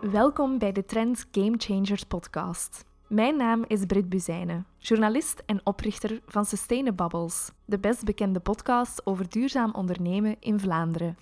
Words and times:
Welkom 0.00 0.58
bij 0.58 0.72
de 0.72 0.84
Trends 0.84 1.24
Game 1.30 1.54
Changers 1.56 2.04
podcast. 2.04 2.84
Mijn 3.06 3.36
naam 3.36 3.64
is 3.66 3.84
Brit 3.86 4.08
Buzijnen, 4.08 4.66
journalist 4.78 5.42
en 5.46 5.60
oprichter 5.64 6.20
van 6.26 6.44
Sustainabubbles, 6.44 7.50
de 7.64 7.78
best 7.78 8.04
bekende 8.04 8.40
podcast 8.40 9.06
over 9.06 9.28
duurzaam 9.28 9.74
ondernemen 9.74 10.36
in 10.38 10.60
Vlaanderen. 10.60 11.16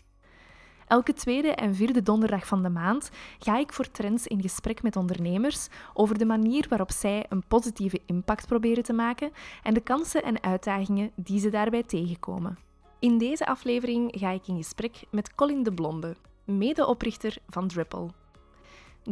Elke 0.86 1.12
tweede 1.12 1.48
en 1.48 1.74
vierde 1.74 2.02
donderdag 2.02 2.46
van 2.46 2.62
de 2.62 2.68
maand 2.68 3.10
ga 3.38 3.59
ik 3.59 3.72
voor 3.72 3.91
Trends 3.91 4.27
in 4.27 4.42
gesprek 4.42 4.82
met 4.82 4.96
ondernemers 4.96 5.68
over 5.95 6.18
de 6.18 6.26
manier 6.26 6.66
waarop 6.68 6.90
zij 6.90 7.26
een 7.29 7.46
positieve 7.48 8.00
impact 8.06 8.46
proberen 8.46 8.82
te 8.82 8.92
maken 8.92 9.30
en 9.62 9.74
de 9.74 9.80
kansen 9.80 10.22
en 10.22 10.42
uitdagingen 10.42 11.10
die 11.14 11.40
ze 11.40 11.50
daarbij 11.50 11.82
tegenkomen. 11.82 12.59
In 12.98 13.18
deze 13.18 13.46
aflevering 13.46 14.15
ga 14.18 14.30
ik 14.30 14.46
in 14.46 14.56
gesprek 14.56 15.04
met 15.10 15.34
Colin 15.34 15.62
de 15.62 15.73
Blonde, 15.73 16.16
medeoprichter 16.45 17.37
van 17.48 17.68
Dripple. 17.68 18.10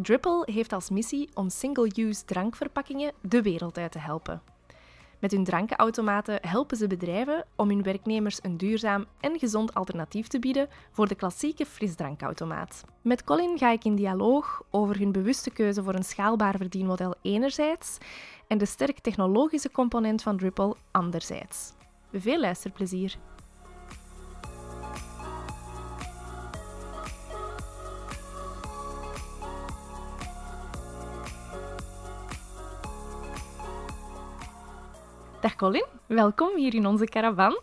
Dripple 0.02 0.42
heeft 0.52 0.73
als 0.73 0.91
missie 0.91 1.28
om 1.34 1.48
single-use 1.48 2.24
drankverpakkingen 2.24 3.12
de 3.20 3.42
wereld 3.42 3.78
uit 3.78 3.92
te 3.92 3.98
helpen. 3.98 4.42
Met 5.19 5.30
hun 5.30 5.45
drankenautomaten 5.45 6.38
helpen 6.41 6.77
ze 6.77 6.86
bedrijven 6.86 7.45
om 7.55 7.69
hun 7.69 7.82
werknemers 7.82 8.38
een 8.42 8.56
duurzaam 8.56 9.05
en 9.20 9.38
gezond 9.38 9.74
alternatief 9.74 10.27
te 10.27 10.38
bieden 10.38 10.69
voor 10.91 11.09
de 11.09 11.14
klassieke 11.14 11.66
frisdrankautomaat. 11.66 12.84
Met 13.02 13.24
Colin 13.24 13.59
ga 13.59 13.70
ik 13.70 13.84
in 13.84 13.95
dialoog 13.95 14.62
over 14.70 14.98
hun 14.98 15.12
bewuste 15.12 15.50
keuze 15.50 15.82
voor 15.82 15.95
een 15.95 16.05
schaalbaar 16.05 16.56
verdienmodel 16.56 17.14
enerzijds 17.22 17.98
en 18.47 18.58
de 18.58 18.66
sterk 18.66 18.98
technologische 18.98 19.70
component 19.70 20.22
van 20.22 20.36
Dripple 20.36 20.74
anderzijds. 20.91 21.72
Veel 22.12 22.41
luisterplezier! 22.41 23.19
Dag 35.47 35.56
Colin, 35.56 35.84
welkom 36.06 36.56
hier 36.56 36.75
in 36.75 36.86
onze 36.86 37.05
caravan. 37.05 37.61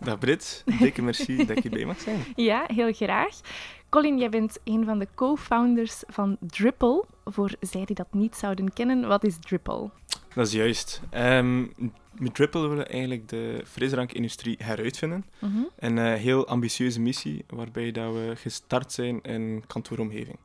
Dag 0.00 0.18
Brit, 0.18 0.64
dikke 0.78 1.02
merci 1.02 1.44
dat 1.46 1.62
je 1.62 1.68
bij 1.68 1.84
mag 1.84 2.00
zijn. 2.00 2.24
Ja, 2.36 2.64
heel 2.66 2.92
graag. 2.92 3.40
Colin, 3.88 4.18
jij 4.18 4.28
bent 4.28 4.58
een 4.64 4.84
van 4.84 4.98
de 4.98 5.08
co-founders 5.14 6.02
van 6.06 6.36
Dripple. 6.40 7.04
Voor 7.24 7.50
zij 7.60 7.84
die 7.84 7.94
dat 7.96 8.06
niet 8.12 8.36
zouden 8.36 8.72
kennen, 8.72 9.08
wat 9.08 9.24
is 9.24 9.38
Dripple? 9.40 9.90
Dat 10.34 10.46
is 10.46 10.52
juist. 10.52 11.00
Um, 11.14 11.72
met 12.18 12.34
Dripple 12.34 12.60
willen 12.60 12.76
we 12.76 12.84
eigenlijk 12.84 13.28
de 13.28 13.62
frisdrankindustrie 13.66 14.56
heruitvinden. 14.62 15.24
Uh 15.40 15.50
Een 15.78 15.96
uh, 15.96 16.14
heel 16.14 16.46
ambitieuze 16.46 17.00
missie, 17.00 17.44
waarbij 17.48 17.92
dat 17.92 18.12
we 18.12 18.32
gestart 18.36 18.92
zijn 18.92 19.22
in 19.22 19.64
kantooromgeving. 19.66 20.38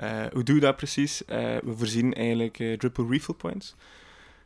Uh, 0.00 0.24
hoe 0.32 0.42
doen 0.42 0.54
we 0.54 0.60
dat 0.60 0.76
precies? 0.76 1.22
Uh, 1.22 1.36
we 1.38 1.76
voorzien 1.76 2.14
eigenlijk 2.14 2.56
Dripple 2.56 3.06
Refill 3.08 3.34
Points. 3.34 3.74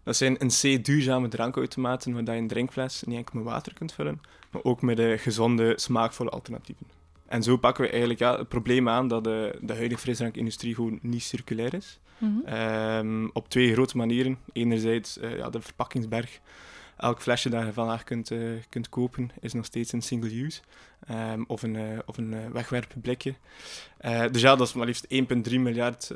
Dat 0.07 0.17
zijn 0.17 0.37
een 0.39 0.79
C 0.79 0.85
duurzame 0.85 1.29
drankautomaten 1.29 2.13
waar 2.13 2.35
je 2.35 2.41
een 2.41 2.49
drinkfles 2.49 3.03
niet 3.07 3.17
enkel 3.17 3.39
met 3.39 3.45
water 3.45 3.75
kunt 3.75 3.93
vullen, 3.93 4.21
maar 4.51 4.65
ook 4.65 4.83
met 4.83 4.97
de 4.97 5.19
gezonde, 5.19 5.73
smaakvolle 5.77 6.31
alternatieven. 6.31 6.87
En 7.27 7.43
zo 7.43 7.57
pakken 7.57 7.85
we 7.85 7.91
eigenlijk 7.91 8.21
ja, 8.21 8.39
het 8.39 8.49
probleem 8.49 8.89
aan 8.89 9.09
dat 9.09 9.25
de, 9.25 9.59
de 9.61 9.75
huidige 9.75 10.01
frisdrankindustrie 10.01 10.75
gewoon 10.75 10.99
niet 11.03 11.23
circulair 11.23 11.75
is. 11.75 11.99
Mhm. 12.19 12.47
Ehm, 12.47 13.29
op 13.33 13.49
twee 13.49 13.73
grote 13.73 13.97
manieren. 13.97 14.39
Enerzijds 14.53 15.19
uh, 15.19 15.37
ja, 15.37 15.51
de 15.51 15.61
verpakkingsberg. 15.61 16.41
Elk 16.97 17.21
flesje 17.21 17.49
dat 17.49 17.65
je 17.65 17.73
vandaag 17.73 18.05
kunt, 18.05 18.31
uh, 18.31 18.51
kunt 18.69 18.89
kopen 18.89 19.31
is 19.41 19.53
nog 19.53 19.65
steeds 19.65 19.93
een 19.93 20.03
single 20.03 20.43
use. 20.43 20.61
Um, 21.11 21.45
of 21.47 21.63
een, 21.63 21.75
uh, 21.75 21.99
of 22.07 22.19
een 22.19 22.53
wegwerpblikje. 22.53 23.35
Uh, 24.01 24.25
dus 24.31 24.43
ja, 24.43 24.57
dat 24.57 24.67
is 24.67 24.73
maar 24.73 24.87
liefst 24.87 25.07
1,3 25.13 25.61
miljard 25.61 26.11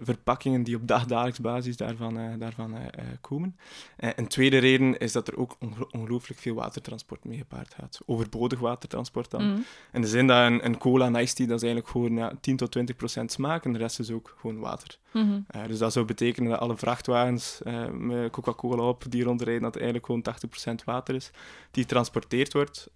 verpakkingen 0.00 0.62
die 0.62 0.76
op 0.76 0.88
dagdagelijks 0.88 1.40
basis 1.40 1.76
daarvan, 1.76 2.38
daarvan 2.38 2.76
komen. 3.20 3.56
een 3.96 4.26
tweede 4.26 4.58
reden 4.58 4.98
is 4.98 5.12
dat 5.12 5.28
er 5.28 5.38
ook 5.38 5.56
ongelooflijk 5.90 6.40
veel 6.40 6.54
watertransport 6.54 7.24
mee 7.24 7.38
gepaard 7.38 7.74
gaat. 7.74 8.00
Overbodig 8.06 8.58
watertransport 8.58 9.30
dan. 9.30 9.44
Mm. 9.44 9.64
In 9.92 10.00
de 10.00 10.08
zin 10.08 10.26
dat 10.26 10.46
een, 10.46 10.64
een 10.64 10.78
cola 10.78 11.06
en 11.06 11.14
iced 11.14 11.36
tea, 11.36 11.46
dat 11.46 11.56
is 11.56 11.62
eigenlijk 11.62 11.92
gewoon 11.92 12.16
ja, 12.16 12.32
10 12.40 12.56
tot 12.56 12.70
20 12.70 12.96
procent 12.96 13.32
smaak 13.32 13.64
en 13.64 13.72
de 13.72 13.78
rest 13.78 13.98
is 13.98 14.10
ook 14.10 14.36
gewoon 14.40 14.58
water. 14.58 14.98
Mm 15.12 15.22
-hmm. 15.52 15.68
dus 15.68 15.78
dat 15.78 15.92
zou 15.92 16.04
betekenen 16.04 16.50
dat 16.50 16.60
alle 16.60 16.76
vrachtwagens 16.76 17.60
met 17.92 18.30
Coca-Cola 18.30 18.82
op 18.82 19.04
die 19.08 19.24
rondrijden, 19.24 19.62
dat 19.62 19.74
eigenlijk 19.74 20.06
gewoon 20.06 20.22
80 20.22 20.48
procent 20.48 20.84
water 20.84 21.14
is, 21.14 21.30
die 21.70 21.82
getransporteerd 21.82 22.52
wordt 22.52 22.88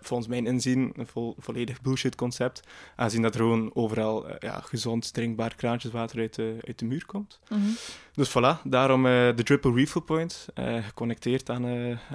volgens 0.00 0.28
mijn 0.28 0.46
inzien 0.46 0.92
een 0.96 1.06
vol, 1.06 1.34
volledig 1.38 1.80
bullshit 1.80 2.14
concept. 2.14 2.62
Aangezien 2.96 3.22
dat 3.22 3.34
er 3.34 3.40
gewoon 3.40 3.70
overal 3.74 4.28
uh, 4.28 4.34
ja, 4.38 4.60
gezond, 4.60 5.12
drinkbaar 5.12 5.54
kraantjeswater 5.54 6.18
uit 6.18 6.34
de, 6.34 6.56
uit 6.66 6.78
de 6.78 6.84
muur 6.84 7.06
komt. 7.06 7.40
Mm 7.48 7.58
-hmm. 7.58 7.76
Dus 8.14 8.30
voilà, 8.30 8.62
daarom 8.64 9.06
uh, 9.06 9.12
de 9.36 9.42
Triple 9.42 9.72
Refill 9.72 10.02
Point, 10.02 10.48
geconnecteerd 10.80 11.50
aan, 11.50 11.64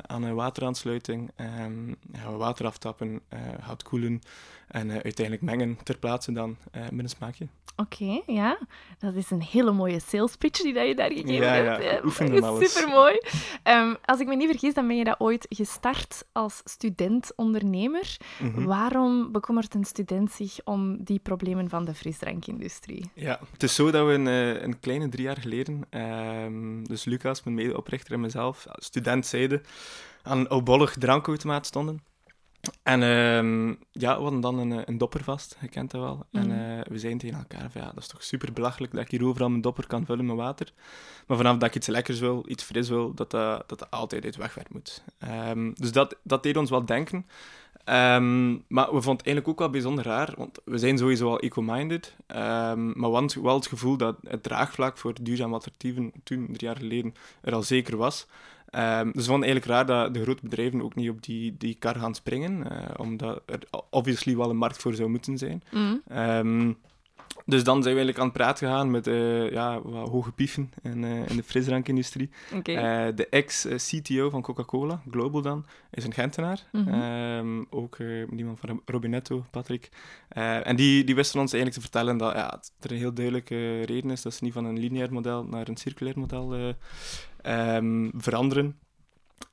aan 0.02 0.24
een 0.24 0.36
wateraansluiting. 0.36 1.32
Um, 1.38 1.96
gaan 2.12 2.32
we 2.32 2.38
water 2.38 2.66
aftappen, 2.66 3.22
gaat 3.62 3.84
koelen 3.84 4.22
en 4.74 4.92
uiteindelijk 4.92 5.42
mengen 5.42 5.78
ter 5.84 5.98
plaatse 5.98 6.32
dan 6.32 6.58
met 6.72 7.00
een 7.00 7.10
smaakje. 7.10 7.48
Oké, 7.76 8.22
ja. 8.28 8.60
Dat 9.00 9.16
is 9.16 9.32
een 9.32 9.42
hele 9.42 9.72
mooie 9.72 10.00
sales 10.00 10.36
pitch 10.36 10.62
die 10.62 10.74
dat 10.74 10.88
je 10.88 10.96
daar 10.96 11.12
gegeven 11.12 11.34
ja, 11.34 11.54
hebt. 11.54 11.84
Ja, 11.84 12.02
oefen 12.04 12.32
hem 12.32 12.44
alles. 12.44 12.74
Supermooi. 12.74 13.22
Um, 13.64 13.98
als 14.06 14.20
ik 14.20 14.28
me 14.28 14.36
niet 14.36 14.50
vergis, 14.50 14.74
dan 14.74 14.88
ben 14.88 14.98
je 14.98 15.04
dat 15.04 15.20
ooit 15.20 15.46
gestart 15.50 16.26
als 16.32 16.62
student-ondernemer. 16.64 18.18
Mm 18.40 18.54
-hmm. 18.54 18.66
Waarom 18.66 19.32
bekommert 19.32 19.74
een 19.74 19.86
student 19.86 20.32
zich 20.32 20.60
om 20.64 21.04
die 21.04 21.20
problemen 21.20 21.70
van 21.70 21.86
de 21.86 21.94
frisdrankindustrie? 21.94 23.12
Ja, 23.14 23.40
het 23.52 23.64
is 23.64 23.76
zo 23.76 23.92
dat 23.92 24.08
we 24.08 24.14
een, 24.14 24.26
een 24.64 24.80
kleine 24.80 25.10
drie 25.10 25.24
jaar 25.24 25.42
geleden, 25.42 25.82
um, 25.90 26.88
dus 26.88 27.06
Lucas, 27.06 27.44
mijn 27.44 27.56
medeoprichter 27.56 28.14
en 28.14 28.20
mezelf, 28.20 28.66
student 28.72 29.26
zeiden, 29.26 29.62
aan 30.22 30.38
een 30.38 30.48
oudbollig 30.48 30.96
drankautomaat 30.98 31.66
stonden. 31.66 32.12
En 32.84 33.02
uh, 33.02 33.76
ja, 33.92 34.16
we 34.16 34.22
hadden 34.22 34.42
dan 34.42 34.60
een, 34.60 34.90
een 34.90 34.98
dopper 34.98 35.24
vast, 35.24 35.58
je 35.62 35.68
kent 35.68 35.92
dat 35.92 36.02
wel. 36.02 36.26
Mm. 36.32 36.42
En 36.42 36.50
uh, 36.50 36.86
we 36.90 37.00
zeiden 37.00 37.22
tegen 37.22 37.38
elkaar 37.38 37.72
van, 37.72 37.82
ja, 37.82 37.88
dat 37.88 38.04
is 38.04 38.08
toch 38.08 38.24
super 38.24 38.54
belachelijk 38.54 38.94
dat 38.94 39.02
ik 39.02 39.12
hier 39.12 39.26
overal 39.26 39.50
mijn 39.50 39.62
dopper 39.62 39.88
kan 39.88 40.06
vullen 40.06 40.26
met 40.26 40.36
water. 40.36 40.74
Maar 41.28 41.38
vanaf 41.38 41.58
dat 41.58 41.70
ik 41.70 41.76
iets 41.76 41.88
lekkers 41.88 42.20
wil, 42.20 42.44
iets 42.48 42.64
fris 42.64 42.90
wil, 42.90 43.14
dat 43.14 43.32
dat, 43.32 43.70
dat, 43.70 43.80
dat 43.80 43.92
altijd 43.92 44.24
uit 44.24 44.36
wegwerp 44.36 44.74
moet. 44.74 45.04
Um, 45.50 45.74
dus 45.76 45.92
dat, 45.92 46.16
dat 46.24 46.44
deed 46.44 46.58
ons 46.58 46.70
wel 46.70 46.86
denken. 46.86 47.26
Um, 47.86 48.64
maar 48.68 48.86
we 48.86 49.02
vonden 49.02 49.18
het 49.18 49.26
eigenlijk 49.26 49.48
ook 49.48 49.60
wel 49.60 49.70
bijzonder 49.70 50.06
raar, 50.06 50.34
want 50.38 50.60
we 50.66 50.78
zijn 50.78 50.98
sowieso 50.98 51.30
al 51.30 51.40
eco-minded. 51.40 52.16
Um, 52.28 53.00
maar 53.00 53.10
we 53.10 53.16
hadden 53.16 53.44
wel 53.44 53.56
het 53.56 53.68
gevoel 53.68 53.98
dat 53.98 54.16
het 54.28 54.44
draagvlak 54.44 54.98
voor 54.98 55.14
duurzame 55.22 55.54
alternatieven 55.54 56.12
toen, 56.24 56.46
drie 56.46 56.68
jaar 56.68 56.78
geleden, 56.78 57.14
er 57.42 57.54
al 57.54 57.64
zeker 57.64 57.98
was. 57.98 58.28
Um, 58.76 59.12
dus 59.12 59.26
we 59.26 59.32
vonden 59.32 59.50
eigenlijk 59.50 59.66
raar 59.66 59.86
dat 59.86 60.14
de 60.14 60.22
grote 60.22 60.44
bedrijven 60.44 60.82
ook 60.82 60.96
niet 60.96 61.10
op 61.10 61.24
die, 61.24 61.58
die 61.58 61.76
kar 61.80 61.96
gaan 61.96 62.16
springen, 62.16 62.68
uh, 62.72 62.80
omdat 62.98 63.42
er 63.46 63.60
obviously 63.90 64.38
wel 64.38 64.50
een 64.50 64.58
markt 64.58 64.78
voor 64.78 64.94
zou 64.94 65.10
moeten 65.10 65.38
zijn. 65.38 65.64
Mm. 65.72 66.02
Um, 66.18 66.78
dus 67.46 67.64
dan 67.64 67.84
zijn 67.84 67.96
we 67.96 68.02
eigenlijk 68.02 68.18
aan 68.18 68.26
het 68.26 68.34
praten 68.34 68.68
gegaan 68.68 68.92
met 68.92 69.08
uh, 69.08 69.52
ja, 69.52 69.82
wat 69.82 70.10
hoge 70.10 70.32
pieven 70.32 70.72
in, 70.82 71.04
uh, 71.04 71.30
in 71.30 71.36
de 71.36 71.44
frisdrankindustrie. 71.44 72.30
Okay. 72.54 73.08
Uh, 73.08 73.16
de 73.16 73.28
ex-CTO 73.30 74.30
van 74.30 74.42
Coca-Cola, 74.42 75.02
Global 75.12 75.42
dan, 75.42 75.66
is 75.92 76.04
een 76.04 76.14
Gentenaar. 76.14 76.64
Mm 76.72 76.88
-hmm. 76.88 77.02
um, 77.02 77.68
ook 77.70 77.98
iemand 78.36 78.60
van 78.60 78.82
Robinetto, 78.86 79.46
Patrick. 79.52 79.90
en 80.64 80.76
die, 80.76 81.04
die 81.04 81.16
wisten 81.16 81.40
ons 81.40 81.54
eigenlijk 81.54 81.84
te 81.84 81.92
vertellen 81.92 82.18
dat 82.18 82.34
ja, 82.34 82.62
er 82.80 82.92
een 82.92 82.98
heel 82.98 83.14
duidelijke 83.14 83.82
reden 83.82 84.12
is 84.12 84.22
dat 84.22 84.34
ze 84.34 84.44
niet 84.44 84.54
van 84.54 84.66
een 84.66 84.80
lineair 84.80 85.14
model 85.14 85.44
naar 85.44 85.68
een 85.68 85.78
circulair 85.78 86.20
model 86.20 86.76
um, 87.48 88.12
veranderen. 88.16 88.78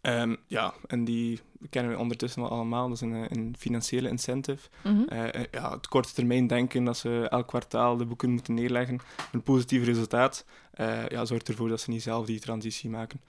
Um, 0.03 0.37
ja, 0.47 0.75
en 0.87 1.05
die 1.05 1.41
kennen 1.71 1.93
we 1.93 1.99
ondertussen 1.99 2.43
al 2.43 2.49
allemaal. 2.49 2.89
Dat 2.89 2.97
is 2.97 3.01
een, 3.01 3.27
een 3.31 3.55
financiële 3.59 4.09
incentive. 4.09 4.69
Mm 4.85 4.93
-hmm. 4.95 5.19
uh, 5.19 5.45
ja, 5.51 5.71
het 5.71 5.89
korte 5.89 6.13
termijn 6.13 6.47
denken 6.47 6.85
dat 6.85 6.97
ze 6.97 7.27
elk 7.31 7.47
kwartaal 7.47 7.97
de 7.97 8.05
boeken 8.05 8.31
moeten 8.31 8.55
neerleggen. 8.55 8.99
Een 9.33 9.43
positief 9.43 9.85
resultaat 9.85 10.45
uh, 10.81 11.09
ja, 11.09 11.25
zorgt 11.25 11.49
ervoor 11.49 11.69
dat 11.69 11.81
ze 11.81 11.91
niet 11.91 12.03
zelf 12.03 12.27
die 12.27 12.41
transitie 12.41 12.91
maken. 12.91 13.21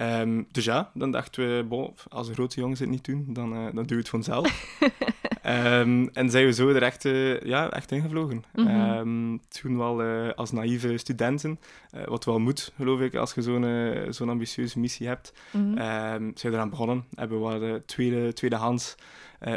Um, 0.00 0.46
dus 0.50 0.64
ja, 0.64 0.90
dan 0.94 1.10
dachten 1.10 1.56
we, 1.56 1.64
bon, 1.64 1.94
als 2.08 2.26
de 2.26 2.32
grote 2.32 2.60
jongens 2.60 2.80
het 2.80 2.88
niet 2.88 3.04
doen, 3.04 3.26
dan, 3.28 3.52
uh, 3.52 3.64
dan 3.64 3.74
doen 3.74 3.86
we 3.86 3.94
het 3.94 4.08
vanzelf. 4.08 4.78
um, 5.46 6.08
en 6.12 6.30
zijn 6.30 6.44
we 6.44 6.52
zo 6.52 6.68
er 6.68 6.82
echt, 6.82 7.02
ja, 7.44 7.70
echt 7.70 7.92
ingevlogen. 7.92 8.44
Mm 8.54 8.66
-hmm. 8.66 8.98
um, 8.98 9.40
toen 9.48 9.78
wel 9.78 10.02
als 10.34 10.52
naïeve 10.52 10.98
studenten, 10.98 11.58
wat 12.04 12.24
wel 12.24 12.38
moet, 12.38 12.72
geloof 12.76 13.00
ik, 13.00 13.14
als 13.14 13.34
je 13.34 13.42
zo'n 13.42 13.66
zo'n 14.10 14.28
ambitieuze 14.28 14.78
missie 14.78 15.06
hebt, 15.06 15.32
mm 15.50 15.76
-hmm. 15.76 16.32
zijn 16.34 16.52
we 16.52 16.58
eraan 16.58 16.70
begonnen. 16.70 17.04
Hebben 17.14 17.46
we 17.46 17.58
de 17.58 17.82
tweede, 17.86 18.32
tweedehands 18.32 18.94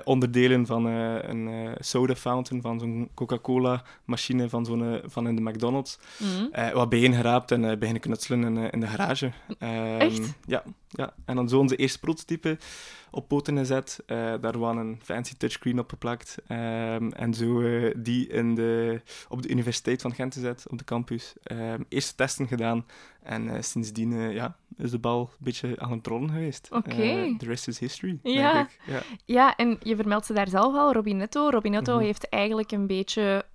onderdelen 0.04 0.66
van 0.66 0.86
een 0.86 1.75
soda 1.80 2.16
fountain, 2.16 2.62
van 2.62 2.80
zo'n 2.80 3.10
Coca-Cola-machine 3.13 4.50
van, 4.50 4.66
zo'n, 4.66 5.01
van 5.06 5.28
in 5.28 5.36
de 5.36 5.42
McDonald's. 5.42 6.00
Mhm. 6.18 6.74
wat 6.74 6.89
bijeengeraapt 6.89 7.51
en 7.51 7.62
beginnen 7.80 8.01
knutselen 8.01 8.44
in, 8.44 8.72
in 8.72 8.80
de 8.80 8.88
garage. 8.88 9.31
Ehm, 9.60 10.00
Echt? 10.00 10.34
Ja, 10.45 10.63
ja. 10.89 11.13
En 11.25 11.36
dan 11.36 11.50
zo 11.50 11.60
onze 11.60 11.75
eerste 11.75 12.00
prototype 12.00 12.57
op 13.12 13.28
poten 13.28 13.57
gezet. 13.57 14.04
Eh, 14.06 14.34
daar 14.42 14.57
was 14.57 14.75
een 14.75 15.00
fancy 15.04 15.34
touchscreen 15.38 15.80
op 15.80 15.89
geplakt. 15.89 16.38
Ehm, 16.48 17.10
en 17.10 17.34
zo 17.34 17.62
eh, 17.62 17.94
die 17.98 18.28
in 18.28 18.56
de, 18.56 19.01
op 19.30 19.42
de 19.42 19.50
Universiteit 19.50 20.01
van 20.01 20.13
Gent 20.13 20.34
gezet, 20.34 20.66
op 20.69 20.78
de 20.78 20.84
campus. 20.84 21.34
Ehm, 21.44 21.81
eerste 21.89 22.16
testen 22.16 22.48
gedaan. 22.48 22.86
En 23.27 23.50
eh, 23.56 23.62
sindsdien 23.62 24.31
ja, 24.31 24.57
is 24.77 24.91
de 24.91 25.00
bal 25.00 25.19
een 25.21 25.27
beetje 25.39 25.79
aan 25.79 25.91
het 25.91 26.07
rollen 26.07 26.29
geweest. 26.29 26.68
Oké. 26.71 27.35
the 27.38 27.45
rest 27.45 27.68
is 27.68 27.79
history, 27.79 28.19
Ja. 28.24 28.53
denk 28.53 28.69
ik. 28.69 28.79
Ja. 28.85 29.01
Ja, 29.25 29.56
en 29.56 29.77
je 29.81 29.95
vermeldt 29.95 30.25
ze 30.25 30.33
daar 30.33 30.47
zelf 30.50 30.75
al, 30.75 30.94
Robinetto. 30.94 31.50
Robinetto 31.50 31.95
Mhm. 31.95 32.03
heeft 32.03 32.29
eigenlijk 32.29 32.71
een 32.71 32.88
beetje 32.88 33.45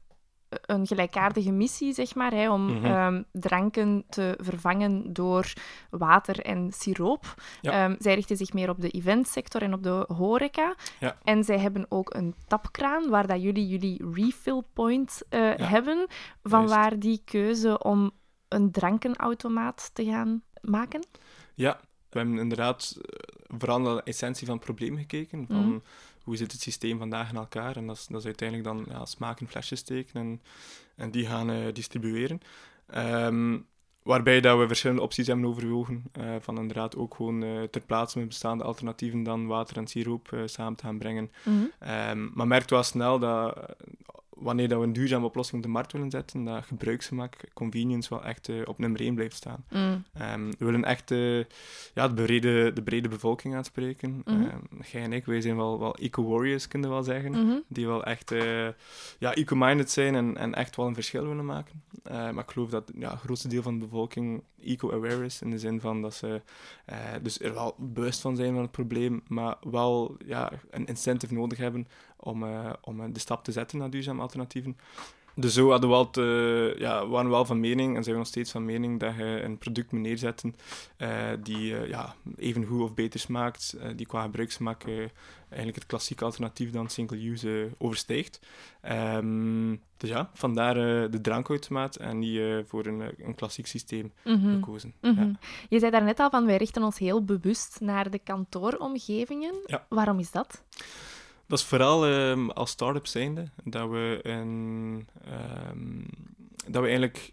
een 0.66 0.86
gelijkaardige 0.86 1.52
missie, 1.52 1.92
zeg 1.92 2.14
maar, 2.14 2.32
hè, 2.32 2.50
om 2.50 2.84
ehm, 2.84 3.22
dranken 3.32 4.04
te 4.08 4.34
vervangen 4.40 5.12
door 5.12 5.52
water 5.90 6.40
en 6.40 6.72
siroop. 6.72 7.34
Ja. 7.60 7.72
Ehm, 7.72 7.94
zij 7.98 8.14
richten 8.14 8.36
zich 8.36 8.52
meer 8.52 8.69
op 8.70 8.80
de 8.80 8.90
eventsector 8.90 9.62
en 9.62 9.74
op 9.74 9.82
de 9.82 10.04
horeca. 10.16 10.74
Ja. 11.00 11.16
En 11.22 11.44
zij 11.44 11.58
hebben 11.58 11.86
ook 11.88 12.14
een 12.14 12.34
tapkraan, 12.46 13.08
waar 13.08 13.26
dat 13.26 13.42
jullie 13.42 13.69
jullie 13.69 14.04
refill 14.14 14.62
point 14.72 15.22
eh, 15.28 15.56
Ja. 15.56 15.64
hebben. 15.64 16.06
Van 16.42 16.58
Juist. 16.60 16.74
waar 16.74 16.98
die 16.98 17.22
keuze 17.24 17.78
om 17.82 18.10
een 18.52 18.70
drankenautomaat 18.70 19.90
te 19.93 20.04
gaan 20.04 20.43
maken? 20.60 21.04
Ja, 21.54 21.81
we 22.10 22.19
hebben 22.19 22.38
inderdaad 22.38 22.96
eh, 23.02 23.56
vooral 23.58 23.81
naar 23.81 23.94
de 23.94 24.02
essentie 24.02 24.46
van 24.46 24.54
het 24.56 24.64
probleem 24.64 24.96
gekeken. 24.96 25.46
Van 25.49 25.66
Mhm. 25.66 25.78
hoe 26.22 26.37
zit 26.37 26.52
het 26.52 26.60
systeem 26.60 26.99
vandaag 26.99 27.31
in 27.31 27.37
elkaar? 27.37 27.76
En 27.76 27.87
dat 27.87 27.96
is, 27.96 28.06
dat 28.06 28.20
is 28.20 28.26
uiteindelijk 28.26 28.69
dan 28.69 28.84
ja, 28.88 29.04
smaak 29.04 29.40
in 29.40 29.49
flesjes 29.49 29.78
steken 29.78 30.20
en, 30.20 30.40
en 30.96 31.10
die 31.10 31.26
gaan 31.26 31.50
eh, 31.50 31.72
distribueren. 31.72 32.40
Ehm, 32.87 33.58
waarbij 34.02 34.40
dat 34.40 34.58
we 34.58 34.66
verschillende 34.66 35.02
opties 35.02 35.26
hebben 35.26 35.46
overwogen. 35.46 36.02
eh, 36.12 36.34
van 36.40 36.58
inderdaad 36.58 36.96
ook 36.96 37.14
gewoon 37.14 37.69
ter 37.70 37.81
plaatse 37.81 38.19
met 38.19 38.28
bestaande 38.28 38.64
alternatieven 38.64 39.22
dan 39.22 39.46
water 39.46 39.76
en 39.76 39.87
siroop 39.87 40.43
samen 40.44 40.75
te 40.76 40.84
gaan 40.84 40.98
brengen. 40.98 41.31
Mhm. 41.44 41.56
Ehm, 41.78 42.28
maar 42.34 42.46
merkt 42.46 42.70
wel 42.70 42.82
snel 42.82 43.19
dat 43.19 43.56
wanneer 44.43 44.69
dat 44.69 44.79
we 44.79 44.85
een 44.85 44.93
duurzame 44.93 45.27
oplossing 45.27 45.56
op 45.56 45.67
de 45.67 45.73
markt 45.73 45.93
willen 45.93 46.11
zetten, 46.11 46.44
dat 46.44 46.65
gebruiksgemak, 46.65 47.37
convenience 47.55 48.09
wel 48.09 48.25
echt 48.25 48.49
eh, 48.49 48.56
op 48.65 48.79
nummer 48.79 49.00
1 49.00 49.15
blijft 49.15 49.37
staan. 49.37 49.65
Mm. 49.71 50.05
Ehm, 50.12 50.50
we 50.59 50.65
willen 50.65 50.85
echt 50.85 51.11
eh, 51.11 51.39
ja, 51.94 52.09
de, 52.09 52.15
brede, 52.15 52.73
de 52.73 52.83
brede 52.83 53.09
bevolking 53.09 53.55
aanspreken. 53.55 54.23
Mhm. 54.25 54.43
Ehm, 54.43 54.59
jij 54.91 55.03
en 55.03 55.12
ik, 55.12 55.25
wij 55.25 55.41
zijn 55.41 55.56
wel, 55.56 55.79
wel 55.79 55.97
eco-warriors, 55.97 56.69
kunnen 56.69 56.89
we 56.89 56.94
wel 56.94 57.05
zeggen. 57.05 57.31
Mhm. 57.31 57.59
Die 57.69 57.87
wel 57.87 58.05
echt 58.05 58.31
eh, 58.31 58.69
ja, 59.19 59.35
eco-minded 59.35 59.91
zijn 59.91 60.15
en, 60.15 60.37
en 60.37 60.55
echt 60.55 60.77
wel 60.77 60.87
een 60.87 60.94
verschil 60.94 61.27
willen 61.27 61.44
maken. 61.44 61.83
Maar 62.03 62.44
ik 62.44 62.50
geloof 62.50 62.71
dat 62.71 62.93
ja, 62.99 63.11
het 63.11 63.21
grootste 63.21 63.49
deel 63.49 63.62
van 63.62 63.79
de 63.79 63.85
bevolking 63.85 64.43
eco-aware 64.65 65.25
is. 65.25 65.43
In 65.43 65.50
de 65.50 65.59
zin 65.59 65.81
van 65.81 66.03
dat 66.03 66.15
ze 66.15 66.41
dus 67.23 67.41
er 67.41 67.55
wel 67.55 67.75
bewust 67.79 68.21
van 68.21 68.37
zijn 68.37 68.53
van 68.53 68.62
het 68.62 68.71
probleem, 68.71 69.23
maar 69.29 69.56
wel 69.71 70.17
ja, 70.27 70.53
een 70.71 70.87
incentive 70.87 71.35
nodig 71.35 71.59
hebben 71.59 71.87
om, 72.22 72.42
eh, 72.42 72.72
om 72.80 73.00
eh, 73.00 73.06
de 73.12 73.20
stap 73.20 73.44
te 73.44 73.52
zetten 73.52 73.78
naar 73.78 73.90
duurzame 73.90 74.20
alternatieven. 74.22 74.76
Dus 75.34 75.54
zo 75.54 75.70
hadden 75.70 75.90
we 75.90 76.08
te, 76.10 76.74
ja, 76.78 77.06
waren 77.06 77.26
we 77.26 77.32
wel 77.32 77.44
van 77.44 77.60
mening, 77.60 77.96
en 77.96 78.02
zijn 78.02 78.14
we 78.14 78.20
nog 78.20 78.30
steeds 78.30 78.50
van 78.50 78.64
mening, 78.64 79.00
dat 79.00 79.14
je 79.16 79.40
een 79.44 79.58
product 79.58 79.92
moet 79.92 80.00
neerzetten 80.00 80.54
eh, 80.96 81.28
die 81.42 81.76
eh, 81.76 81.88
ja, 81.88 82.14
even 82.36 82.64
goed 82.64 82.80
of 82.80 82.94
beter 82.94 83.20
smaakt, 83.20 83.76
eh, 83.80 83.88
die 83.96 84.06
qua 84.06 84.22
gebruiksgemak 84.22 84.82
eh, 84.84 84.94
eigenlijk 85.48 85.74
het 85.74 85.86
klassieke 85.86 86.24
alternatief 86.24 86.70
dan 86.70 86.88
single-use 86.88 87.62
eh, 87.62 87.72
overstijgt. 87.78 88.40
Ehm, 88.80 89.70
dus 89.96 90.10
ja, 90.10 90.30
vandaar 90.34 90.76
eh, 90.76 91.10
de 91.10 91.20
drankautomaat 91.20 91.96
en 91.96 92.22
eh, 92.22 92.58
voor 92.66 92.86
een, 92.86 93.00
eh, 93.02 93.08
een 93.26 93.34
klassiek 93.34 93.66
systeem 93.66 94.12
Mhm. 94.24 94.52
gekozen. 94.54 94.94
Mhm. 95.00 95.20
Ja. 95.20 95.30
Je 95.69 95.78
zei 95.78 95.90
daarnet 95.90 96.20
al 96.20 96.30
van 96.30 96.46
wij 96.46 96.56
richten 96.56 96.82
ons 96.82 96.98
heel 96.98 97.24
bewust 97.24 97.80
naar 97.80 98.10
de 98.10 98.19
kantooromgevingen. 98.19 99.54
Ja. 99.66 99.86
Waarom 99.88 100.19
is 100.19 100.30
dat? 100.30 100.62
Dat 101.52 101.60
is 101.60 101.66
vooral 101.66 102.06
ehm, 102.06 102.49
als 102.49 102.70
start-up 102.70 103.06
zijnde 103.06 103.44
dat 103.64 103.90
we, 103.90 104.20
een, 104.22 105.06
ehm, 105.25 106.00
dat 106.66 106.81
we 106.81 106.87
eigenlijk 106.88 107.32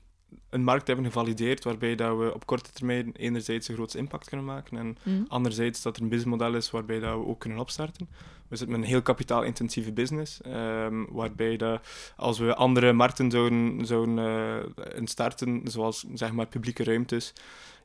een 0.49 0.63
markt 0.63 0.87
hebben 0.87 1.05
gevalideerd 1.05 1.63
waarbij 1.63 1.95
dat 1.95 2.17
we 2.17 2.33
op 2.33 2.45
korte 2.45 2.71
termijn 2.71 3.11
enerzijds 3.15 3.67
een 3.67 3.75
grootste 3.75 3.97
impact 3.97 4.27
kunnen 4.27 4.45
maken 4.45 4.77
en 4.77 4.97
Mhm. 5.03 5.23
anderzijds 5.27 5.81
dat 5.81 5.95
er 5.95 6.01
een 6.01 6.09
businessmodel 6.09 6.55
is 6.55 6.71
waarbij 6.71 6.99
dat 6.99 7.13
we 7.13 7.25
ook 7.25 7.39
kunnen 7.39 7.59
opstarten. 7.59 8.09
We 8.47 8.55
zitten 8.55 8.75
met 8.75 8.85
een 8.85 8.91
heel 8.91 9.01
kapitaalintensieve 9.01 9.91
business, 9.91 10.41
ehm, 10.41 11.05
waarbij 11.09 11.57
dat 11.57 11.87
als 12.15 12.39
we 12.39 12.55
andere 12.55 12.93
markten 12.93 13.31
zouden, 13.31 13.85
zouden 13.85 14.17
eh, 14.17 14.97
instarten, 14.97 15.61
zoals 15.63 16.05
zeg 16.13 16.31
maar 16.31 16.47
publieke 16.47 16.83
ruimtes, 16.83 17.33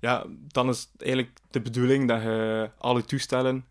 ja, 0.00 0.26
dan 0.48 0.68
is 0.68 0.88
het 0.92 1.02
eigenlijk 1.02 1.38
de 1.50 1.60
bedoeling 1.60 2.08
dat 2.08 2.22
je 2.22 2.70
alle 2.78 3.04
toestellen 3.04 3.64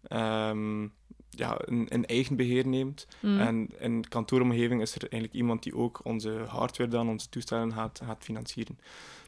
ja, 1.35 1.61
in, 1.65 1.87
in 1.87 2.05
eigen 2.05 2.35
beheer 2.35 2.67
neemt. 2.67 3.07
Mhm. 3.19 3.39
En 3.39 3.69
in 3.79 4.07
kantooromgeving 4.09 4.81
is 4.81 4.95
er 4.95 5.01
eigenlijk 5.01 5.33
iemand 5.33 5.63
die 5.63 5.75
ook 5.75 5.99
onze 6.03 6.45
hardware 6.47 6.89
dan, 6.89 7.09
onze 7.09 7.29
toestellen 7.29 7.73
gaat, 7.73 8.01
gaat 8.05 8.23
financieren. 8.23 8.79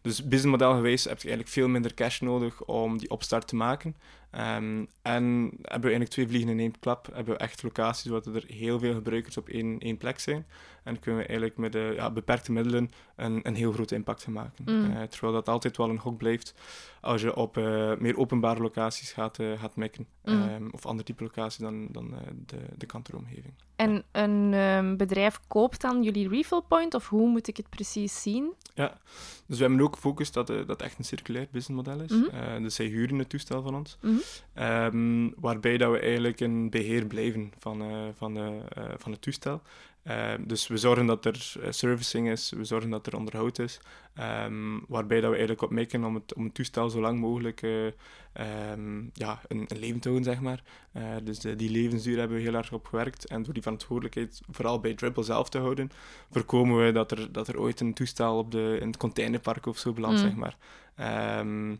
Dus 0.05 0.23
businessmodel 0.23 0.73
gewijs 0.73 1.03
heb 1.03 1.17
je 1.17 1.27
eigenlijk 1.27 1.49
veel 1.49 1.67
minder 1.67 1.93
cash 1.93 2.19
nodig 2.19 2.63
om 2.63 2.97
die 2.97 3.09
opstart 3.09 3.47
te 3.47 3.55
maken. 3.55 3.95
Ehm, 4.31 4.85
en 5.01 5.23
hebben 5.61 5.61
we 5.61 5.95
eigenlijk 5.95 6.09
twee 6.09 6.27
vliegen 6.27 6.49
in 6.49 6.59
één 6.59 6.79
klap. 6.79 7.09
Hebben 7.13 7.33
we 7.33 7.39
echt 7.39 7.63
locaties 7.63 8.11
waar 8.11 8.21
er 8.33 8.43
heel 8.47 8.79
veel 8.79 8.93
gebruikers 8.93 9.37
op 9.37 9.49
één, 9.49 9.79
één 9.79 9.97
plek 9.97 10.19
zijn. 10.19 10.45
En 10.83 10.99
kunnen 10.99 11.21
we 11.21 11.27
eigenlijk 11.27 11.57
met 11.57 11.71
de, 11.71 11.93
ja, 11.95 12.11
beperkte 12.11 12.51
middelen 12.51 12.91
een, 13.15 13.39
een 13.43 13.55
heel 13.55 13.71
grote 13.71 13.95
impact 13.95 14.23
gaan 14.23 14.33
maken. 14.33 14.63
Mm. 14.65 14.91
Eh, 14.91 15.01
terwijl 15.01 15.33
dat 15.33 15.49
altijd 15.49 15.77
wel 15.77 15.89
een 15.89 15.99
gok 15.99 16.17
blijft 16.17 16.53
als 17.01 17.21
je 17.21 17.35
op 17.35 17.57
eh, 17.57 17.95
meer 17.97 18.17
openbare 18.17 18.61
locaties 18.61 19.11
gaat, 19.11 19.39
eh, 19.39 19.59
gaat 19.59 19.75
mikken. 19.75 20.07
Mm. 20.23 20.41
Ehm, 20.41 20.67
of 20.71 20.85
andere 20.85 21.07
type 21.07 21.23
locaties 21.23 21.59
dan, 21.59 21.87
dan 21.91 22.15
de, 22.45 22.57
de 22.77 22.85
kantooromgeving. 22.85 23.53
En 23.75 24.03
een 24.11 24.53
ehm, 24.53 24.95
bedrijf 24.95 25.39
koopt 25.47 25.81
dan 25.81 26.03
jullie 26.03 26.29
refill 26.29 26.61
point, 26.67 26.93
of 26.93 27.09
hoe 27.09 27.29
moet 27.29 27.47
ik 27.47 27.57
het 27.57 27.69
precies 27.69 28.21
zien? 28.21 28.53
Dus 29.47 29.57
we 29.57 29.63
hebben 29.63 29.81
ook 29.81 29.95
gefocust 29.95 30.33
dat 30.33 30.49
eh, 30.49 30.67
dat 30.67 30.81
echt 30.81 30.97
een 30.97 31.03
circulair 31.03 31.47
businessmodel 31.51 32.01
is. 32.01 32.29
Dus 32.61 32.75
zij 32.75 32.85
huren 32.85 33.19
het 33.19 33.29
toestel 33.29 33.61
van 33.61 33.75
ons. 33.75 33.97
Mhm. 34.01 34.15
Ehm, 34.53 35.29
waarbij 35.35 35.77
dat 35.77 35.91
we 35.91 35.99
eigenlijk 35.99 36.39
in 36.39 36.69
beheer 36.69 37.05
blijven 37.05 37.51
van, 37.59 37.81
eh, 37.81 38.07
van, 38.17 38.33
de, 38.33 38.61
van 38.97 39.11
het 39.11 39.21
toestel. 39.21 39.61
Ehm, 40.05 40.41
dus 40.47 40.67
we 40.67 40.77
zorgen 40.77 41.05
dat 41.05 41.25
er 41.25 41.53
eh, 41.61 41.71
servicing 41.71 42.29
is, 42.29 42.49
we 42.55 42.63
zorgen 42.63 42.89
dat 42.89 43.07
er 43.07 43.15
onderhoud 43.17 43.59
is. 43.59 43.79
Ehm, 44.13 44.79
waarbij 44.87 45.17
dat 45.19 45.25
we 45.29 45.35
eigenlijk 45.37 45.61
op 45.61 45.69
mikken 45.71 46.03
om 46.03 46.15
het, 46.15 46.33
om 46.33 46.43
het 46.43 46.53
toestel 46.53 46.89
zo 46.89 46.99
lang 47.01 47.19
mogelijk 47.19 47.61
eh, 47.61 47.85
ehm, 48.33 49.03
ja, 49.13 49.41
een, 49.47 49.65
een 49.67 49.79
leven 49.79 49.99
te 49.99 50.09
houden, 50.09 50.31
zeg 50.33 50.41
maar. 50.41 50.63
Eh, 50.91 51.03
dus 51.23 51.39
de- 51.39 51.55
die 51.55 51.69
levensduur 51.69 52.17
hebben 52.19 52.37
we 52.37 52.43
heel 52.43 52.53
erg 52.53 52.71
op 52.73 52.85
gewerkt. 52.85 53.25
En 53.25 53.43
door 53.43 53.53
die 53.53 53.61
verantwoordelijkheid 53.63 54.41
vooral 54.51 54.79
bij 54.79 54.93
Dribble 54.93 55.23
zelf 55.23 55.49
te 55.49 55.57
houden, 55.57 55.91
voorkomen 56.31 56.85
we 56.85 56.91
dat 56.91 57.11
er, 57.11 57.31
dat 57.31 57.47
er 57.47 57.59
ooit 57.59 57.79
een 57.79 57.93
toestel 57.93 58.37
op 58.37 58.51
de, 58.51 58.77
in 58.81 58.87
het 58.87 58.97
containerpark 58.97 59.65
of 59.65 59.77
zo 59.77 59.93
belandt, 59.93 60.21
Mm. 60.21 60.27
zeg 60.27 60.35
maar. 60.35 60.57
Ehm, 60.95 61.75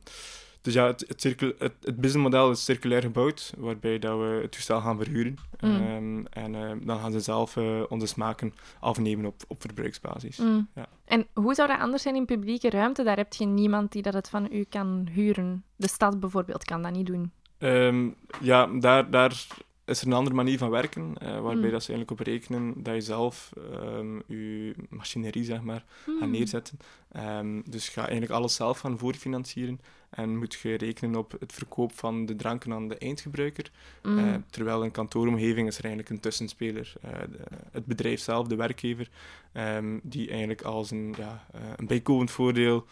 dus 0.66 0.74
ja, 0.74 0.86
het, 0.86 1.06
het, 1.08 1.22
circul, 1.22 1.52
het, 1.58 1.74
het 1.82 1.96
businessmodel 1.96 2.52
is 2.52 2.66
circulair 2.66 3.02
gebouwd, 3.02 3.54
waarbij 3.58 4.00
dat 4.00 4.20
we 4.20 4.40
het 4.42 4.52
toestel 4.52 4.82
gaan 4.82 4.98
verhuren. 4.98 5.36
Mm. 5.60 5.76
Ehm, 5.76 6.26
en 6.30 6.56
eh, 6.56 6.72
dan 6.86 7.00
gaan 7.00 7.12
ze 7.12 7.20
zelf 7.20 7.58
eh, 7.58 7.82
onze 7.90 8.06
smaken 8.06 8.54
afnemen 8.80 9.26
op, 9.26 9.44
op 9.48 9.62
verbruiksbasis. 9.62 10.38
Mm. 10.38 10.68
Ja. 10.76 10.86
En 11.06 11.28
hoe 11.34 11.54
zou 11.54 11.68
dat 11.68 11.80
anders 11.80 12.04
zijn 12.04 12.16
in 12.16 12.26
publieke 12.26 12.70
ruimte? 12.70 13.04
Daar 13.04 13.18
heb 13.18 13.34
je 13.34 13.46
niemand 13.46 13.92
die 13.92 14.02
dat 14.02 14.14
het 14.14 14.30
van 14.30 14.48
u 14.52 14.64
kan 14.64 15.08
huren. 15.12 15.64
De 15.76 15.88
stad 15.88 16.20
bijvoorbeeld 16.20 16.64
kan 16.64 16.82
dat 16.82 16.92
niet 16.92 17.06
doen. 17.06 17.32
Ehm, 17.58 18.10
ja, 18.42 18.68
daar, 18.68 19.10
daar 19.10 19.46
is 19.86 20.02
er 20.02 20.08
een 20.08 20.14
andere 20.14 20.36
manier 20.36 20.58
van 20.58 20.70
werken, 20.70 21.18
eh, 21.18 21.28
waarbij 21.28 21.66
Mm. 21.66 21.72
dat 21.72 21.84
ze 21.84 21.94
eigenlijk 21.94 22.12
op 22.12 22.20
rekenen 22.20 22.84
dat 22.84 22.94
je 22.94 23.02
zelf 23.02 23.52
ehm, 23.72 24.20
je 24.28 24.76
machinerie, 24.90 25.44
zeg 25.44 25.62
maar, 25.62 25.84
gaat 26.06 26.20
Hmm. 26.20 26.32
neerzetten. 26.32 26.78
Ehm, 27.12 27.62
dus 27.66 27.90
ga 27.90 28.02
eigenlijk 28.02 28.32
alles 28.32 28.56
zelf 28.56 28.80
gaan 28.80 28.98
voorfinancieren 28.98 29.80
en 30.16 30.38
moet 30.38 30.54
je 30.54 30.76
rekenen 30.78 31.16
op 31.16 31.36
het 31.40 31.54
verkoop 31.54 31.92
van 31.92 32.26
de 32.26 32.36
dranken 32.36 32.74
aan 32.74 32.88
de 32.88 32.98
eindgebruiker. 32.98 33.72
Mm. 34.04 34.18
Eh, 34.18 34.34
terwijl 34.50 34.84
in 34.84 34.92
kantooromgeving 34.92 35.68
is 35.68 35.78
er 35.78 35.84
eigenlijk 35.84 36.14
een 36.14 36.20
tussenspeler. 36.20 36.94
Eh, 37.02 37.12
de- 37.32 37.38
het 37.72 37.86
bedrijf 37.86 38.20
zelf, 38.20 38.48
de 38.48 38.56
werkgever, 38.56 39.10
ehm, 39.52 40.00
die 40.04 40.30
eigenlijk 40.30 40.62
als 40.62 40.92
een, 40.92 41.14
ja, 41.18 41.46
eh, 41.54 41.62
een 41.76 41.88
bijkomend 41.88 42.32
voordeel 42.32 42.86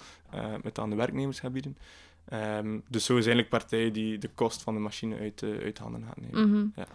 met 0.64 0.80
aan 0.80 0.90
de 0.90 0.96
werknemers 0.96 1.40
gaat 1.40 1.52
bieden. 1.54 1.78
Ehm, 2.26 2.80
dus 2.90 3.06
zo 3.06 3.14
is 3.14 3.26
eigenlijk 3.26 3.50
partij 3.50 3.92
die 3.92 4.18
de 4.18 4.30
kost 4.36 4.62
van 4.62 4.74
de 4.74 4.80
machine 4.80 5.18
uit, 5.20 5.44
uit 5.64 5.78
handen 5.78 6.04
gaat 6.08 6.22
nemen. 6.22 6.50
Mhm. 6.50 6.66
Ja. 6.76 6.86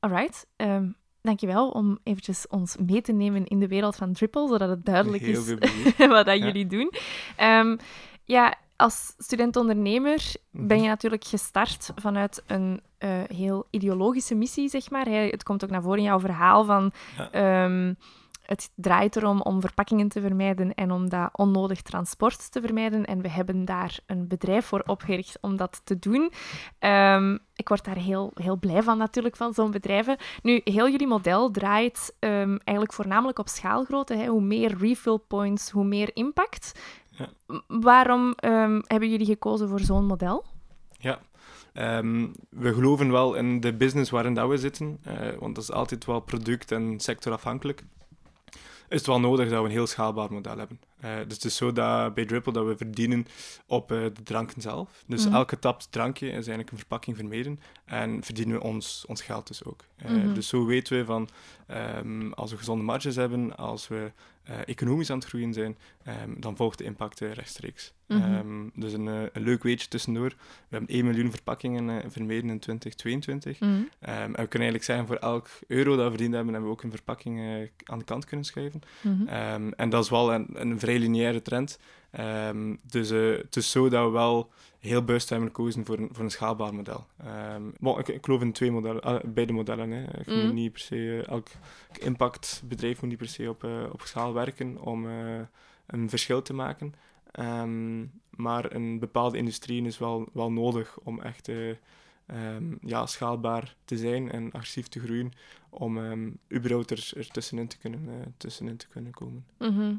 Alright. 0.00 0.46
ehm, 0.56 0.86
dankjewel 1.22 1.68
om 1.70 1.98
eventjes 2.02 2.46
ons 2.48 2.76
mee 2.86 3.00
te 3.00 3.12
nemen 3.12 3.46
in 3.46 3.58
de 3.60 3.68
wereld 3.68 3.96
van 3.96 4.12
Dripple, 4.12 4.48
zodat 4.48 4.68
het 4.68 4.84
duidelijk 4.84 5.22
Heel 5.22 5.44
is 5.44 5.96
wat 5.96 6.26
dat 6.26 6.38
Ja. 6.38 6.44
jullie 6.44 6.66
doen. 6.66 6.92
Ja, 8.24 8.54
als 8.78 9.14
student-ondernemer 9.18 10.32
ben 10.50 10.76
Mhm. 10.76 10.82
je 10.82 10.88
natuurlijk 10.88 11.24
gestart 11.24 11.90
vanuit 11.96 12.42
een 12.46 12.80
eh, 12.98 13.10
heel 13.26 13.66
ideologische 13.70 14.34
missie, 14.34 14.68
zeg 14.68 14.90
maar. 14.90 15.06
Het 15.06 15.42
komt 15.42 15.64
ook 15.64 15.70
naar 15.70 15.82
voren 15.82 15.98
in 15.98 16.04
jouw 16.04 16.20
verhaal 16.20 16.64
van... 16.64 16.92
Ja. 17.16 17.30
ehm, 17.30 17.94
het 18.42 18.70
draait 18.74 19.16
erom 19.16 19.40
om 19.42 19.60
verpakkingen 19.60 20.08
te 20.08 20.20
vermijden 20.20 20.74
en 20.74 20.90
om 20.90 21.08
dat 21.08 21.28
onnodig 21.32 21.82
transport 21.82 22.52
te 22.52 22.60
vermijden. 22.60 23.04
En 23.04 23.20
we 23.22 23.28
hebben 23.30 23.64
daar 23.64 23.98
een 24.06 24.28
bedrijf 24.28 24.66
voor 24.66 24.82
opgericht 24.86 25.38
om 25.40 25.56
dat 25.56 25.80
te 25.84 25.98
doen. 25.98 26.32
Ehm, 26.78 27.36
ik 27.54 27.68
word 27.68 27.84
daar 27.84 27.96
heel, 27.96 28.30
heel 28.34 28.56
blij 28.56 28.82
van 28.82 28.98
natuurlijk, 28.98 29.36
van 29.36 29.54
zo'n 29.54 29.70
bedrijven. 29.70 30.16
Nu, 30.42 30.60
heel 30.64 30.88
jullie 30.88 31.06
model 31.06 31.50
draait 31.50 32.14
ehm, 32.18 32.56
eigenlijk 32.64 32.92
voornamelijk 32.92 33.38
op 33.38 33.48
schaalgrootte. 33.48 34.14
Hè. 34.16 34.26
Hoe 34.26 34.42
meer 34.42 34.76
refill 34.78 35.18
points, 35.28 35.70
hoe 35.70 35.84
meer 35.84 36.10
impact. 36.14 36.80
Ja. 37.18 37.28
Waarom 37.66 38.32
ehm, 38.32 38.80
hebben 38.86 39.10
jullie 39.10 39.26
gekozen 39.26 39.68
voor 39.68 39.80
zo'n 39.80 40.06
model? 40.06 40.44
Ja, 40.98 41.18
Ehm, 41.72 42.26
we 42.50 42.74
geloven 42.74 43.10
wel 43.10 43.34
in 43.34 43.60
de 43.60 43.74
business 43.74 44.10
waarin 44.10 44.34
dat 44.34 44.48
we 44.48 44.58
zitten, 44.58 44.98
eh, 45.02 45.28
want 45.38 45.54
dat 45.54 45.64
is 45.64 45.72
altijd 45.72 46.04
wel 46.04 46.20
product- 46.20 46.72
en 46.72 47.00
sectorafhankelijk. 47.00 47.82
Is 48.88 48.96
het 48.98 49.06
wel 49.06 49.20
nodig 49.20 49.48
dat 49.48 49.58
we 49.58 49.64
een 49.64 49.70
heel 49.70 49.86
schaalbaar 49.86 50.32
model 50.32 50.58
hebben. 50.58 50.80
Eh, 51.00 51.14
dus 51.26 51.34
het 51.34 51.44
is 51.44 51.56
zo 51.56 51.72
dat 51.72 52.14
bij 52.14 52.24
Dripple 52.24 52.52
dat 52.52 52.66
we 52.66 52.76
verdienen 52.76 53.26
op 53.66 53.92
eh, 53.92 53.98
de 53.98 54.22
dranken 54.22 54.62
zelf. 54.62 55.04
Dus 55.06 55.26
Mhm. 55.26 55.34
elke 55.34 55.58
tap 55.58 55.80
drankje 55.90 56.26
is 56.26 56.32
eigenlijk 56.34 56.70
een 56.70 56.78
verpakking 56.78 57.16
vermeden 57.16 57.60
en 57.84 58.22
verdienen 58.24 58.56
we 58.56 58.62
ons, 58.62 59.04
ons 59.08 59.22
geld 59.22 59.46
dus 59.46 59.64
ook. 59.64 59.84
Mhm. 60.06 60.34
Dus 60.34 60.48
zo 60.48 60.64
weten 60.66 60.98
we 60.98 61.04
van, 61.04 61.28
ehm, 61.66 62.32
als 62.32 62.50
we 62.50 62.56
gezonde 62.56 62.84
marges 62.84 63.16
hebben, 63.16 63.56
als 63.56 63.88
we 63.88 64.12
economisch 64.64 65.10
aan 65.10 65.18
het 65.18 65.26
groeien 65.26 65.52
zijn, 65.52 65.78
ehm, 66.04 66.40
dan 66.40 66.56
volgt 66.56 66.78
de 66.78 66.84
impact 66.84 67.20
eh, 67.20 67.32
Mhm. 68.08 68.22
Ehm, 68.22 68.68
dus 68.74 68.92
een, 68.92 69.08
eh, 69.08 69.22
een 69.32 69.42
leuk 69.42 69.62
weetje 69.62 69.88
tussendoor. 69.88 70.28
We 70.28 70.76
hebben 70.76 70.94
1 70.94 71.04
miljoen 71.04 71.30
verpakkingen 71.30 72.02
eh, 72.02 72.10
vermeden 72.10 72.50
in 72.50 72.58
2022. 72.58 73.60
Mhm. 73.60 73.70
Ehm, 73.70 74.14
en 74.16 74.26
we 74.26 74.32
kunnen 74.32 74.68
eigenlijk 74.68 74.84
zeggen, 74.84 75.06
voor 75.06 75.16
elk 75.16 75.48
euro 75.66 75.96
dat 75.96 76.04
we 76.04 76.10
verdiend 76.10 76.34
hebben, 76.34 76.52
hebben 76.52 76.70
we 76.70 76.76
ook 76.76 76.82
een 76.82 76.90
verpakking 76.90 77.38
eh, 77.38 77.68
aan 77.84 77.98
de 77.98 78.04
kant 78.04 78.24
kunnen 78.24 78.46
schuiven. 78.46 78.80
Mhm. 79.00 79.26
Ehm, 79.26 79.70
en 79.76 79.90
dat 79.90 80.04
is 80.04 80.10
wel 80.10 80.32
een, 80.32 80.48
een 80.52 80.78
vrij 80.78 80.98
lineaire 80.98 81.42
trend. 81.42 81.78
Dus 82.82 83.10
eh, 83.10 83.36
het 83.36 83.56
is 83.56 83.70
zo 83.70 83.88
dat 83.88 84.04
we 84.04 84.10
wel 84.10 84.50
heel 84.78 85.04
bewust 85.04 85.28
hebben 85.28 85.48
gekozen 85.48 85.84
voor 85.84 85.98
een, 85.98 86.08
voor 86.12 86.24
een 86.24 86.30
schaalbaar 86.30 86.74
model. 86.74 87.06
Bon, 87.78 87.98
ik, 87.98 88.08
ik 88.08 88.24
geloof 88.24 88.40
in 88.40 88.52
twee 88.52 88.70
modellen, 88.70 89.20
beide 89.34 89.52
modellen. 89.52 89.90
Hè. 89.90 90.18
Ik 90.20 90.26
moet 90.26 90.52
niet 90.52 90.72
per 90.72 90.80
se, 90.80 91.24
elk 91.26 91.46
impactbedrijf 91.98 93.00
moet 93.00 93.10
niet 93.10 93.18
per 93.18 93.28
se 93.28 93.48
op, 93.48 93.68
op 93.92 94.02
schaal 94.02 94.32
werken 94.32 94.80
om 94.80 95.06
een 95.86 96.08
verschil 96.08 96.42
te 96.42 96.54
maken. 96.54 96.94
Ehm, 97.32 98.06
maar 98.30 98.72
een 98.74 98.98
bepaalde 98.98 99.38
industrie 99.38 99.84
is 99.84 99.98
wel, 99.98 100.28
wel 100.32 100.52
nodig 100.52 100.98
om 100.98 101.20
echt 101.20 101.48
eh, 101.48 101.70
ehm, 102.26 102.74
ja, 102.80 103.06
schaalbaar 103.06 103.76
te 103.84 103.96
zijn 103.96 104.30
en 104.30 104.52
agressief 104.52 104.88
te 104.88 105.00
groeien 105.00 105.32
om 105.70 105.98
ehm 105.98 106.30
überhaupt 106.52 106.90
er, 106.90 107.10
er 107.16 107.28
tussenin, 107.28 107.68
te 107.68 107.78
kunnen, 107.78 108.08
eh, 108.08 108.26
tussenin 108.36 108.76
te 108.76 108.88
kunnen 108.88 109.12
komen. 109.12 109.46
Mhm. 109.58 109.96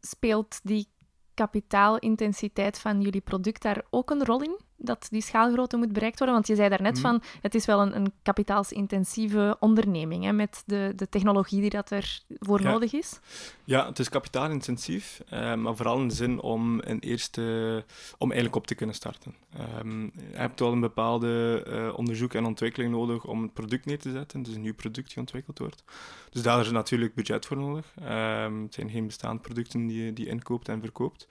Speelt 0.00 0.60
die 0.62 0.88
kapitaalintensiteit 1.34 2.78
van 2.78 3.00
jullie 3.00 3.20
product 3.20 3.62
daar 3.62 3.84
ook 3.90 4.10
een 4.10 4.24
rol 4.24 4.42
in? 4.42 4.58
Dat 4.84 5.06
die 5.10 5.22
schaalgrootte 5.22 5.76
moet 5.76 5.92
bereikt 5.92 6.16
worden? 6.18 6.34
Want 6.36 6.46
je 6.48 6.54
zei 6.54 6.68
daarnet 6.68 6.92
Mhm. 6.92 7.02
van, 7.02 7.22
het 7.40 7.54
is 7.54 7.66
wel 7.66 7.80
een, 7.80 7.96
een 7.96 8.12
kapitaalsintensieve 8.22 9.56
onderneming, 9.60 10.24
hè, 10.24 10.32
met 10.32 10.62
de, 10.66 10.92
de 10.96 11.08
technologie 11.08 11.60
die 11.60 11.70
dat 11.70 11.90
er 11.90 12.20
voor 12.28 12.60
Ja. 12.62 12.70
nodig 12.70 12.92
is. 12.92 13.20
Ja, 13.64 13.86
het 13.86 13.98
is 13.98 14.08
kapitaalintensief, 14.08 15.22
eh, 15.28 15.54
maar 15.54 15.76
vooral 15.76 16.00
in 16.00 16.08
de 16.08 16.14
zin 16.14 16.40
om 16.40 16.80
een 16.84 16.98
eerste, 17.00 17.84
om 18.18 18.28
eigenlijk 18.30 18.56
op 18.56 18.66
te 18.66 18.74
kunnen 18.74 18.94
starten. 18.94 19.34
Ehm, 19.56 20.02
je 20.02 20.10
hebt 20.32 20.60
wel 20.60 20.72
een 20.72 20.80
bepaalde 20.80 21.62
eh, 21.66 21.98
onderzoek 21.98 22.34
en 22.34 22.44
ontwikkeling 22.44 22.92
nodig 22.92 23.24
om 23.24 23.42
het 23.42 23.52
product 23.52 23.84
neer 23.86 23.98
te 23.98 24.10
zetten, 24.10 24.42
dus 24.42 24.54
een 24.54 24.60
nieuw 24.60 24.74
product 24.74 25.08
die 25.08 25.18
ontwikkeld 25.18 25.58
wordt. 25.58 25.84
Dus 26.30 26.42
daar 26.42 26.60
is 26.60 26.70
natuurlijk 26.70 27.14
budget 27.14 27.46
voor 27.46 27.56
nodig. 27.56 27.92
Ehm, 28.04 28.62
het 28.62 28.74
zijn 28.74 28.90
geen 28.90 29.06
bestaande 29.06 29.42
producten 29.42 29.86
die 29.86 30.04
je 30.04 30.12
die 30.12 30.24
je 30.24 30.30
inkoopt 30.30 30.68
en 30.68 30.80
verkoopt. 30.80 31.28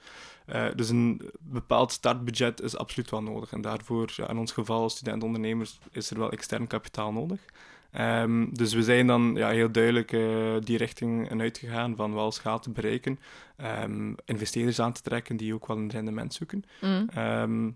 Eh, 0.52 0.66
dus 0.76 0.90
een 0.90 1.22
bepaald 1.40 1.92
startbudget 1.92 2.62
is 2.62 2.78
absoluut 2.78 3.10
wel 3.10 3.24
nodig. 3.24 3.52
En 3.52 3.62
daarvoor, 3.62 4.12
ja, 4.16 4.30
in 4.30 4.38
ons 4.38 4.52
geval 4.52 4.82
als 4.82 4.94
student-ondernemers, 4.94 5.80
is 5.92 6.10
er 6.10 6.20
wel 6.20 6.32
extern 6.32 6.68
kapitaal 6.68 7.12
nodig. 7.12 7.40
Ehm, 7.92 8.48
dus 8.52 8.74
we 8.74 8.84
zijn 8.84 9.08
dan 9.08 9.34
ja, 9.36 9.50
heel 9.50 9.72
duidelijk 9.72 10.12
eh, 10.12 10.56
die 10.60 10.78
richting 10.78 11.30
in 11.30 11.42
uitgegaan 11.42 11.96
van 11.96 12.14
wel 12.14 12.32
schaal 12.32 12.60
te 12.60 12.70
bereiken, 12.70 13.20
ehm, 13.56 14.14
investeerders 14.26 14.80
aan 14.80 14.94
te 14.94 15.02
trekken 15.02 15.38
die 15.38 15.54
ook 15.54 15.68
wel 15.68 15.78
een 15.78 15.90
rendement 15.90 16.34
zoeken. 16.34 16.64
Mm. 16.82 17.10
Ehm, 17.14 17.72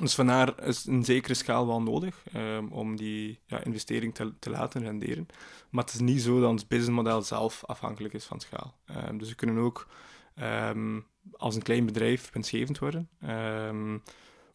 dus 0.00 0.14
vandaar 0.14 0.66
is 0.66 0.86
een 0.86 1.04
zekere 1.04 1.34
schaal 1.34 1.66
wel 1.66 1.82
nodig 1.82 2.22
om 2.70 2.96
die 2.96 3.38
ja, 3.46 3.64
investering 3.64 4.14
te, 4.14 4.32
te 4.38 4.50
laten 4.50 4.82
renderen. 4.82 5.26
Maar 5.70 5.84
het 5.84 5.94
is 5.94 6.00
niet 6.00 6.22
zo 6.22 6.40
dat 6.40 6.50
ons 6.50 6.66
businessmodel 6.66 7.22
zelf 7.22 7.64
afhankelijk 7.64 8.14
is 8.14 8.24
van 8.24 8.40
schaal. 8.40 8.74
Dus 9.18 9.28
we 9.28 9.34
kunnen 9.34 9.58
ook 9.58 9.86
ehm, 10.34 11.00
als 11.32 11.54
een 11.54 11.62
klein 11.62 11.86
bedrijf 11.86 12.30
winstgevend 12.32 12.78
worden. 12.78 13.08
Ehm, 13.20 13.98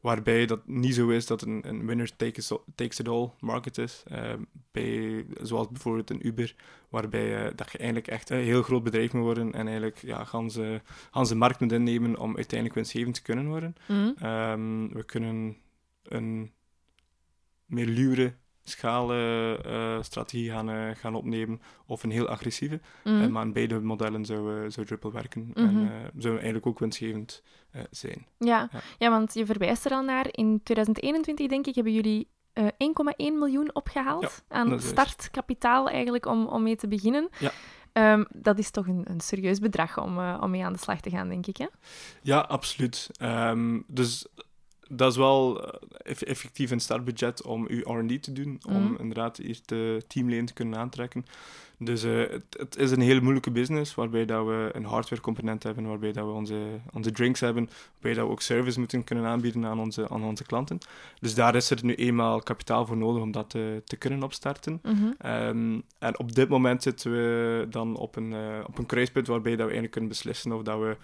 waarbij 0.01 0.45
dat 0.45 0.67
niet 0.67 0.95
zo 0.95 1.09
is 1.09 1.25
dat 1.25 1.41
een, 1.41 1.67
een 1.67 1.85
winner 1.85 2.15
takes, 2.15 2.51
takes 2.75 2.99
it 2.99 3.07
all 3.07 3.31
market 3.39 3.77
is. 3.77 4.03
Ehm, 4.07 4.41
bij, 4.71 5.25
zoals 5.41 5.67
bijvoorbeeld 5.67 6.09
een 6.09 6.27
Uber, 6.27 6.55
waarbij 6.89 7.45
eh, 7.45 7.51
dat 7.55 7.71
je 7.71 7.77
eigenlijk 7.77 8.07
echt 8.07 8.29
een 8.29 8.37
heel 8.37 8.63
groot 8.63 8.83
bedrijf 8.83 9.13
moet 9.13 9.23
worden 9.23 9.53
en 9.53 9.65
eigenlijk 9.65 9.97
ja, 9.97 10.23
ganse, 10.23 10.81
ganse 11.11 11.35
markt 11.35 11.59
moet 11.59 11.71
innemen 11.71 12.17
om 12.17 12.35
uiteindelijk 12.35 12.75
winstgevend 12.75 13.15
te 13.15 13.21
kunnen 13.21 13.47
worden. 13.47 13.75
Mm. 13.87 14.13
Ehm, 14.19 14.87
we 14.87 15.03
kunnen 15.05 15.57
een 16.03 16.51
meer 17.65 17.85
luwere 17.85 18.33
schaalstrategie 18.69 20.49
gaan, 20.51 20.69
eh, 20.69 20.95
gaan 20.95 21.15
opnemen 21.15 21.61
of 21.85 22.03
een 22.03 22.11
heel 22.11 22.27
agressieve. 22.27 22.79
Mm. 23.03 23.21
Eh, 23.21 23.27
maar 23.27 23.45
in 23.45 23.53
beide 23.53 23.79
modellen 23.79 24.25
zou, 24.25 24.63
eh, 24.63 24.69
zou 24.69 24.85
Drupal 24.85 25.11
werken 25.11 25.51
Mhm. 25.53 25.59
en 25.67 25.91
eh, 25.91 26.09
zou 26.17 26.33
eigenlijk 26.35 26.65
ook 26.67 26.79
winstgevend 26.79 27.43
eh, 27.71 27.81
zijn. 27.91 28.25
Ja. 28.37 28.69
Ja. 28.71 28.79
ja, 28.97 29.09
want 29.09 29.33
je 29.33 29.45
verwijst 29.45 29.85
er 29.85 29.91
al 29.91 30.03
naar. 30.03 30.27
In 30.31 30.61
2021, 30.63 31.47
denk 31.47 31.67
ik, 31.67 31.75
hebben 31.75 31.93
jullie 31.93 32.27
eh 32.53 32.65
1,1 32.77 33.37
miljoen 33.37 33.75
opgehaald 33.75 34.21
Ja, 34.49 34.55
aan 34.55 34.79
startkapitaal 34.79 35.89
eigenlijk 35.89 36.25
om, 36.25 36.45
om 36.47 36.63
mee 36.63 36.75
te 36.75 36.87
beginnen. 36.87 37.29
Ja. 37.39 37.51
Ehm, 37.93 38.23
dat 38.35 38.59
is 38.59 38.71
toch 38.71 38.87
een, 38.87 39.01
een 39.03 39.19
serieus 39.19 39.59
bedrag 39.59 39.99
om, 40.03 40.19
eh, 40.19 40.37
om 40.41 40.49
mee 40.49 40.65
aan 40.65 40.73
de 40.73 40.79
slag 40.79 41.01
te 41.01 41.09
gaan, 41.09 41.29
denk 41.29 41.45
ik. 41.47 41.57
Hè? 41.57 41.65
Ja, 42.21 42.39
absoluut. 42.39 43.09
Ehm, 43.19 43.79
dus 43.87 44.27
dat 44.89 45.11
is 45.11 45.17
wel 45.17 45.65
eh, 45.65 45.79
eff- 46.11 46.21
effectief 46.21 46.71
een 46.71 46.79
startbudget 46.79 47.43
om 47.43 47.65
uw 47.67 47.93
R&D 47.93 48.23
te 48.23 48.31
doen, 48.33 48.59
om 48.67 48.83
Mhm. 48.83 48.95
inderdaad 49.01 49.37
eerst 49.37 49.69
de 49.69 50.03
teamleden 50.07 50.45
te 50.45 50.53
kunnen 50.53 50.79
aantrekken. 50.79 51.25
Dus 51.79 52.03
eh, 52.03 52.17
het, 52.17 52.43
het 52.49 52.77
is 52.77 52.91
een 52.91 53.01
hele 53.01 53.21
moeilijke 53.21 53.51
business, 53.51 53.95
waarbij 53.95 54.25
dat 54.25 54.45
we 54.45 54.69
een 54.73 54.85
hardware 54.85 55.21
component 55.21 55.63
hebben, 55.63 55.85
waarbij 55.87 56.11
dat 56.11 56.25
we 56.25 56.31
onze, 56.31 56.61
onze 56.93 57.11
drinks 57.11 57.39
hebben, 57.39 57.69
waarbij 57.91 58.13
dat 58.13 58.25
we 58.25 58.31
ook 58.31 58.41
service 58.41 58.79
moeten 58.79 59.03
kunnen 59.03 59.25
aanbieden 59.25 59.65
aan 59.65 59.79
onze, 59.79 60.09
aan 60.09 60.23
onze 60.23 60.43
klanten. 60.43 60.77
Dus 61.19 61.35
daar 61.35 61.55
is 61.55 61.69
er 61.69 61.79
nu 61.85 61.95
eenmaal 61.95 62.39
kapitaal 62.41 62.85
voor 62.85 62.97
nodig 62.97 63.21
om 63.21 63.31
dat 63.31 63.49
te, 63.49 63.81
te 63.85 63.95
kunnen 63.95 64.23
opstarten. 64.23 64.79
Mhm. 64.83 64.95
Ehm, 65.17 65.79
en 65.99 66.19
op 66.19 66.35
dit 66.35 66.49
moment 66.49 66.83
zitten 66.83 67.11
we 67.11 67.65
dan 67.69 67.95
op 67.97 68.15
een, 68.15 68.33
eh, 68.33 68.59
op 68.67 68.77
een 68.77 68.85
kruispunt 68.85 69.27
waarbij 69.27 69.51
dat 69.51 69.57
we 69.59 69.63
eigenlijk 69.63 69.91
kunnen 69.91 70.09
beslissen 70.09 70.51
of 70.51 70.61
dat 70.63 70.79
we 70.79 70.97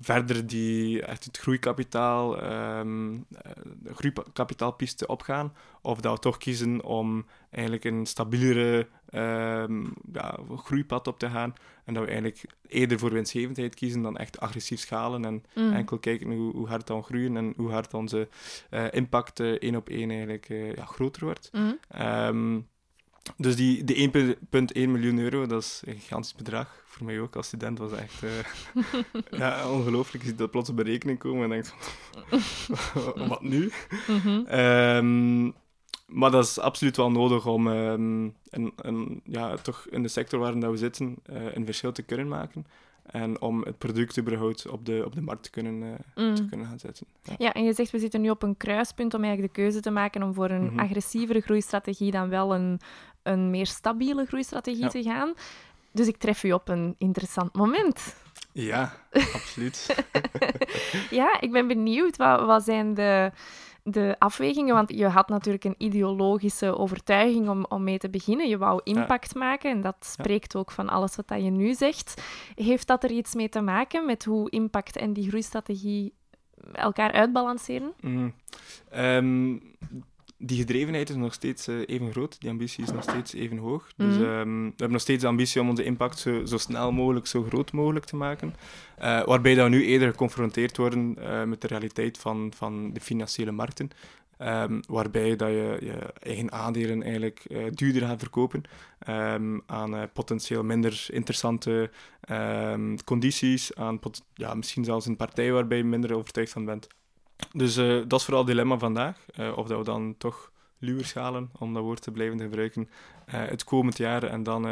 verder 0.00 0.46
die, 0.46 1.02
echt 1.02 1.24
het 1.24 1.38
groeikapitaal, 1.38 2.30
de 2.30 3.94
groeikapitaalpiste 3.94 5.06
opgaan, 5.06 5.52
of 5.82 6.00
dat 6.00 6.12
we 6.12 6.18
toch 6.18 6.36
kiezen 6.36 6.84
om 6.84 7.26
eigenlijk 7.50 7.84
een 7.84 8.06
stabielere 8.06 8.88
ehm, 9.08 9.84
ja, 10.12 10.38
groeipad 10.56 11.06
op 11.06 11.18
te 11.18 11.30
gaan, 11.30 11.54
en 11.84 11.94
dat 11.94 12.02
we 12.02 12.08
eigenlijk 12.10 12.44
eerder 12.68 12.98
voor 12.98 13.12
winstgevendheid 13.12 13.74
kiezen 13.74 14.02
dan 14.02 14.16
echt 14.16 14.40
agressief 14.40 14.80
schalen 14.80 15.24
en 15.24 15.44
Mm. 15.54 15.72
enkel 15.72 15.98
kijken 15.98 16.30
hoe, 16.32 16.52
hoe 16.56 16.68
hard 16.68 16.86
dan 16.86 17.04
groeien 17.04 17.36
en 17.36 17.52
hoe 17.56 17.70
hard 17.70 17.94
onze 17.94 18.28
eh, 18.70 18.84
impact 18.90 19.40
eh, 19.40 19.50
één 19.50 19.76
op 19.76 19.88
één 19.88 20.10
eigenlijk 20.10 20.48
ja, 20.76 20.84
groter 20.84 21.24
wordt. 21.24 21.48
Mm. 21.52 21.78
Ehm, 21.88 22.60
dus 23.36 23.56
die, 23.56 23.84
die 23.84 24.10
1,1 24.10 24.10
miljoen 24.74 25.18
euro, 25.18 25.46
dat 25.46 25.62
is 25.62 25.82
een 25.84 25.94
gigantisch 25.98 26.34
bedrag. 26.34 26.82
Voor 26.86 27.06
mij 27.06 27.20
ook 27.20 27.36
als 27.36 27.46
student 27.46 27.78
was 27.78 27.92
echt 27.92 28.22
eh, 28.22 28.30
ja, 29.40 29.70
ongelooflijk. 29.70 30.22
Je 30.24 30.28
ziet 30.30 30.38
dat 30.38 30.50
plots 30.50 30.70
op 30.70 30.76
berekening 30.76 31.18
komen 31.18 31.42
en 31.42 31.48
denkt 31.50 31.74
van, 32.68 33.28
wat 33.28 33.42
nu? 33.42 33.70
Mhm. 34.08 34.44
Ehm, 34.46 35.44
maar 36.06 36.30
dat 36.30 36.44
is 36.44 36.58
absoluut 36.58 36.96
wel 36.96 37.10
nodig 37.10 37.46
om 37.46 37.68
ehm, 37.68 38.28
een, 38.76 39.20
ja, 39.24 39.56
toch 39.56 39.86
in 39.90 40.02
de 40.02 40.08
sector 40.08 40.38
waarin 40.40 40.60
dat 40.60 40.70
we 40.70 40.76
zitten 40.76 41.16
eh, 41.22 41.54
een 41.54 41.64
verschil 41.64 41.92
te 41.92 42.02
kunnen 42.02 42.28
maken. 42.28 42.66
En 43.02 43.40
om 43.40 43.62
het 43.62 43.78
product 43.78 44.18
überhaupt 44.18 44.68
op 44.68 44.86
de, 44.86 45.02
op 45.04 45.14
de 45.14 45.20
markt 45.20 45.42
te 45.42 45.50
kunnen, 45.50 45.82
eh, 45.82 46.24
Mm. 46.24 46.34
te 46.34 46.46
kunnen 46.46 46.66
gaan 46.66 46.78
zetten. 46.78 47.06
Ja. 47.22 47.34
Ja, 47.38 47.52
en 47.52 47.64
je 47.64 47.72
zegt 47.72 47.90
we 47.90 47.98
zitten 47.98 48.20
nu 48.20 48.30
op 48.30 48.42
een 48.42 48.56
kruispunt 48.56 49.14
om 49.14 49.22
eigenlijk 49.24 49.54
de 49.54 49.60
keuze 49.60 49.80
te 49.80 49.90
maken 49.90 50.22
om 50.22 50.34
voor 50.34 50.50
een 50.50 50.64
Mhm. 50.64 50.78
agressievere 50.78 51.40
groeistrategie 51.40 52.10
dan 52.10 52.28
wel 52.28 52.54
een, 52.54 52.80
een 53.22 53.50
meer 53.50 53.66
stabiele 53.66 54.24
groeistrategie 54.26 54.82
Ja. 54.82 54.88
te 54.88 55.02
gaan. 55.02 55.34
Dus 55.92 56.06
ik 56.06 56.16
tref 56.16 56.42
u 56.42 56.52
op 56.52 56.68
een 56.68 56.94
interessant 56.98 57.54
moment. 57.54 58.16
Ja, 58.52 58.92
absoluut. 59.12 60.04
ja, 61.10 61.40
ik 61.40 61.52
ben 61.52 61.66
benieuwd. 61.66 62.16
Wat, 62.16 62.44
wat 62.44 62.64
zijn 62.64 62.94
de, 62.94 63.30
de 63.82 64.16
afwegingen? 64.18 64.74
Want 64.74 64.90
je 64.90 65.06
had 65.06 65.28
natuurlijk 65.28 65.64
een 65.64 65.74
ideologische 65.78 66.76
overtuiging 66.76 67.48
om, 67.48 67.64
om 67.68 67.84
mee 67.84 67.98
te 67.98 68.10
beginnen. 68.10 68.48
Je 68.48 68.58
wou 68.58 68.80
impact 68.84 69.34
maken 69.34 69.70
en 69.70 69.80
dat 69.80 69.96
spreekt 70.00 70.56
ook 70.56 70.70
van 70.70 70.88
alles 70.88 71.16
wat 71.16 71.28
dat 71.28 71.42
je 71.42 71.50
nu 71.50 71.74
zegt. 71.74 72.22
Heeft 72.54 72.86
dat 72.86 73.04
er 73.04 73.10
iets 73.10 73.34
mee 73.34 73.48
te 73.48 73.60
maken 73.60 74.06
met 74.06 74.24
hoe 74.24 74.50
impact 74.50 74.96
en 74.96 75.12
die 75.12 75.28
groeistrategie 75.28 76.12
elkaar 76.72 77.12
uitbalanceren? 77.12 77.92
Mm. 78.00 78.34
Ehm, 78.90 79.58
die 80.42 80.58
gedrevenheid 80.58 81.10
is 81.10 81.16
nog 81.16 81.34
steeds 81.34 81.68
eh, 81.68 81.76
even 81.86 82.10
groot, 82.10 82.40
die 82.40 82.50
ambitie 82.50 82.84
is 82.84 82.92
nog 82.92 83.02
steeds 83.02 83.32
even 83.32 83.56
hoog. 83.56 83.92
Dus 83.96 84.14
mhm. 84.14 84.24
ehm, 84.24 84.62
we 84.62 84.68
hebben 84.68 84.90
nog 84.90 85.00
steeds 85.00 85.22
de 85.22 85.28
ambitie 85.28 85.60
om 85.60 85.68
onze 85.68 85.84
impact 85.84 86.18
zo, 86.18 86.44
zo 86.44 86.58
snel 86.58 86.92
mogelijk, 86.92 87.26
zo 87.26 87.42
groot 87.42 87.72
mogelijk 87.72 88.04
te 88.04 88.16
maken. 88.16 88.54
Uh, 88.98 89.24
waarbij 89.24 89.54
dat 89.54 89.64
we 89.64 89.76
nu 89.76 89.84
eerder 89.84 90.10
geconfronteerd 90.10 90.76
worden 90.76 91.16
uh, 91.18 91.44
met 91.44 91.60
de 91.60 91.66
realiteit 91.66 92.18
van, 92.18 92.52
van 92.56 92.92
de 92.92 93.00
financiële 93.00 93.50
markten. 93.50 93.90
Um, 94.38 94.80
waarbij 94.88 95.36
dat 95.36 95.48
je 95.48 95.76
je 95.80 96.12
eigen 96.18 96.52
aandelen 96.52 97.02
eigenlijk 97.02 97.42
duurder 97.70 98.02
gaat 98.02 98.20
verkopen 98.20 98.62
um, 99.08 99.62
aan 99.66 100.10
potentieel 100.12 100.64
minder 100.64 101.06
interessante 101.12 101.90
condities, 103.04 103.74
aan 103.74 104.00
ja, 104.34 104.54
misschien 104.54 104.84
zelfs 104.84 105.06
een 105.06 105.16
partij 105.16 105.52
waarbij 105.52 105.78
je 105.78 105.84
minder 105.84 106.14
overtuigd 106.14 106.52
van 106.52 106.64
bent. 106.64 106.88
Dus 107.52 107.76
uh, 107.76 108.02
dat 108.06 108.18
is 108.18 108.24
vooral 108.24 108.42
het 108.42 108.50
dilemma 108.50 108.78
vandaag. 108.78 109.26
Uh, 109.36 109.56
of 109.56 109.66
dat 109.66 109.78
we 109.78 109.84
dan 109.84 110.14
toch 110.18 110.52
luwerschalen, 110.78 111.50
om 111.58 111.74
dat 111.74 111.82
woord 111.82 112.02
te 112.02 112.10
blijven 112.10 112.40
gebruiken, 112.40 112.82
uh, 112.82 113.34
het 113.34 113.64
komend 113.64 113.96
jaar. 113.96 114.22
En 114.22 114.42
dan 114.42 114.62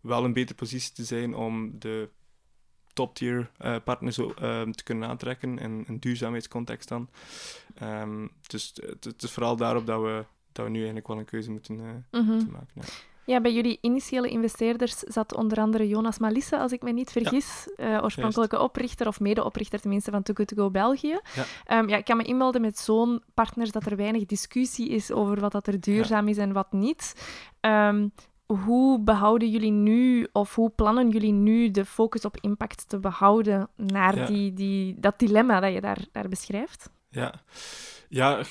wel 0.00 0.24
een 0.24 0.32
betere 0.32 0.58
positie 0.58 0.92
te 0.92 1.04
zijn 1.04 1.34
om 1.34 1.78
de 1.78 2.08
top-tier 2.92 3.50
partners 3.84 4.14
te 4.16 4.82
kunnen 4.84 5.08
aantrekken 5.08 5.58
in 5.58 5.84
een 5.86 6.00
duurzaamheidscontext 6.00 6.88
dan. 6.88 7.08
Um, 7.82 8.30
dus 8.46 8.72
het 9.00 9.22
is 9.22 9.30
vooral 9.30 9.56
daarop 9.56 9.86
dat 9.86 10.02
we, 10.02 10.24
dat 10.52 10.64
we 10.64 10.70
nu 10.70 10.76
eigenlijk 10.76 11.08
wel 11.08 11.18
een 11.18 11.24
keuze 11.24 11.50
moeten, 11.50 11.74
mm 11.76 12.04
-hmm. 12.10 12.48
maken. 12.50 12.68
Ja. 12.74 12.82
Ja, 13.24 13.40
bij 13.40 13.52
jullie 13.52 13.78
initiële 13.80 14.28
investeerders 14.28 14.96
zat 14.96 15.34
onder 15.34 15.58
andere 15.58 15.88
Jonas 15.88 16.18
Malisse, 16.18 16.58
als 16.58 16.72
ik 16.72 16.82
me 16.82 16.92
niet 16.92 17.10
vergis. 17.10 17.68
Ja, 17.76 17.96
uh, 17.96 18.02
oorspronkelijke 18.02 18.60
oprichter, 18.60 19.06
of 19.06 19.20
medeoprichter 19.20 19.80
tenminste, 19.80 20.10
van 20.10 20.22
Too 20.22 20.34
Good 20.34 20.48
To 20.48 20.56
Go 20.56 20.70
België. 20.70 21.20
Ja. 21.66 21.78
Um, 21.78 21.88
ja, 21.88 21.96
ik 21.96 22.04
kan 22.04 22.16
me 22.16 22.22
inmelden 22.22 22.60
met 22.60 22.78
zo'n 22.78 23.22
partners 23.34 23.70
dat 23.70 23.86
er 23.86 23.96
weinig 23.96 24.24
discussie 24.24 24.88
is 24.88 25.12
over 25.12 25.40
wat 25.40 25.52
dat 25.52 25.66
er 25.66 25.80
duurzaam 25.80 26.28
is 26.28 26.38
en 26.38 26.52
wat 26.52 26.72
niet. 26.72 27.14
Um, 27.60 28.12
hoe 28.46 29.00
behouden 29.00 29.50
jullie 29.50 29.70
nu, 29.70 30.26
of 30.32 30.54
hoe 30.54 30.70
plannen 30.70 31.08
jullie 31.08 31.32
nu 31.32 31.70
de 31.70 31.84
focus 31.84 32.24
op 32.24 32.36
impact 32.40 32.88
te 32.88 32.98
behouden 32.98 33.68
naar 33.76 34.26
die, 34.26 34.52
die, 34.52 35.00
dat 35.00 35.18
dilemma 35.18 35.60
dat 35.60 35.72
je 35.72 35.80
daar, 35.80 36.04
daar 36.12 36.28
beschrijft? 36.28 36.90
Ja, 37.08 37.34
ja 38.08 38.42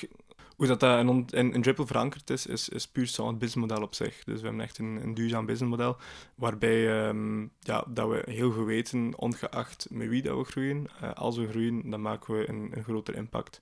hoe 0.62 0.76
dat, 0.76 0.80
dat 0.80 1.32
in, 1.32 1.52
in, 1.52 1.62
Dripple 1.62 1.86
verankerd 1.86 2.30
is, 2.30 2.46
is, 2.46 2.68
is 2.68 2.88
puur 2.88 3.06
zo'n 3.06 3.38
businessmodel 3.38 3.82
op 3.82 3.94
zich. 3.94 4.24
Dus 4.24 4.40
we 4.40 4.46
hebben 4.46 4.64
echt 4.64 4.78
een, 4.78 4.98
een 5.02 5.14
duurzaam 5.14 5.46
businessmodel, 5.46 5.96
waarbij 6.34 7.06
um, 7.08 7.50
ja, 7.60 7.84
dat 7.88 8.08
we 8.08 8.22
heel 8.26 8.50
goed 8.50 8.66
weten, 8.66 9.12
ongeacht 9.16 9.86
met 9.90 10.08
wie 10.08 10.22
dat 10.22 10.36
we 10.36 10.44
groeien, 10.44 10.88
uh, 11.02 11.12
als 11.12 11.36
we 11.36 11.48
groeien, 11.48 11.90
dan 11.90 12.02
maken 12.02 12.34
we 12.34 12.48
een, 12.48 12.70
een 12.74 12.82
groter 12.82 13.14
impact. 13.14 13.60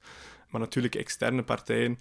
Maar 0.48 0.60
natuurlijk, 0.60 0.94
externe 0.94 1.42
partijen, 1.42 1.98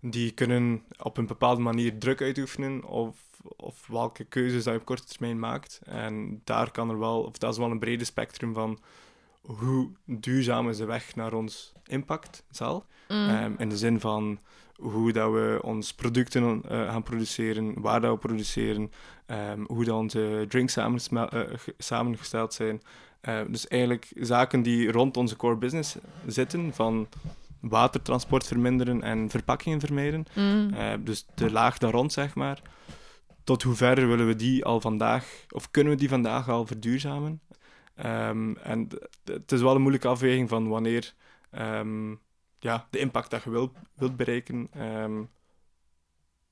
die 0.00 0.30
kunnen 0.30 0.82
op 0.98 1.16
een 1.16 1.26
bepaalde 1.26 1.60
manier 1.60 1.98
druk 1.98 2.22
uitoefenen 2.22 2.84
of, 2.84 3.16
of 3.56 3.86
welke 3.86 4.24
keuzes 4.24 4.64
dat 4.64 4.72
je 4.72 4.80
op 4.80 4.86
korte 4.86 5.04
termijn 5.04 5.38
maakt. 5.38 5.80
En 5.84 6.40
daar 6.44 6.70
kan 6.70 6.90
er 6.90 6.98
wel, 6.98 7.22
of 7.22 7.38
dat 7.38 7.52
is 7.52 7.58
wel 7.58 7.70
een 7.70 7.78
brede 7.78 8.04
spectrum 8.04 8.54
van 8.54 8.78
hoe 9.40 9.90
duurzaam 10.04 10.68
is 10.68 10.76
de 10.76 10.84
weg 10.84 11.14
naar 11.14 11.32
ons 11.32 11.72
impact 11.86 12.44
zal. 12.50 12.86
Mm. 13.14 13.28
Ehm, 13.28 13.52
in 13.58 13.68
de 13.68 13.76
zin 13.76 14.00
van 14.00 14.38
hoe 14.76 15.12
dat 15.12 15.32
we 15.32 15.58
ons 15.62 15.94
producten 15.94 16.42
uh, 16.42 16.90
gaan 16.90 17.02
produceren, 17.02 17.80
waar 17.80 18.00
dat 18.00 18.12
we 18.12 18.18
produceren, 18.18 18.90
um, 19.26 19.64
hoe 19.66 19.84
dat 19.84 19.94
onze 19.94 20.44
drinks 20.48 20.76
uh, 20.76 20.94
samengesteld 21.78 22.54
zijn. 22.54 22.82
Uh, 23.28 23.40
dus 23.48 23.68
eigenlijk 23.68 24.12
zaken 24.14 24.62
die 24.62 24.92
rond 24.92 25.16
onze 25.16 25.36
core 25.36 25.56
business 25.56 25.96
zitten, 26.26 26.72
van 26.72 27.08
watertransport 27.60 28.46
verminderen 28.46 29.02
en 29.02 29.30
verpakkingen 29.30 29.80
vermijden. 29.80 30.24
Mm. 30.34 30.74
dus 31.04 31.26
de 31.34 31.50
laag 31.50 31.78
daar 31.78 31.90
rond, 31.90 32.12
zeg 32.12 32.34
maar. 32.34 32.62
Tot 33.44 33.62
hoe 33.62 33.74
ver 33.74 34.08
willen 34.08 34.26
we 34.26 34.36
die 34.36 34.64
al 34.64 34.80
vandaag, 34.80 35.26
of 35.50 35.70
kunnen 35.70 35.92
we 35.92 35.98
die 35.98 36.08
vandaag 36.08 36.48
al 36.48 36.66
verduurzamen? 36.66 37.40
Um, 38.06 38.56
en 38.56 38.88
het 39.24 39.52
is 39.52 39.60
wel 39.60 39.74
een 39.74 39.80
moeilijke 39.80 40.08
afweging 40.08 40.48
van 40.48 40.68
wanneer 40.68 41.14
um, 41.58 42.20
ja, 42.64 42.86
de 42.90 42.98
impact 42.98 43.30
dat 43.30 43.42
je 43.42 43.50
wilt, 43.50 43.72
wilt 43.94 44.16
bereiken, 44.16 44.68
um, 44.76 45.30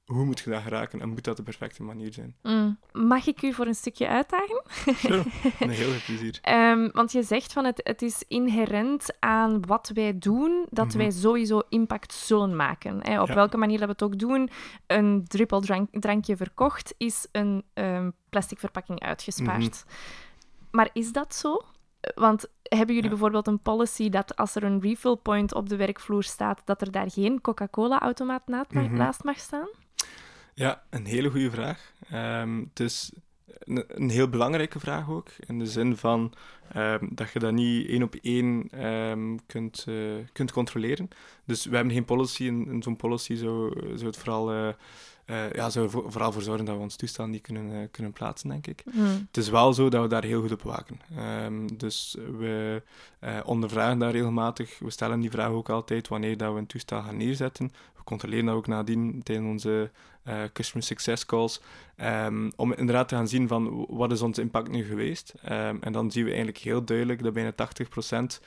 hoe 0.04 0.24
moet 0.24 0.40
je 0.40 0.50
dat 0.50 0.62
geraken 0.62 1.00
en 1.00 1.08
moet 1.08 1.24
dat 1.24 1.36
de 1.36 1.42
perfecte 1.42 1.82
manier 1.82 2.12
zijn? 2.12 2.36
Mm. 2.42 2.78
Mag 2.92 3.26
ik 3.26 3.42
u 3.42 3.52
voor 3.52 3.66
een 3.66 3.74
stukje 3.74 4.08
uitdagen? 4.08 4.62
Sure, 4.94 5.24
een 5.60 5.70
heel 5.70 5.90
veel 5.90 6.00
plezier. 6.06 6.40
um, 6.48 6.90
want 6.92 7.12
je 7.12 7.22
zegt 7.22 7.52
van 7.52 7.64
het, 7.64 7.80
het 7.84 8.02
is 8.02 8.24
inherent 8.28 9.06
aan 9.18 9.66
wat 9.66 9.90
wij 9.94 10.18
doen, 10.18 10.66
dat 10.70 10.86
mhm. 10.86 10.96
wij 10.96 11.10
sowieso 11.10 11.62
impact 11.68 12.12
zullen 12.12 12.56
maken. 12.56 12.98
Hè? 13.02 13.22
Op 13.22 13.28
welke 13.28 13.56
manier 13.56 13.78
dat 13.78 13.86
we 13.86 13.92
het 13.92 14.02
ook 14.02 14.18
doen, 14.18 14.50
een 14.86 15.24
druppel 15.26 15.60
drankje 15.90 16.36
verkocht, 16.36 16.94
is 16.96 17.26
een 17.32 17.64
um, 17.74 18.12
plastic 18.28 18.58
verpakking 18.58 19.00
uitgespaard. 19.00 19.84
Mhm. 19.86 19.94
Maar 20.70 20.90
is 20.92 21.12
dat 21.12 21.34
zo? 21.34 21.60
Want 22.14 22.46
hebben 22.62 22.94
jullie 22.94 23.10
bijvoorbeeld 23.10 23.46
een 23.46 23.62
policy 23.62 24.08
dat 24.08 24.36
als 24.36 24.54
er 24.54 24.64
een 24.64 24.80
refill 24.80 25.16
point 25.16 25.54
op 25.54 25.68
de 25.68 25.76
werkvloer 25.76 26.22
staat, 26.22 26.62
dat 26.64 26.80
er 26.80 26.90
daar 26.90 27.10
geen 27.10 27.40
Coca-Cola-automaat 27.40 28.48
mhm. 28.48 28.94
naast 28.94 29.24
mag 29.24 29.38
staan? 29.38 29.68
Ja, 30.54 30.82
een 30.90 31.06
hele 31.06 31.30
goede 31.30 31.50
vraag. 31.50 31.92
Um, 32.12 32.60
het 32.68 32.80
is 32.80 33.12
een, 33.58 33.84
een, 33.86 34.10
heel 34.10 34.28
belangrijke 34.28 34.80
vraag 34.80 35.10
ook, 35.10 35.28
in 35.46 35.58
de 35.58 35.66
zin 35.66 35.96
van 35.96 36.32
um, 36.76 37.08
dat 37.12 37.30
je 37.30 37.38
dat 37.38 37.52
niet 37.52 37.88
één 37.88 38.02
op 38.02 38.14
één 38.22 38.84
um, 38.86 39.46
kunt, 39.46 39.84
uh, 39.88 40.14
kunt 40.32 40.52
controleren. 40.52 41.08
Dus 41.44 41.64
we 41.64 41.74
hebben 41.74 41.94
geen 41.94 42.04
policy, 42.04 42.46
en, 42.46 42.82
zo'n 42.82 42.96
policy 42.96 43.34
zou, 43.34 43.80
zou 43.94 44.06
het 44.06 44.16
vooral... 44.16 44.54
Uh, 44.54 44.68
uh, 45.26 45.52
ja, 45.52 45.70
zou 45.70 45.84
er 45.84 45.90
vooral 45.90 46.32
voor 46.32 46.42
zorgen 46.42 46.64
dat 46.64 46.76
we 46.76 46.82
ons 46.82 46.96
toestel 46.96 47.26
niet 47.26 47.42
kunnen, 47.42 47.70
uh, 47.70 47.78
kunnen 47.90 48.12
plaatsen, 48.12 48.48
denk 48.48 48.66
ik. 48.66 48.82
Hmm. 48.92 49.26
Het 49.26 49.36
is 49.36 49.48
wel 49.48 49.72
zo 49.72 49.88
dat 49.88 50.02
we 50.02 50.08
daar 50.08 50.24
heel 50.24 50.40
goed 50.40 50.52
op 50.52 50.62
waken. 50.62 51.00
Um, 51.44 51.76
dus 51.78 52.16
we 52.38 52.82
uh, 53.20 53.38
ondervragen 53.44 53.98
daar 53.98 54.10
regelmatig. 54.10 54.78
We 54.78 54.90
stellen 54.90 55.20
die 55.20 55.30
vraag 55.30 55.50
ook 55.50 55.68
altijd 55.68 56.08
wanneer 56.08 56.36
dat 56.36 56.52
we 56.52 56.58
een 56.58 56.66
toestel 56.66 57.02
gaan 57.02 57.16
neerzetten. 57.16 57.72
We 57.96 58.04
controleren 58.04 58.46
dat 58.46 58.54
ook 58.54 58.66
nadien 58.66 59.22
tijdens 59.22 59.48
onze 59.48 59.90
customer 60.52 60.86
success 60.86 61.26
calls. 61.26 61.60
Um, 61.96 62.52
om 62.56 62.72
inderdaad 62.72 63.08
te 63.08 63.14
gaan 63.14 63.28
zien 63.28 63.48
van 63.48 63.86
wat 63.88 64.12
is 64.12 64.22
ons 64.22 64.38
impact 64.38 64.70
nu 64.70 64.84
geweest. 64.84 65.34
Um, 65.44 65.78
en 65.80 65.92
dan 65.92 66.10
zien 66.10 66.22
we 66.22 66.28
eigenlijk 66.28 66.58
heel 66.58 66.84
duidelijk 66.84 67.22
dat 67.22 67.32
bijna 67.32 67.52
80% 67.52 68.40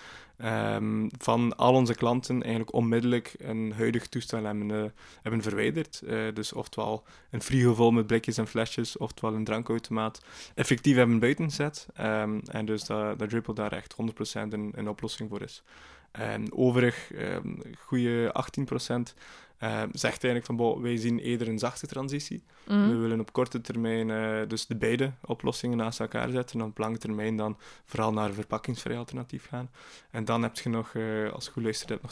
um, 0.43 1.10
van 1.17 1.56
al 1.58 1.74
onze 1.74 1.95
klanten 1.95 2.41
eigenlijk 2.41 2.74
onmiddellijk 2.74 3.36
een 3.38 3.74
huidig 3.76 4.08
toestel 4.08 4.43
hebben, 4.43 4.69
uh, 4.69 4.84
hebben 5.21 5.41
verwijderd. 5.41 6.02
Uh, 6.04 6.34
dus 6.34 6.54
oftewel 6.54 7.04
een 7.30 7.41
frigo 7.41 7.74
vol 7.74 7.91
met 7.91 8.08
blikjes 8.08 8.38
en 8.38 8.48
flesjes, 8.48 8.98
oftewel 8.98 9.34
een 9.34 9.43
drankautomaat, 9.43 10.21
effectief 10.56 10.95
hebben 10.95 11.19
buiten 11.19 11.45
gezet. 11.45 11.88
Um, 12.02 12.41
en 12.45 12.65
dus 12.65 12.84
dat, 12.84 13.19
dat 13.19 13.30
Dripple 13.30 13.54
daar 13.54 13.71
echt 13.71 13.95
100% 14.02 14.41
een, 14.50 14.71
een 14.76 14.89
oplossing 14.89 15.30
voor 15.30 15.41
is. 15.41 15.63
En 16.12 16.54
overig, 16.54 17.12
um, 17.13 17.62
goede 17.78 18.36
18% 18.60 19.13
uh, 19.63 19.81
zegt 19.91 20.23
eigenlijk 20.23 20.45
van, 20.45 20.55
bo, 20.55 20.81
wij 20.81 20.97
zien 20.97 21.19
eerder 21.19 21.47
een 21.47 21.59
zachte 21.59 21.87
transitie. 21.87 22.43
Mhm. 22.67 22.89
We 22.89 22.95
willen 22.95 23.19
op 23.19 23.33
korte 23.33 23.61
termijn 23.61 24.09
uh, 24.09 24.47
dus 24.47 24.65
de 24.65 24.75
beide 24.75 25.11
oplossingen 25.25 25.77
naast 25.77 25.99
elkaar 25.99 26.29
zetten 26.29 26.59
en 26.59 26.65
op 26.65 26.77
lange 26.77 26.97
termijn 26.97 27.37
dan 27.37 27.57
vooral 27.85 28.13
naar 28.13 28.27
een 28.27 28.33
verpakkingsvrij 28.33 28.97
alternatief 28.97 29.47
gaan. 29.47 29.69
En 30.11 30.25
dan 30.25 30.41
heb 30.43 30.57
je 30.57 30.69
nog, 30.69 30.93
uh, 30.93 31.31
als 31.31 31.47
goed 31.47 31.63
luistert, 31.63 32.01
nog 32.01 32.11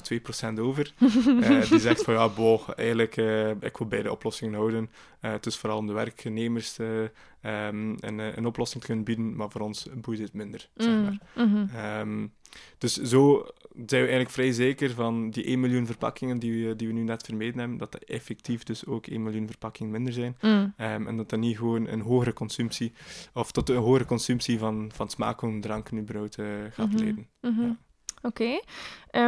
2% 0.55 0.59
over. 0.59 0.93
Eh, 1.43 1.69
die 1.69 1.79
zegt 1.79 2.03
van, 2.03 2.13
ja, 2.13 2.29
bo, 2.29 2.61
eigenlijk, 2.75 3.15
ik 3.59 3.77
wil 3.77 3.87
beide 3.87 4.11
oplossingen 4.11 4.53
houden. 4.53 4.89
het 5.19 5.45
is 5.45 5.57
vooral 5.57 5.77
om 5.77 5.87
de 5.87 5.93
werknemers 5.93 6.77
um, 6.77 7.11
een, 7.41 8.19
een 8.19 8.45
oplossing 8.45 8.81
te 8.81 8.87
kunnen 8.87 9.05
bieden, 9.05 9.35
maar 9.35 9.49
voor 9.49 9.61
ons 9.61 9.87
boeit 9.95 10.19
het 10.19 10.33
minder, 10.33 10.69
zeg 10.75 10.93
mhm. 10.93 11.03
maar. 11.03 11.17
Mm 11.35 11.69
um, 11.99 12.33
dus 12.77 12.93
zo 12.93 13.47
zijn 13.75 14.01
we 14.01 14.07
eigenlijk 14.07 14.29
vrij 14.29 14.51
zeker 14.51 14.91
van 14.91 15.29
die 15.29 15.43
1 15.43 15.59
miljoen 15.59 15.85
verpakkingen 15.85 16.39
die 16.39 16.67
we, 16.67 16.75
die 16.75 16.87
we 16.87 16.93
nu 16.93 17.03
net 17.03 17.23
vermeden 17.23 17.59
hebben, 17.59 17.77
dat 17.77 17.91
dat 17.91 18.03
effectief 18.03 18.63
dus 18.63 18.85
ook 18.85 19.07
1 19.07 19.23
miljoen 19.23 19.47
verpakkingen 19.47 19.91
minder 19.91 20.13
zijn. 20.13 20.37
Mm. 20.41 20.73
Ehm, 20.77 21.07
en 21.07 21.17
dat 21.17 21.29
dat 21.29 21.39
niet 21.39 21.57
gewoon 21.57 21.87
een 21.87 22.01
hogere 22.01 22.33
consumptie, 22.33 22.93
of 23.33 23.51
tot 23.51 23.69
een 23.69 23.75
hogere 23.75 24.05
consumptie 24.05 24.59
van, 24.59 24.91
van 24.93 25.09
smaken, 25.09 25.61
dranken 25.61 25.97
überhaupt 25.97 26.37
uh, 26.37 26.45
gaat 26.71 26.91
mm 26.91 26.97
leiden. 26.97 27.27
Mhm. 27.41 27.61
ja. 27.61 27.77
Oké. 28.21 28.43
Okay. 28.43 28.53
Um, 28.53 28.61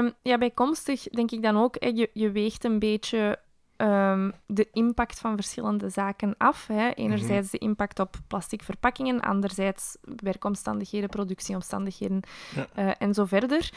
ehm, 0.05 0.09
ja, 0.21 0.37
bijkomstig 0.37 1.03
denk 1.03 1.31
ik 1.31 1.41
dan 1.41 1.57
ook, 1.57 1.75
hè, 1.79 1.87
je, 1.87 2.09
je 2.13 2.31
weegt 2.31 2.63
een 2.63 2.79
beetje 2.79 3.39
ehm, 3.75 4.31
de 4.47 4.67
impact 4.71 5.19
van 5.19 5.35
verschillende 5.35 5.89
zaken 5.89 6.35
af. 6.37 6.67
Hè. 6.67 6.89
Enerzijds 6.89 7.49
de 7.49 7.57
impact 7.57 7.99
op 7.99 8.15
plastic 8.27 8.63
verpakkingen, 8.63 9.21
anderzijds 9.21 9.97
werkomstandigheden, 10.01 11.09
productieomstandigheden 11.09 12.21
Ja. 12.55 12.67
eh, 12.73 12.91
en 12.97 13.13
zo 13.13 13.25
verder. 13.25 13.69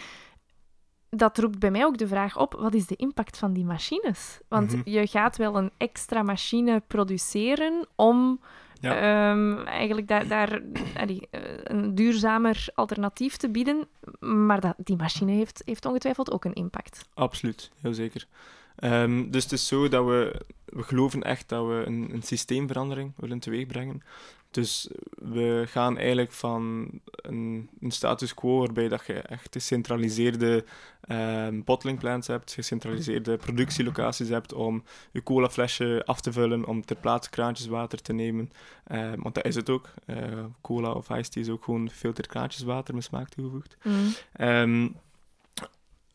Dat 1.11 1.39
roept 1.39 1.59
bij 1.59 1.71
mij 1.71 1.85
ook 1.85 1.99
de 1.99 2.09
vraag 2.09 2.37
op, 2.39 2.55
wat 2.55 2.75
is 2.75 2.87
de 2.87 2.97
impact 2.97 3.39
van 3.39 3.53
die 3.53 3.65
machines? 3.65 4.39
Want 4.49 4.73
Mhm. 4.73 4.91
je 4.91 5.07
gaat 5.07 5.37
wel 5.37 5.57
een 5.57 5.71
extra 5.77 6.23
machine 6.23 6.83
produceren 6.87 7.87
om 7.95 8.41
Ja. 8.81 8.95
ehm, 9.31 9.67
eigenlijk 9.67 10.09
daar, 10.09 10.29
daar 10.29 10.63
allee, 10.97 11.29
eh, 11.31 11.41
een 11.63 11.95
duurzamer 11.95 12.67
alternatief 12.75 13.37
te 13.37 13.49
bieden. 13.51 13.87
Maar 14.21 14.61
dat, 14.61 14.75
die 14.77 14.97
machine 14.97 15.33
heeft, 15.33 15.63
heeft 15.65 15.87
ongetwijfeld 15.87 16.31
ook 16.33 16.45
een 16.45 16.53
impact. 16.55 17.09
Absoluut, 17.15 17.71
heel 17.81 17.95
zeker. 17.95 18.27
Ehm, 18.79 19.31
dus 19.31 19.43
het 19.43 19.53
is 19.53 19.67
zo 19.67 19.89
dat 19.89 20.05
we, 20.05 20.41
we 20.65 20.83
geloven 20.83 21.23
echt 21.23 21.49
dat 21.49 21.67
we 21.67 21.83
een, 21.87 22.09
een 22.13 22.23
systeemverandering 22.23 23.13
willen 23.17 23.39
teweegbrengen. 23.39 24.03
Dus 24.51 24.89
we 25.11 25.65
gaan 25.67 25.99
eigenlijk 25.99 26.33
van 26.33 26.91
een, 27.13 27.69
een 27.81 27.91
status 27.91 28.35
quo 28.35 28.59
waarbij 28.59 28.89
dat 28.89 29.07
je 29.07 29.15
echt 29.15 29.49
gecentraliseerde 29.51 30.65
ehm 31.01 31.61
bottling 31.65 31.99
plants 31.99 32.27
hebt, 32.27 32.53
gecentraliseerde 32.53 33.37
productielocaties 33.37 34.29
hebt 34.29 34.53
om 34.53 34.85
je 35.13 35.23
colaflesje 35.23 36.03
af 36.07 36.21
te 36.21 36.33
vullen, 36.33 36.67
om 36.67 36.85
ter 36.85 36.97
plaatse 36.97 37.31
kraantjeswater 37.31 38.03
te 38.03 38.13
nemen. 38.13 38.51
Ehm, 38.85 39.21
want 39.21 39.35
dat 39.35 39.45
is 39.45 39.55
het 39.55 39.71
ook. 39.71 39.89
Eh, 40.05 40.17
cola 40.61 40.91
of 40.93 41.11
iced 41.11 41.33
tea 41.33 41.43
is 41.43 41.49
ook 41.49 41.65
gewoon 41.65 41.91
filter 41.91 42.27
kraantjeswater 42.27 42.95
met 42.95 43.05
smaak 43.05 43.29
toegevoegd. 43.29 43.77
Ehm, 44.33 44.89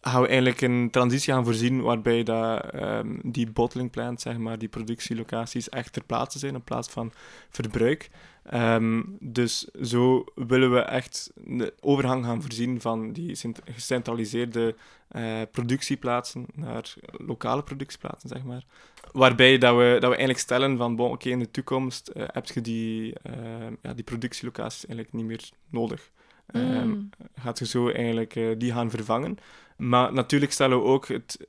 gaan 0.05 0.21
we 0.21 0.27
eigenlijk 0.27 0.61
een 0.61 0.89
transitie 0.91 1.33
gaan 1.33 1.43
voorzien 1.45 1.81
waarbij 1.81 2.23
dat, 2.23 2.69
ehm, 2.69 3.15
die 3.23 3.51
bottling 3.51 3.91
plants, 3.91 4.23
zeg 4.23 4.37
maar, 4.37 4.57
die 4.57 4.67
productielocaties 4.67 5.69
echt 5.69 5.93
ter 5.93 6.03
plaatse 6.03 6.39
zijn 6.39 6.53
in 6.53 6.63
plaats 6.63 6.89
van 6.89 7.11
verbruik. 7.49 8.09
Ehm, 8.43 9.01
dus 9.19 9.67
zo 9.81 10.23
willen 10.35 10.71
we 10.73 10.79
echt 10.79 11.31
de 11.35 11.73
overgang 11.79 12.25
gaan 12.25 12.41
voorzien 12.41 12.81
van 12.81 13.13
die 13.13 13.35
cent- 13.35 13.61
gecentraliseerde 13.65 14.75
eh, 15.07 15.41
productieplaatsen 15.51 16.45
naar 16.55 16.93
lokale 17.11 17.63
productieplaatsen, 17.63 18.29
zeg 18.29 18.43
maar. 18.43 18.63
Waarbij 19.11 19.57
dat 19.57 19.75
we, 19.75 19.91
dat 19.91 20.01
we 20.01 20.07
eigenlijk 20.07 20.39
stellen 20.39 20.77
van, 20.77 20.95
bon, 20.95 21.11
oké, 21.11 21.29
in 21.29 21.39
de 21.39 21.51
toekomst 21.51 22.07
eh, 22.07 22.23
heb 22.27 22.45
je 22.45 22.61
die, 22.61 23.13
ehm, 23.23 23.73
ja, 23.81 23.93
die 23.93 24.03
productielocaties 24.03 24.85
eigenlijk 24.85 25.13
niet 25.13 25.25
meer 25.25 25.49
nodig. 25.69 26.11
Mm. 26.51 27.09
gaat 27.35 27.59
je 27.59 27.65
zo 27.65 27.89
eigenlijk 27.89 28.35
eh, 28.35 28.47
die 28.57 28.71
gaan 28.71 28.89
vervangen. 28.89 29.37
Maar 29.77 30.13
natuurlijk 30.13 30.51
stellen 30.51 30.77
we 30.77 30.83
ook 30.83 31.07
het, 31.07 31.47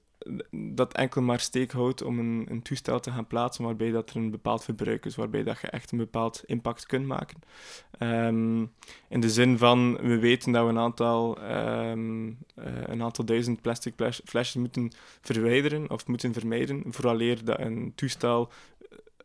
dat 0.51 0.95
enkel 0.95 1.23
maar 1.23 1.41
steek 1.41 1.73
houdt 1.73 2.03
om 2.03 2.19
een, 2.19 2.47
een 2.49 2.63
toestel 2.63 3.01
te 3.01 3.11
gaan 3.11 3.27
plaatsen 3.27 3.65
waarbij 3.65 3.91
dat 3.91 4.11
er 4.11 4.17
een 4.17 4.31
bepaald 4.31 4.65
verbruik 4.65 5.05
is, 5.05 5.15
waarbij 5.15 5.43
dat 5.43 5.61
je 5.61 5.67
echt 5.67 5.93
een 5.93 5.99
bepaald 5.99 6.43
impact 6.47 6.87
kunt 6.87 7.07
maken. 7.07 7.39
Ehm, 7.99 8.61
in 9.09 9.21
de 9.21 9.31
zin 9.31 9.59
van, 9.59 9.97
we 9.97 10.19
weten 10.19 10.53
dat 10.53 10.65
we 10.65 10.69
een 10.69 10.79
aantal, 10.79 11.39
ehm, 11.39 12.29
eh, 12.55 12.73
een 12.85 13.03
aantal 13.03 13.25
duizend 13.25 13.61
plastic 13.61 13.93
fles- 13.97 14.21
flesjes 14.25 14.55
moeten 14.55 14.91
verwijderen 15.21 15.91
of 15.91 16.07
moeten 16.07 16.33
vermijden, 16.33 16.83
vooraleer 16.87 17.45
dat 17.45 17.59
een 17.59 17.93
toestel 17.95 18.51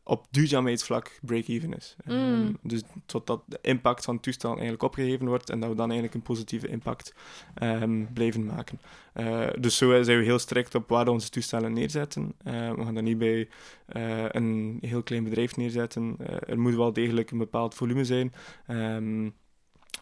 op 0.09 0.27
duurzaamheidsvlak 0.31 1.19
break-even 1.21 1.73
is. 1.73 1.95
Mm. 2.05 2.13
Ehm, 2.13 2.53
dus 2.61 2.81
totdat 3.05 3.41
de 3.45 3.59
impact 3.61 4.05
van 4.05 4.13
het 4.13 4.23
toestel 4.23 4.51
eigenlijk 4.51 4.83
opgegeven 4.83 5.27
wordt 5.27 5.49
en 5.49 5.59
dat 5.59 5.69
we 5.69 5.75
dan 5.75 5.85
eigenlijk 5.85 6.13
een 6.13 6.21
positieve 6.21 6.67
impact 6.67 7.13
ehm, 7.53 8.05
blijven 8.13 8.45
maken. 8.45 8.79
Eh, 9.13 9.47
dus 9.59 9.77
zo 9.77 10.03
zijn 10.03 10.17
we 10.17 10.23
heel 10.23 10.39
strikt 10.39 10.75
op 10.75 10.89
waar 10.89 11.05
we 11.05 11.11
onze 11.11 11.29
toestellen 11.29 11.73
neerzetten. 11.73 12.33
Eh, 12.43 12.73
we 12.73 12.83
gaan 12.83 12.93
dat 12.93 13.03
niet 13.03 13.17
bij 13.17 13.49
eh, 13.85 14.25
een 14.29 14.77
heel 14.81 15.03
klein 15.03 15.23
bedrijf 15.23 15.57
neerzetten. 15.57 16.15
Eh, 16.19 16.49
er 16.49 16.59
moet 16.59 16.75
wel 16.75 16.93
degelijk 16.93 17.31
een 17.31 17.37
bepaald 17.37 17.75
volume 17.75 18.03
zijn. 18.03 18.33
Ehm, 18.67 19.29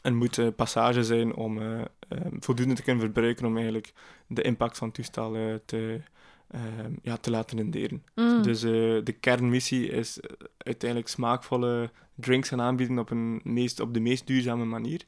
er 0.02 0.16
moet 0.16 0.38
eh, 0.38 0.48
passage 0.56 1.04
zijn 1.04 1.36
om 1.36 1.62
eh, 1.62 1.82
voldoende 2.40 2.74
te 2.74 2.84
kunnen 2.84 3.04
verbruiken 3.04 3.46
om 3.46 3.56
eigenlijk 3.56 3.94
de 4.28 4.42
impact 4.42 4.78
van 4.78 4.88
het 4.88 4.96
toestel 4.96 5.36
eh, 5.36 5.56
te, 5.66 6.02
ehm, 6.48 6.92
ja, 7.02 7.18
te 7.18 7.32
laten 7.32 7.58
renderen. 7.58 8.04
Mm. 8.16 8.42
Dus 8.42 8.64
eh, 8.64 8.72
de 9.04 9.16
kernmissie 9.20 9.90
is 9.90 10.20
eh, 10.20 10.30
uiteindelijk 10.58 11.10
smaakvolle 11.10 11.92
drinks 12.16 12.50
gaan 12.50 12.62
aanbieden 12.62 13.00
op, 13.00 13.10
een 13.10 13.42
meest, 13.44 13.80
op 13.80 13.94
de 13.94 14.00
meest 14.00 14.28
duurzame 14.28 14.66
manier. 14.66 15.02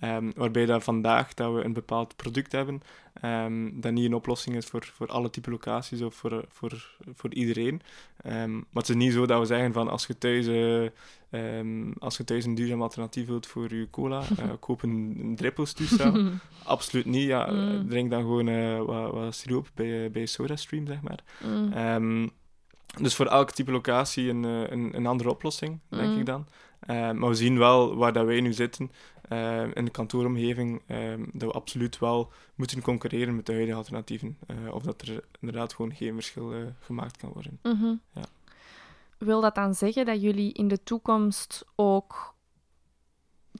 Ehm, 0.00 0.30
waarbij 0.34 0.66
dat 0.66 0.84
vandaag 0.84 1.34
dat 1.34 1.54
we 1.54 1.64
een 1.64 1.72
bepaald 1.72 2.16
product 2.16 2.52
hebben, 2.52 2.82
ehm, 3.20 3.70
dat 3.80 3.92
niet 3.92 4.04
een 4.04 4.14
oplossing 4.14 4.56
is 4.56 4.66
voor, 4.66 4.90
voor 4.94 5.06
alle 5.06 5.30
type 5.30 5.50
locaties 5.50 6.02
of 6.02 6.14
voor, 6.14 6.44
voor, 6.48 6.96
voor 7.14 7.34
iedereen. 7.34 7.82
Ehm, 8.22 8.54
maar 8.54 8.82
het 8.82 8.88
is 8.88 8.94
niet 8.94 9.12
zo 9.12 9.26
dat 9.26 9.40
we 9.40 9.46
zeggen 9.46 9.72
van 9.72 9.88
als 9.88 10.06
je 10.06 10.18
thuis, 10.18 10.46
eh, 10.46 10.90
ehm, 11.36 11.92
als 11.98 12.16
je 12.16 12.24
thuis 12.24 12.44
een 12.44 12.54
duurzaam 12.54 12.82
alternatief 12.82 13.26
wilt 13.26 13.46
voor 13.46 13.74
je 13.74 13.90
cola, 13.90 14.22
eh, 14.38 14.50
koop 14.60 14.82
een, 14.82 15.16
een 15.20 15.36
druppelstoestel. 15.36 16.30
Absoluut 16.64 17.04
niet. 17.06 17.26
Ja, 17.26 17.50
Mm. 17.50 17.88
Drink 17.88 18.10
dan 18.10 18.20
gewoon 18.20 18.48
eh, 18.48 18.82
wat, 18.82 19.12
wat 19.12 19.34
siroop 19.34 19.68
bij, 19.74 20.04
eh, 20.04 20.10
bij 20.10 20.26
SodaStream, 20.26 20.86
zeg 20.86 21.00
maar. 21.00 21.18
Mm. 21.44 21.72
Ehm, 21.72 22.28
dus 23.02 23.14
voor 23.14 23.26
elk 23.26 23.50
type 23.50 23.70
locatie 23.70 24.28
een, 24.28 24.42
een, 24.44 24.96
een 24.96 25.06
andere 25.06 25.30
oplossing, 25.30 25.80
denk 25.88 26.12
Mm. 26.12 26.18
ik 26.18 26.26
dan. 26.26 26.46
Ehm, 26.80 27.18
maar 27.18 27.28
we 27.28 27.34
zien 27.34 27.58
wel 27.58 27.96
waar 27.96 28.12
dat 28.12 28.26
wij 28.26 28.40
nu 28.40 28.52
zitten, 28.52 28.90
in 29.74 29.84
de 29.84 29.90
kantooromgeving, 29.90 30.82
dat 31.32 31.48
we 31.50 31.54
absoluut 31.54 31.98
wel 31.98 32.32
moeten 32.54 32.82
concurreren 32.82 33.36
met 33.36 33.46
de 33.46 33.52
huidige 33.52 33.76
alternatieven. 33.76 34.38
Of 34.70 34.82
dat 34.82 35.02
er 35.02 35.24
inderdaad 35.40 35.74
gewoon 35.74 35.94
geen 35.94 36.14
verschil 36.14 36.52
gemaakt 36.80 37.16
kan 37.16 37.30
worden. 37.32 37.58
Mhm. 37.62 37.94
Ja. 38.14 38.22
Wil 39.18 39.40
dat 39.40 39.54
dan 39.54 39.74
zeggen 39.74 40.06
dat 40.06 40.22
jullie 40.22 40.52
in 40.52 40.68
de 40.68 40.82
toekomst 40.82 41.64
ook 41.74 42.34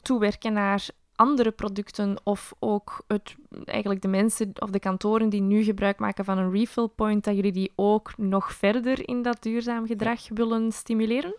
toewerken 0.02 0.52
naar 0.52 0.88
andere 1.14 1.50
producten 1.50 2.20
of 2.24 2.54
ook 2.58 3.04
het, 3.06 3.36
eigenlijk 3.64 4.02
de 4.02 4.08
mensen 4.08 4.52
of 4.58 4.70
de 4.70 4.78
kantoren 4.78 5.28
die 5.28 5.40
nu 5.40 5.62
gebruik 5.62 5.98
maken 5.98 6.24
van 6.24 6.38
een 6.38 6.52
refill 6.52 6.88
point, 6.88 7.24
dat 7.24 7.34
jullie 7.34 7.52
die 7.52 7.72
ook 7.76 8.16
nog 8.16 8.52
verder 8.52 9.08
in 9.08 9.22
dat 9.22 9.42
duurzaam 9.42 9.86
gedrag 9.86 10.28
willen 10.28 10.72
stimuleren? 10.72 11.36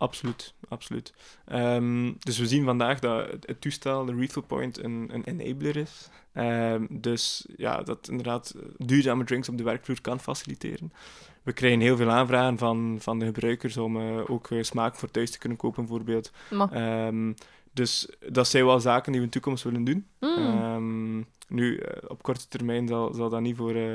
Absoluut, 0.00 0.54
absoluut. 0.68 1.12
Ehm, 1.44 2.12
dus 2.18 2.38
we 2.38 2.46
zien 2.46 2.64
vandaag 2.64 2.98
dat 2.98 3.30
het, 3.30 3.46
het 3.46 3.60
toestel, 3.60 4.04
de 4.04 4.14
refill 4.14 4.42
point, 4.42 4.84
een, 4.84 5.10
een 5.12 5.24
enabler 5.24 5.76
is. 5.76 6.08
Ehm, 6.32 6.86
dus 6.90 7.46
ja, 7.56 7.82
dat 7.82 8.08
inderdaad 8.08 8.54
duurzame 8.76 9.24
drinks 9.24 9.48
op 9.48 9.56
de 9.56 9.62
werkvloer 9.62 10.00
kan 10.00 10.20
faciliteren. 10.20 10.92
We 11.50 11.56
krijgen 11.56 11.80
heel 11.80 11.96
veel 11.96 12.10
aanvragen 12.10 12.58
van, 12.58 12.96
van 13.00 13.18
de 13.18 13.24
gebruikers 13.24 13.76
om 13.76 13.96
eh, 13.96 14.30
ook 14.30 14.50
eh, 14.50 14.62
smaak 14.62 14.94
voor 14.94 15.10
thuis 15.10 15.30
te 15.30 15.38
kunnen 15.38 15.58
kopen, 15.58 15.82
bijvoorbeeld. 15.82 16.32
Dus 17.72 18.08
dat 18.28 18.48
zijn 18.48 18.64
wel 18.64 18.80
zaken 18.80 19.12
die 19.12 19.20
we 19.20 19.26
in 19.26 19.32
de 19.32 19.38
toekomst 19.40 19.64
willen 19.64 19.84
doen. 19.84 20.06
mm, 20.20 20.28
Ehm, 20.36 21.16
nu, 21.48 21.76
eh, 21.76 22.10
op 22.10 22.22
korte 22.22 22.48
termijn 22.48 22.88
zal, 22.88 23.14
zal 23.14 23.28
dat 23.28 23.40
niet 23.40 23.56
voor, 23.56 23.74
eh, 23.74 23.94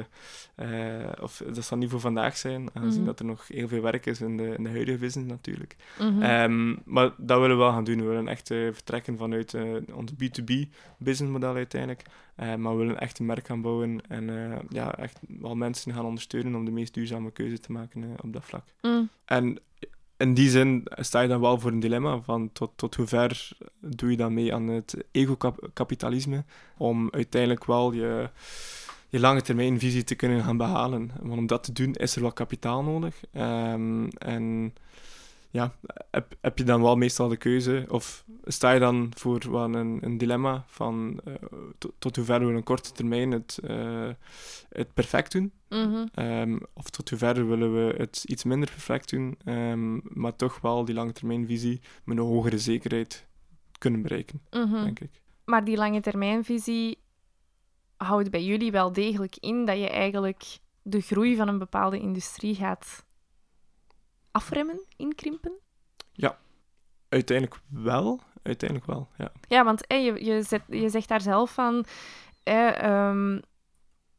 eh, 0.56 1.12
of 1.22 1.42
dat 1.54 1.66
zal 1.66 1.78
niet 1.78 1.90
voor 1.90 2.00
vandaag 2.00 2.38
zijn, 2.38 2.70
aangezien 2.74 2.98
Mhm. 3.02 3.06
dat 3.10 3.20
er 3.20 3.26
nog 3.26 3.48
heel 3.48 3.68
veel 3.68 3.82
werk 3.82 4.06
is 4.06 4.22
in 4.22 4.38
de, 4.38 4.54
in 4.58 4.64
de 4.64 4.70
huidige 4.70 4.98
business 4.98 5.30
natuurlijk. 5.32 5.76
mhm. 6.00 6.22
Ehm, 6.22 6.76
maar 6.86 7.12
dat 7.18 7.40
willen 7.40 7.58
we 7.58 7.64
wel 7.64 7.72
gaan 7.72 7.84
doen. 7.84 7.98
We 7.98 8.04
willen 8.06 8.28
echt 8.28 8.48
vertrekken 8.48 9.18
vanuit 9.18 9.54
ons 9.94 10.12
B2B 10.18 10.52
businessmodel 10.98 11.56
uiteindelijk. 11.56 12.02
Maar 12.36 12.72
we 12.72 12.76
willen 12.76 13.00
echt 13.00 13.20
een 13.20 13.26
merk 13.26 13.46
gaan 13.46 13.62
bouwen 13.62 14.02
en 14.10 14.30
ja, 14.70 14.98
echt 14.98 15.20
wel 15.28 15.56
mensen 15.56 15.94
gaan 15.94 16.06
ondersteunen 16.06 16.56
om 16.56 16.66
de 16.66 16.72
meest 16.72 16.94
duurzame 16.94 17.32
keuze 17.32 17.60
te 17.60 17.72
maken 17.72 18.16
op 18.24 18.34
dat 18.34 18.46
vlak. 18.46 18.64
Mm, 18.82 19.10
En 19.26 19.60
in 20.18 20.34
die 20.34 20.50
zin 20.50 20.84
sta 20.96 21.22
je 21.22 21.28
dan 21.28 21.42
wel 21.42 21.60
voor 21.60 21.72
een 21.72 21.80
dilemma 21.80 22.22
van 22.22 22.50
tot, 22.54 22.72
tot 22.76 22.96
hoe 22.96 23.08
ver 23.08 23.58
doe 23.80 24.12
je 24.12 24.18
dan 24.18 24.34
mee 24.34 24.54
aan 24.54 24.68
het 24.68 24.96
ego-kapitalisme 25.12 26.44
om 26.78 27.08
uiteindelijk 27.12 27.66
wel 27.66 27.92
je, 27.92 28.30
je 29.10 29.20
lange 29.20 29.42
termijn 29.42 29.80
visie 29.80 30.04
te 30.04 30.16
kunnen 30.16 30.44
gaan 30.44 30.58
behalen. 30.58 31.12
Want 31.22 31.40
om 31.40 31.48
dat 31.48 31.64
te 31.64 31.72
doen 31.72 31.94
is 31.94 32.16
er 32.16 32.22
wel 32.22 32.32
kapitaal 32.32 32.84
nodig. 32.84 33.22
Ehm, 33.32 34.08
en 34.08 34.74
ja, 35.56 35.74
heb, 36.12 36.36
heb 36.42 36.58
je 36.58 36.64
dan 36.64 36.82
wel 36.82 36.96
meestal 36.96 37.28
de 37.28 37.38
keuze 37.38 37.86
of 37.90 38.26
sta 38.44 38.72
je 38.72 38.80
dan 38.80 39.12
voor 39.16 39.52
wel 39.52 39.76
een, 39.76 39.98
een 40.02 40.18
dilemma 40.18 40.64
van 40.68 41.20
eh, 41.26 41.34
tot, 41.78 41.94
tot 41.98 42.16
hoe 42.16 42.26
ver 42.26 42.40
we 42.40 42.46
in 42.50 42.56
een 42.56 42.64
korte 42.64 42.92
termijn 42.92 43.32
het, 43.32 43.60
eh, 43.64 44.10
het 44.70 44.94
perfect 44.94 45.32
doen 45.32 45.52
mhm. 45.70 46.06
Ehm, 46.14 46.58
of 46.74 46.90
tot 46.90 47.10
hoever 47.10 47.48
willen 47.48 47.74
we 47.74 47.94
het 47.98 48.24
iets 48.28 48.44
minder 48.44 48.70
perfect 48.70 49.10
doen, 49.10 49.38
ehm, 49.46 50.00
maar 50.20 50.36
toch 50.36 50.62
wel 50.62 50.86
die 50.86 50.96
langetermijnvisie 50.96 51.82
met 52.04 52.18
een 52.18 52.24
hogere 52.24 52.60
zekerheid 52.60 53.28
kunnen 53.78 54.02
bereiken, 54.02 54.42
Mhm. 54.52 54.84
denk 54.84 55.00
ik. 55.00 55.22
Maar 55.46 55.64
die 55.64 55.78
lange 55.78 56.02
termijnvisie 56.02 56.98
houdt 57.98 58.30
bij 58.30 58.44
jullie 58.44 58.72
wel 58.72 58.92
degelijk 58.92 59.36
in 59.40 59.66
dat 59.66 59.78
je 59.78 59.90
eigenlijk 59.90 60.60
de 60.82 61.02
groei 61.02 61.36
van 61.36 61.48
een 61.48 61.58
bepaalde 61.58 62.00
industrie 62.00 62.56
gaat 62.56 63.05
afremmen, 64.36 64.80
inkrimpen? 64.98 65.52
Uiteindelijk 67.10 67.60
wel, 67.70 68.20
uiteindelijk 68.44 68.90
wel, 68.90 69.08
ja. 69.18 69.32
Ja, 69.48 69.64
want 69.64 69.84
je, 69.88 70.26
je, 70.26 70.42
zet, 70.44 70.62
je 70.70 70.90
zegt 70.90 71.08
daar 71.08 71.22
zelf 71.22 71.54
van. 71.54 71.86
ehm, 72.44 73.40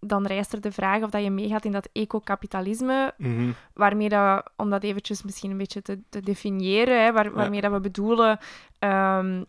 dan 0.01 0.27
rijst 0.27 0.53
er 0.53 0.61
de 0.61 0.73
vraag 0.73 1.03
of 1.03 1.11
dat 1.11 1.23
je 1.23 1.31
meegaat 1.31 1.65
in 1.65 1.73
dat 1.73 1.89
ecokapitalisme, 1.93 3.15
Mhm. 3.17 3.51
waarmee 3.75 4.09
dat, 4.09 4.51
om 4.57 4.71
dat 4.71 4.83
eventjes 4.83 5.23
misschien 5.23 5.51
een 5.51 5.57
beetje 5.57 5.83
te, 5.83 6.01
te 6.09 6.21
definiëren, 6.21 7.05
hè, 7.05 7.13
waar, 7.13 7.33
waarmee 7.33 7.61
dat 7.61 7.73
we 7.73 7.81
bedoelen 7.81 8.39
ehm, 8.79 9.45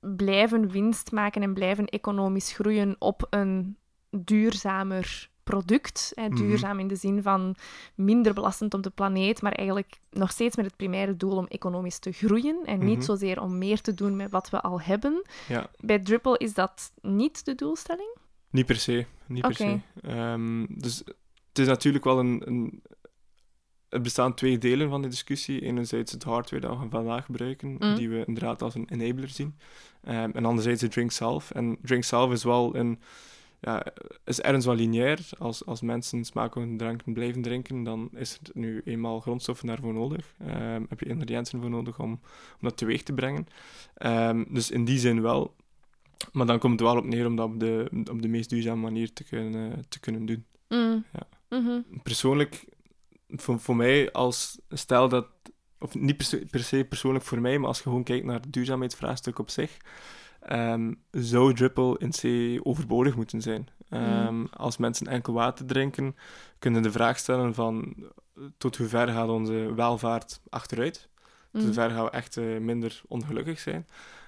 blijven 0.00 0.70
winst 0.70 1.12
maken 1.12 1.42
en 1.42 1.54
blijven 1.54 1.86
economisch 1.86 2.52
groeien 2.52 2.96
op 2.98 3.26
een 3.30 3.76
duurzamer 4.10 5.30
product. 5.50 6.12
Hè, 6.14 6.28
Mhm. 6.28 6.36
duurzaam 6.36 6.78
in 6.78 6.88
de 6.88 6.96
zin 6.96 7.22
van 7.22 7.54
minder 7.94 8.34
belastend 8.34 8.74
op 8.74 8.82
de 8.82 8.90
planeet, 8.90 9.42
maar 9.42 9.52
eigenlijk 9.52 10.00
nog 10.10 10.30
steeds 10.30 10.56
met 10.56 10.64
het 10.64 10.76
primaire 10.76 11.16
doel 11.16 11.36
om 11.36 11.46
economisch 11.46 11.98
te 11.98 12.12
groeien 12.12 12.60
en 12.64 12.78
niet 12.84 12.96
Mhm. 12.96 13.04
zozeer 13.04 13.40
om 13.40 13.58
meer 13.58 13.80
te 13.80 13.94
doen 13.94 14.16
met 14.16 14.30
wat 14.30 14.50
we 14.50 14.60
al 14.60 14.80
hebben. 14.80 15.22
Ja, 15.48 15.70
Bij 15.80 15.98
Drupal 15.98 16.36
is 16.36 16.54
dat 16.54 16.92
niet 17.02 17.44
de 17.44 17.54
doelstelling? 17.54 18.16
niet 18.50 18.66
per 18.66 18.76
se. 18.76 19.06
Niet 19.26 19.42
per 19.42 19.54
se. 19.54 19.78
Ehm, 20.02 20.66
dus 20.68 20.96
het 21.48 21.58
is 21.58 21.66
natuurlijk 21.66 22.04
wel 22.04 22.18
een, 22.18 22.42
een... 22.46 22.82
Er 23.88 24.00
bestaan 24.00 24.34
twee 24.34 24.58
delen 24.58 24.88
van 24.90 25.02
de 25.02 25.08
discussie. 25.08 25.60
Enerzijds 25.60 26.12
het 26.12 26.22
hardware 26.22 26.66
dat 26.66 26.78
we 26.78 26.86
vandaag 26.90 27.24
gebruiken, 27.24 27.76
Mm. 27.78 27.94
die 27.94 28.08
we 28.08 28.24
inderdaad 28.26 28.62
als 28.62 28.74
een 28.74 28.88
enabler 28.90 29.28
zien. 29.28 29.58
Ehm, 30.02 30.30
en 30.34 30.44
anderzijds 30.44 30.80
de 30.80 30.88
drink 30.88 31.12
zelf. 31.12 31.50
En 31.50 31.78
drink 31.82 32.04
zelf 32.04 32.32
is 32.32 32.44
wel 32.44 32.76
een... 32.76 33.00
Ja, 33.60 33.86
is 34.24 34.40
ergens 34.40 34.64
wel 34.64 34.74
lineair. 34.74 35.28
Als, 35.38 35.66
als 35.66 35.80
mensen 35.80 36.24
smakelijke 36.24 36.76
dranken 36.76 37.12
blijven 37.12 37.42
drinken, 37.42 37.82
dan 37.82 38.08
is 38.14 38.38
er 38.42 38.50
nu 38.52 38.80
eenmaal 38.84 39.20
grondstoffen 39.20 39.66
daarvoor 39.66 39.92
nodig. 39.92 40.34
Ehm, 40.38 40.84
heb 40.88 41.00
je 41.00 41.06
ingrediënten 41.06 41.60
voor 41.60 41.70
nodig 41.70 41.98
om, 41.98 42.10
om 42.10 42.20
dat 42.60 42.76
teweeg 42.76 43.02
te 43.02 43.12
brengen. 43.12 43.46
Ehm, 43.94 44.44
dus 44.48 44.70
in 44.70 44.84
die 44.84 44.98
zin 44.98 45.22
wel. 45.22 45.54
Maar 46.32 46.46
dan 46.46 46.58
komt 46.58 46.80
het 46.80 46.88
wel 46.88 46.96
op 46.96 47.04
neer 47.04 47.26
om 47.26 47.36
dat 47.36 47.46
op 47.46 47.60
de, 47.60 48.04
op 48.10 48.22
de 48.22 48.28
meest 48.28 48.50
duurzame 48.50 48.80
manier 48.80 49.12
te 49.12 49.24
kunnen, 49.24 49.84
te 49.88 50.00
kunnen 50.00 50.26
doen. 50.26 50.44
Mm. 50.68 51.04
Ja. 51.12 51.28
Mhm. 51.58 51.80
Persoonlijk, 52.02 52.64
voor, 53.28 53.60
voor 53.60 53.76
mij, 53.76 54.12
als 54.12 54.60
stel 54.68 55.08
dat, 55.08 55.26
of 55.78 55.94
niet 55.94 56.16
per 56.50 56.64
se 56.64 56.84
persoonlijk 56.84 57.24
voor 57.24 57.40
mij, 57.40 57.58
maar 57.58 57.68
als 57.68 57.76
je 57.76 57.82
gewoon 57.82 58.04
kijkt 58.04 58.24
naar 58.24 58.40
het 58.40 58.52
duurzaamheidsvraagstuk 58.52 59.38
op 59.38 59.50
zich, 59.50 59.76
ehm, 60.40 60.92
zou 61.10 61.54
Drupal 61.54 61.96
in 61.96 62.10
C 62.10 62.60
overbodig 62.66 63.16
moeten 63.16 63.40
zijn. 63.42 63.68
Ehm, 63.88 64.44
Als 64.52 64.76
mensen 64.76 65.06
enkel 65.06 65.32
water 65.32 65.66
drinken, 65.66 66.16
kunnen 66.58 66.82
de 66.82 66.90
vraag 66.92 67.18
stellen 67.18 67.54
van 67.54 67.94
tot 68.58 68.76
hoe 68.76 68.86
ver 68.88 69.08
gaat 69.08 69.28
onze 69.28 69.72
welvaart 69.74 70.40
achteruit? 70.48 71.08
Tot 71.52 71.60
Mm. 71.60 71.66
hoe 71.66 71.74
ver 71.74 71.90
gaan 71.90 72.04
we 72.04 72.10
echt 72.10 72.36
eh, 72.36 72.58
minder 72.58 73.00
ongelukkig 73.08 73.58
zijn? 73.58 73.86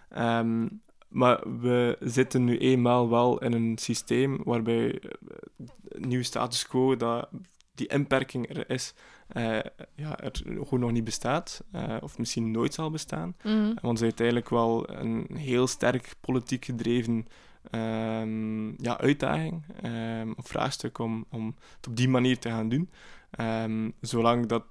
Ehm, 0.08 0.66
maar 1.08 1.58
we 1.60 1.96
zitten 2.00 2.44
nu 2.44 2.58
eenmaal 2.58 3.08
wel 3.10 3.38
in 3.38 3.52
een 3.52 3.78
systeem 3.78 4.40
waarbij 4.44 5.00
eh, 5.00 5.10
het 5.88 6.06
nieuwe 6.06 6.24
status 6.24 6.66
quo, 6.66 6.96
dat 6.96 7.28
die 7.74 7.86
inperking 7.86 8.48
er 8.56 8.70
is, 8.70 8.94
eh, 9.32 9.58
ja, 9.94 10.18
er 10.18 10.32
gewoon 10.44 10.80
nog 10.80 10.92
niet 10.92 11.04
bestaat. 11.04 11.64
eh, 11.72 11.96
of 12.00 12.18
misschien 12.18 12.50
nooit 12.50 12.74
zal 12.74 12.90
bestaan. 12.90 13.36
Mhm. 13.42 13.74
Want 13.80 13.96
is 13.96 14.02
uiteindelijk 14.02 14.48
wel 14.48 14.90
een 14.90 15.26
heel 15.36 15.66
sterk 15.66 16.14
politiek 16.20 16.64
gedreven 16.64 17.26
ehm, 17.70 18.82
ja, 18.82 18.98
uitdaging 19.00 19.62
ehm, 19.82 20.32
of 20.36 20.46
vraagstuk 20.46 20.98
om, 20.98 21.24
om 21.30 21.54
het 21.76 21.88
op 21.88 21.96
die 21.96 22.08
manier 22.08 22.38
te 22.38 22.48
gaan 22.48 22.68
doen. 22.68 22.90
Ehm, 23.30 23.90
zolang 24.00 24.46
dat 24.46 24.64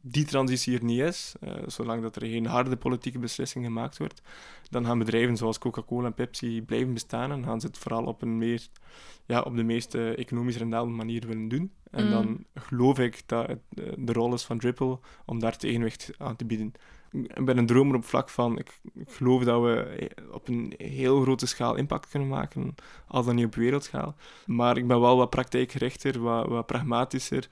die 0.00 0.24
transitie 0.24 0.78
er 0.78 0.84
niet 0.84 1.00
is, 1.00 1.34
eh, 1.40 1.52
zolang 1.66 2.02
dat 2.02 2.16
er 2.16 2.26
geen 2.26 2.46
harde 2.46 2.76
politieke 2.76 3.18
beslissing 3.18 3.64
gemaakt 3.64 3.98
wordt, 3.98 4.22
dan 4.70 4.84
gaan 4.84 4.98
bedrijven 4.98 5.36
zoals 5.36 5.58
Coca-Cola 5.58 6.06
en 6.06 6.14
Pepsi 6.14 6.62
blijven 6.62 6.92
bestaan 6.92 7.32
en 7.32 7.44
gaan 7.44 7.60
ze 7.60 7.66
het 7.66 7.78
vooral 7.78 8.04
op, 8.04 8.22
een 8.22 8.38
meer, 8.38 8.66
ja, 9.26 9.40
op 9.40 9.56
de 9.56 9.62
meest 9.62 9.94
eh, 9.94 10.18
economisch 10.18 10.56
rendabele 10.56 10.96
manier 10.96 11.26
willen 11.26 11.48
doen. 11.48 11.72
En 11.90 12.04
Mm. 12.04 12.10
dan 12.10 12.44
geloof 12.54 12.98
ik 12.98 13.22
dat 13.26 13.46
het 13.46 13.60
eh, 13.74 13.92
de 13.96 14.12
rol 14.12 14.34
is 14.34 14.44
van 14.44 14.58
Dripple 14.58 14.98
om 15.26 15.38
daar 15.38 15.56
tegenwicht 15.56 16.10
aan 16.18 16.36
te 16.36 16.44
bieden. 16.44 16.72
Ik 17.12 17.44
ben 17.44 17.58
een 17.58 17.66
dromer 17.66 17.96
op 17.96 18.04
vlak 18.04 18.28
van, 18.28 18.58
ik, 18.58 18.80
ik 18.94 19.10
geloof 19.10 19.44
dat 19.44 19.62
we 19.62 20.10
op 20.32 20.48
een 20.48 20.74
heel 20.76 21.20
grote 21.20 21.46
schaal 21.46 21.76
impact 21.76 22.08
kunnen 22.08 22.28
maken, 22.28 22.74
al 23.06 23.24
dan 23.24 23.34
niet 23.34 23.44
op 23.46 23.54
wereldschaal. 23.54 24.14
Maar 24.46 24.76
ik 24.76 24.86
ben 24.86 25.00
wel 25.00 25.16
wat 25.16 25.30
praktijkgerichter, 25.30 26.20
wat, 26.20 26.46
wat 26.48 26.66
pragmatischer, 26.66 27.48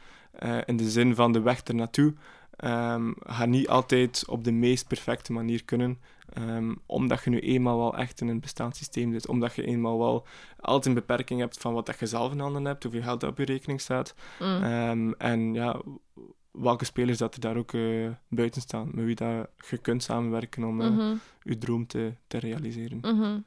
in 0.64 0.76
de 0.76 0.90
zin 0.90 1.14
van 1.14 1.32
de 1.32 1.40
weg 1.40 1.62
ernaartoe. 1.62 2.14
Ehm 2.58 3.12
gaat 3.18 3.48
niet 3.48 3.68
altijd 3.68 4.24
op 4.28 4.44
de 4.44 4.52
meest 4.52 4.86
perfecte 4.88 5.32
manier 5.32 5.64
kunnen, 5.64 5.98
ehm, 6.32 6.74
omdat 6.86 7.24
je 7.24 7.30
nu 7.30 7.38
eenmaal 7.40 7.78
wel 7.78 7.96
echt 7.96 8.20
in 8.20 8.28
een 8.28 8.40
bestaand 8.40 8.76
systeem 8.76 9.12
zit, 9.12 9.28
omdat 9.28 9.54
je 9.54 9.64
eenmaal 9.66 9.98
wel 9.98 10.26
altijd 10.60 10.86
een 10.86 10.94
beperking 10.94 11.40
hebt 11.40 11.58
van 11.58 11.72
wat 11.74 11.86
dat 11.86 11.98
je 11.98 12.06
zelf 12.06 12.32
in 12.32 12.38
handen 12.38 12.64
hebt, 12.64 12.82
hoeveel 12.82 13.02
geld 13.02 13.20
dat 13.20 13.30
op 13.30 13.38
je 13.38 13.44
rekening 13.44 13.80
staat. 13.80 14.14
Mm. 14.40 14.62
Ehm, 14.62 15.10
en 15.12 15.54
ja, 15.54 15.80
welke 16.50 16.84
spelers 16.84 17.18
dat 17.18 17.34
er 17.34 17.40
daar 17.40 17.56
ook 17.56 17.72
eh, 17.72 18.08
buiten 18.28 18.60
staan, 18.62 18.90
met 18.94 19.04
wie 19.04 19.14
dat 19.14 19.48
je 19.70 19.78
kunt 19.78 20.02
samenwerken 20.02 20.64
om 20.64 20.80
eh, 20.80 20.90
Mhm. 20.90 21.14
je 21.42 21.58
droom 21.58 21.86
te, 21.86 22.12
te 22.26 22.38
realiseren. 22.38 22.98
Mhm. 23.02 23.38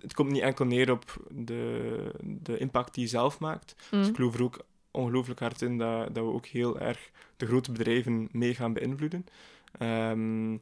Het 0.00 0.14
komt 0.14 0.30
niet 0.30 0.42
enkel 0.42 0.64
neer 0.64 0.90
op 0.90 1.26
de, 1.30 2.10
de 2.22 2.58
impact 2.58 2.94
die 2.94 3.02
je 3.02 3.08
zelf 3.10 3.38
maakt. 3.40 3.74
Dus 3.90 4.00
Mm. 4.04 4.08
ik 4.10 4.16
geloof 4.16 4.34
er 4.34 4.42
ook 4.42 4.58
ongelooflijk 4.90 5.40
hard 5.40 5.62
in 5.62 5.78
dat, 5.78 6.14
dat 6.14 6.24
we 6.24 6.32
ook 6.32 6.46
heel 6.46 6.80
erg 6.80 7.10
de 7.36 7.46
grote 7.46 7.72
bedrijven 7.72 8.28
mee 8.32 8.54
gaan 8.54 8.72
beïnvloeden. 8.72 9.26
Ehm, 9.78 10.56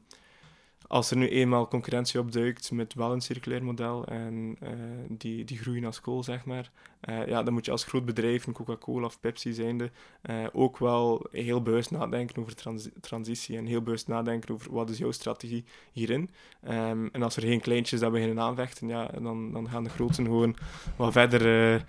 als 0.87 1.11
er 1.11 1.17
nu 1.17 1.29
eenmaal 1.29 1.67
concurrentie 1.67 2.19
opduikt 2.19 2.71
met 2.71 2.93
wel 2.93 3.11
een 3.11 3.21
circulair 3.21 3.63
model 3.63 4.05
en 4.05 4.57
eh, 4.59 4.69
die, 5.09 5.45
die 5.45 5.57
groeien 5.57 5.85
als 5.85 6.01
kool, 6.01 6.23
zeg 6.23 6.45
maar, 6.45 6.71
eh, 6.99 7.27
ja, 7.27 7.43
dan 7.43 7.53
moet 7.53 7.65
je 7.65 7.71
als 7.71 7.83
groot 7.83 8.05
bedrijf, 8.05 8.47
een 8.47 8.53
Coca-Cola 8.53 9.05
of 9.05 9.19
Pepsi 9.19 9.53
zijnde, 9.53 9.91
eh, 10.21 10.45
ook 10.53 10.77
wel 10.77 11.27
heel 11.31 11.61
bewust 11.61 11.91
nadenken 11.91 12.41
over 12.41 12.55
transi- 12.55 12.93
transitie 13.01 13.57
en 13.57 13.65
heel 13.65 13.81
bewust 13.81 14.07
nadenken 14.07 14.53
over 14.53 14.71
wat 14.71 14.89
is 14.89 14.97
jouw 14.97 15.11
strategie 15.11 15.65
hierin. 15.91 16.29
Ehm, 16.63 17.07
en 17.11 17.23
als 17.23 17.35
er 17.35 17.41
geen 17.41 17.61
kleintjes 17.61 17.99
dat 17.99 18.11
beginnen 18.11 18.39
aanvechten, 18.39 18.87
ja, 18.87 19.07
dan, 19.21 19.51
dan 19.51 19.69
gaan 19.69 19.83
de 19.83 19.89
groten 19.89 20.25
gewoon 20.25 20.55
wat 20.95 21.11
verder 21.11 21.85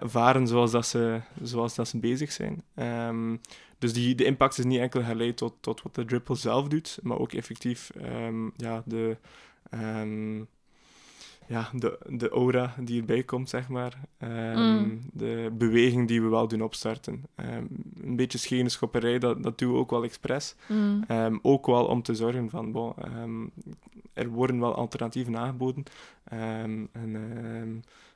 varen 0.00 0.46
zoals, 0.46 0.70
dat 0.70 0.86
ze, 0.86 1.20
zoals 1.42 1.74
dat 1.74 1.88
ze 1.88 1.98
bezig 1.98 2.32
zijn. 2.32 2.62
Ehm, 2.74 3.36
dus 3.84 3.92
die, 3.92 4.14
de 4.14 4.24
impact 4.24 4.58
is 4.58 4.64
niet 4.64 4.80
enkel 4.80 5.02
geleid 5.02 5.36
tot, 5.36 5.54
tot 5.60 5.82
wat 5.82 5.94
de 5.94 6.04
Dripple 6.04 6.36
zelf 6.36 6.68
doet, 6.68 6.98
maar 7.02 7.18
ook 7.18 7.32
effectief 7.32 7.90
ehm, 7.90 8.48
ja, 8.56 8.82
de, 8.86 9.16
ehm, 9.70 10.38
ja, 11.46 11.70
de, 11.72 11.98
de 12.08 12.28
aura 12.28 12.74
die 12.80 13.00
erbij 13.00 13.22
komt, 13.22 13.48
zeg 13.48 13.68
maar. 13.68 14.00
Ehm, 14.18 14.52
Mm. 14.54 15.00
De 15.12 15.50
beweging 15.52 16.08
die 16.08 16.22
we 16.22 16.28
wel 16.28 16.48
doen 16.48 16.62
opstarten. 16.62 17.22
Een 17.34 18.16
beetje 18.16 18.38
schene 18.38 18.68
schopperij, 18.68 19.18
dat, 19.18 19.42
dat 19.42 19.58
doen 19.58 19.72
we 19.72 19.78
ook 19.78 19.90
wel 19.90 20.04
expres. 20.04 20.54
Mm. 20.68 21.38
Ook 21.42 21.66
wel 21.66 21.84
om 21.86 22.02
te 22.02 22.14
zorgen 22.14 22.50
van, 22.50 22.72
bon, 22.72 22.94
er 24.12 24.28
worden 24.28 24.60
wel 24.60 24.74
alternatieven 24.74 25.36
aangeboden. 25.36 25.84
En 26.24 26.88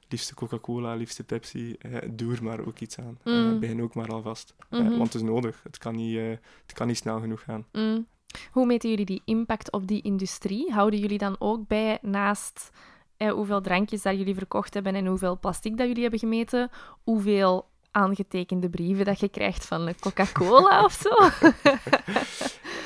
liefste 0.08 0.34
Coca-Cola, 0.34 0.94
liefste 0.94 1.24
Pepsi, 1.24 1.76
eh, 1.78 1.96
doe 2.10 2.34
er 2.34 2.44
maar 2.44 2.66
ook 2.66 2.78
iets 2.78 2.98
aan. 2.98 3.18
Eh, 3.24 3.32
Mm. 3.32 3.60
begin 3.60 3.82
ook 3.82 3.94
maar 3.94 4.08
alvast. 4.08 4.54
Eh, 4.70 4.80
Mhm. 4.80 4.88
want 4.96 5.12
het 5.12 5.22
is 5.22 5.28
nodig. 5.28 5.60
Het 5.62 5.78
kan, 5.78 5.96
niet, 5.96 6.16
eh, 6.16 6.28
het 6.66 6.72
kan 6.74 6.86
niet 6.86 6.96
snel 6.96 7.20
genoeg 7.20 7.42
gaan. 7.42 7.66
Mm. 7.72 8.06
Hoe 8.50 8.66
meten 8.66 8.90
jullie 8.90 9.04
die 9.04 9.22
impact 9.24 9.72
op 9.72 9.86
die 9.86 10.02
industrie? 10.02 10.72
Houden 10.72 11.00
jullie 11.00 11.18
dan 11.18 11.36
ook 11.38 11.66
bij 11.66 11.98
naast 12.02 12.70
eh, 13.16 13.32
hoeveel 13.32 13.60
drankjes 13.60 14.02
dat 14.02 14.16
jullie 14.18 14.34
verkocht 14.34 14.74
hebben 14.74 14.94
en 14.94 15.06
hoeveel 15.06 15.38
plastic 15.38 15.76
dat 15.76 15.86
jullie 15.86 16.02
hebben 16.02 16.20
gemeten, 16.20 16.70
hoeveel 17.04 17.68
aangetekende 17.90 18.68
brieven 18.70 19.04
dat 19.04 19.20
je 19.20 19.28
krijgt 19.28 19.66
van 19.66 19.94
Coca-Cola 20.00 20.84
of 20.84 20.92
zo? 20.92 21.10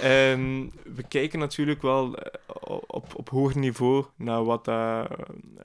Ehm, 0.03 0.67
we 0.95 1.03
kijken 1.09 1.39
natuurlijk 1.39 1.83
wel 1.83 2.17
eh, 2.17 2.41
op, 2.87 3.15
op 3.17 3.29
hoger 3.29 3.59
niveau 3.61 4.05
naar 4.17 4.45
wat, 4.45 4.65
dat 4.65 5.09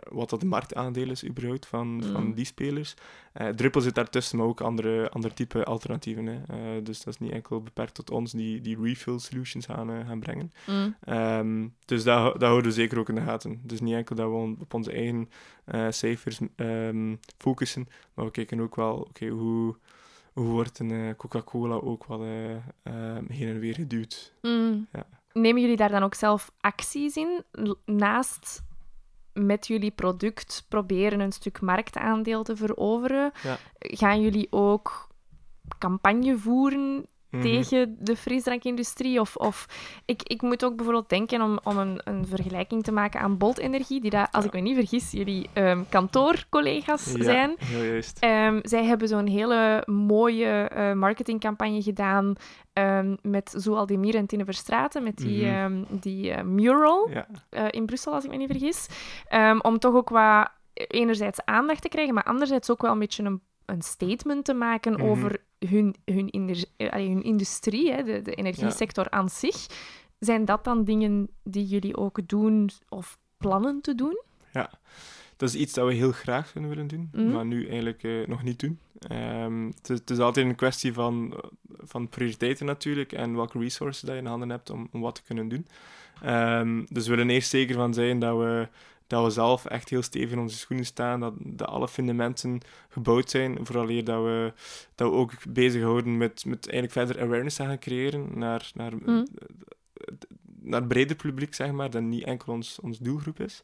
wat 0.09 0.29
dat 0.29 0.39
de 0.39 0.45
marktaandeel 0.45 1.09
is 1.09 1.25
überhaupt 1.25 1.65
van, 1.65 1.87
Mm. 1.87 2.01
van 2.11 2.33
die 2.33 2.45
spelers. 2.45 2.93
Eh 3.33 3.47
Druppel 3.47 3.81
zit 3.81 3.95
daartussen, 3.95 4.37
maar 4.37 4.47
ook 4.47 4.61
andere, 4.61 5.09
andere 5.09 5.33
type 5.33 5.63
alternatieven. 5.63 6.25
Hè. 6.25 6.81
Dus 6.81 7.03
dat 7.03 7.13
is 7.13 7.19
niet 7.19 7.31
enkel 7.31 7.61
beperkt 7.61 7.93
tot 7.93 8.11
ons 8.11 8.31
die, 8.31 8.61
die 8.61 8.81
refill 8.81 9.17
solutions 9.19 9.65
gaan, 9.65 10.05
gaan 10.05 10.19
brengen. 10.19 10.51
Mm. 10.67 10.95
Ehm, 11.03 11.67
dus 11.85 12.03
dat, 12.03 12.33
dat 12.33 12.41
houden 12.49 12.69
we 12.69 12.77
zeker 12.77 12.99
ook 12.99 13.09
in 13.09 13.15
de 13.15 13.21
gaten. 13.21 13.61
Dus 13.63 13.79
niet 13.81 13.93
enkel 13.93 14.15
dat 14.15 14.29
we 14.29 14.55
op 14.59 14.73
onze 14.73 14.91
eigen 14.91 15.29
cijfers 15.89 16.39
ehm, 16.55 17.15
focussen, 17.37 17.87
maar 18.13 18.25
we 18.25 18.31
kijken 18.31 18.59
ook 18.59 18.75
wel, 18.75 18.95
oké, 18.95 19.27
hoe 19.27 19.75
wordt 20.43 20.79
een 20.79 20.91
eh, 20.91 21.15
Coca-Cola 21.15 21.75
ook 21.75 22.05
wel 22.05 22.23
eh, 22.23 22.55
ehm, 22.83 23.25
heen 23.31 23.47
en 23.47 23.59
weer 23.59 23.73
geduwd. 23.73 24.33
Mm. 24.41 24.87
Ja. 24.91 25.05
Nemen 25.33 25.61
jullie 25.61 25.77
daar 25.77 25.89
dan 25.89 26.03
ook 26.03 26.13
zelf 26.13 26.51
acties 26.59 27.15
in? 27.15 27.43
Naast 27.85 28.63
met 29.33 29.67
jullie 29.67 29.91
product 29.91 30.65
proberen 30.69 31.19
een 31.19 31.31
stuk 31.31 31.61
marktaandeel 31.61 32.43
te 32.43 32.55
veroveren, 32.55 33.31
Ja. 33.43 33.57
gaan 33.77 34.21
jullie 34.21 34.47
ook 34.49 35.07
campagne 35.77 36.37
voeren 36.37 37.05
mhm. 37.29 37.41
tegen 37.41 37.95
de 37.99 38.15
frisdrankindustrie? 38.15 39.19
Of, 39.19 39.35
of 39.35 39.67
ik, 40.05 40.23
ik 40.23 40.41
moet 40.41 40.65
ook 40.65 40.75
bijvoorbeeld 40.75 41.09
denken 41.09 41.41
om, 41.41 41.59
om 41.63 41.77
een, 41.77 42.01
een 42.03 42.27
vergelijking 42.27 42.83
te 42.83 42.91
maken 42.91 43.19
aan 43.19 43.37
Bolt 43.37 43.57
Energie, 43.57 44.01
die 44.01 44.09
daar, 44.09 44.27
als 44.31 44.45
ik 44.45 44.53
me 44.53 44.59
niet 44.59 44.75
vergis, 44.75 45.11
jullie 45.11 45.49
um, 45.53 45.85
kantoorcollega's 45.89 47.11
ja, 47.11 47.23
zijn. 47.23 47.55
Heel 47.59 47.83
juist. 47.83 48.23
Um, 48.23 48.59
zij 48.63 48.83
hebben 48.83 49.07
zo'n 49.07 49.27
hele 49.27 49.83
mooie 49.85 50.71
uh, 50.75 50.93
marketingcampagne 50.93 51.81
gedaan 51.81 52.35
um, 52.73 53.17
met 53.21 53.53
Zoaldemir 53.57 54.15
en 54.15 54.25
Tine 54.25 54.45
Verstraten, 54.45 55.03
met 55.03 55.17
die, 55.17 55.45
mm 55.45 55.53
-hmm. 55.53 55.85
die 55.89 56.31
uh, 56.31 56.41
mural 56.41 57.09
ja. 57.09 57.27
uh, 57.49 57.65
in 57.69 57.85
Brussel, 57.85 58.13
als 58.13 58.23
ik 58.23 58.29
me 58.29 58.37
niet 58.37 58.51
vergis. 58.51 58.87
om 59.61 59.79
toch 59.79 59.93
ook 59.93 60.09
wat 60.09 60.49
enerzijds 60.73 61.45
aandacht 61.45 61.81
te 61.81 61.89
krijgen, 61.89 62.13
maar 62.13 62.23
anderzijds 62.23 62.71
ook 62.71 62.81
wel 62.81 62.91
een 62.91 62.99
beetje 62.99 63.23
een, 63.23 63.41
een 63.65 63.81
statement 63.81 64.45
te 64.45 64.53
maken 64.53 64.93
mm 64.93 64.99
-hmm. 64.99 65.09
over 65.09 65.41
hun, 65.59 65.95
hun, 66.05 66.29
hun 66.77 67.23
industrie, 67.23 67.91
hè, 67.91 68.03
de, 68.03 68.21
de 68.21 68.33
energiesector 68.33 69.03
ja. 69.03 69.17
aan 69.17 69.29
zich. 69.29 69.67
Zijn 70.19 70.45
dat 70.45 70.63
dan 70.63 70.83
dingen 70.83 71.29
die 71.43 71.65
jullie 71.65 71.97
ook 71.97 72.27
doen 72.27 72.69
of 72.89 73.17
plannen 73.37 73.81
te 73.81 73.95
doen? 73.95 74.21
Ja, 74.53 74.71
dat 75.37 75.49
is 75.49 75.55
iets 75.55 75.73
dat 75.73 75.87
we 75.87 75.93
heel 75.93 76.11
graag 76.11 76.47
zouden 76.47 76.69
willen 76.69 76.87
doen, 76.87 77.09
mm 77.11 77.23
-hmm. 77.23 77.31
maar 77.31 77.45
nu 77.45 77.67
eigenlijk 77.67 78.03
uh, 78.03 78.27
nog 78.27 78.43
niet 78.43 78.59
doen. 78.59 78.79
Um, 79.11 79.65
het, 79.65 79.89
is, 79.89 79.99
het, 79.99 80.09
is, 80.09 80.19
altijd 80.19 80.45
een 80.45 80.55
kwestie 80.55 80.93
van, 80.93 81.43
van 81.67 82.09
prioriteiten 82.09 82.65
natuurlijk 82.65 83.11
en 83.11 83.35
welke 83.35 83.59
resources 83.59 84.01
dat 84.01 84.13
je 84.15 84.21
in 84.21 84.25
handen 84.25 84.49
hebt 84.49 84.69
om, 84.69 84.87
om 84.91 85.01
wat 85.01 85.15
te 85.15 85.23
kunnen 85.23 85.47
doen. 85.47 85.67
Um, 86.25 86.85
dus 86.89 87.07
we 87.07 87.15
willen 87.15 87.29
eerst 87.29 87.49
zeker 87.49 87.75
van 87.75 87.93
zijn 87.93 88.19
dat 88.19 88.37
we, 88.37 88.67
dat 89.07 89.23
we 89.23 89.29
zelf 89.29 89.65
echt 89.65 89.89
heel 89.89 90.01
stevig 90.01 90.31
in 90.31 90.39
onze 90.39 90.57
schoenen 90.57 90.85
staan, 90.85 91.19
dat, 91.19 91.33
dat 91.37 91.67
alle 91.67 91.87
fundamenten 91.87 92.59
gebouwd 92.89 93.29
zijn, 93.29 93.65
vooraleer 93.65 94.03
dat 94.03 94.23
we, 94.23 94.53
dat 94.95 95.09
we 95.09 95.15
ook 95.15 95.31
bezig 95.49 95.81
houden 95.81 96.17
met, 96.17 96.45
met 96.45 96.69
eigenlijk 96.69 96.93
verder 96.93 97.23
awareness 97.23 97.55
te 97.55 97.63
gaan 97.63 97.79
creëren 97.79 98.39
naar, 98.39 98.71
naar, 98.73 98.93
mm. 99.05 99.27
naar 100.61 100.79
het 100.79 100.89
breder 100.89 101.15
publiek, 101.15 101.53
zeg 101.53 101.71
maar, 101.71 101.89
dat 101.89 102.01
niet 102.01 102.23
enkel 102.23 102.53
ons, 102.53 102.79
ons 102.79 102.97
doelgroep 102.97 103.39
is. 103.39 103.63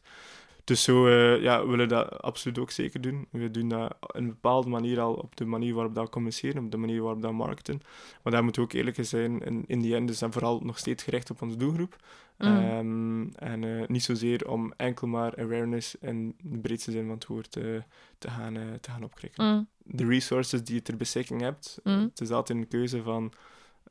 Dus 0.64 0.82
zo 0.82 1.06
uh, 1.06 1.42
ja, 1.42 1.62
we 1.62 1.70
willen 1.70 1.88
dat 1.88 2.22
absoluut 2.22 2.58
ook 2.58 2.70
zeker 2.70 3.00
doen. 3.00 3.26
We 3.30 3.50
doen 3.50 3.68
dat 3.68 3.94
op 4.00 4.14
een 4.14 4.26
bepaalde 4.26 4.68
manier 4.68 5.00
al 5.00 5.14
op 5.14 5.36
de 5.36 5.44
manier 5.44 5.74
waarop 5.74 5.94
dat 5.94 6.10
communiceren, 6.10 6.64
op 6.64 6.70
de 6.70 6.76
manier 6.76 7.02
waarop 7.02 7.22
dat 7.22 7.30
we 7.30 7.36
marketen. 7.36 7.80
Maar 8.22 8.32
daar 8.32 8.44
moeten 8.44 8.62
we 8.62 8.68
ook 8.68 8.74
eerlijk 8.74 8.96
zijn. 9.00 9.40
In, 9.40 9.64
in 9.66 9.80
die 9.80 9.94
end 9.94 10.10
is 10.10 10.18
dat 10.18 10.32
vooral 10.32 10.60
nog 10.60 10.78
steeds 10.78 11.02
gericht 11.02 11.30
op 11.30 11.42
onze 11.42 11.56
doelgroep. 11.56 11.96
Mm. 12.38 12.46
Um, 12.48 13.32
en 13.34 13.62
uh, 13.62 13.86
niet 13.86 14.02
zozeer 14.02 14.48
om 14.48 14.72
enkel 14.76 15.06
maar 15.06 15.36
awareness 15.36 15.94
in 16.00 16.34
de 16.42 16.58
breedste 16.58 16.90
zin 16.90 17.04
van 17.04 17.14
het 17.14 17.26
woord 17.26 17.56
uh, 17.56 17.82
te, 18.18 18.30
gaan, 18.30 18.54
te 18.80 18.90
gaan 18.90 19.04
opkrikken. 19.04 19.44
Mm. 19.44 19.68
De 19.82 20.06
resources 20.06 20.64
die 20.64 20.74
je 20.74 20.82
ter 20.82 20.96
beschikking 20.96 21.40
hebt, 21.40 21.80
mm. 21.82 22.00
het 22.00 22.20
is 22.20 22.30
altijd 22.30 22.58
een 22.58 22.68
keuze 22.68 23.02
van 23.02 23.32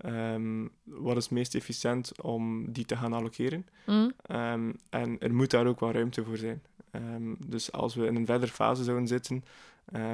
Um, 0.06 0.72
wat 0.84 1.18
is 1.18 1.24
het 1.24 1.34
meest 1.34 1.56
efficiënt 1.56 2.22
om 2.22 2.72
die 2.72 2.86
te 2.86 2.98
gaan 2.98 3.14
allokeren. 3.14 3.68
Mm. 3.86 4.12
Um, 4.32 4.76
en 4.90 5.20
er 5.20 5.34
moet 5.34 5.52
daar 5.52 5.68
ook 5.68 5.80
wel 5.80 5.92
ruimte 5.92 6.24
voor 6.24 6.38
zijn. 6.38 6.62
Um, 6.92 7.38
dus 7.48 7.72
als 7.72 7.96
we 7.96 8.06
in 8.06 8.16
een 8.16 8.26
verdere 8.26 8.52
fase 8.52 8.84
zouden 8.84 9.08
zitten, 9.08 9.44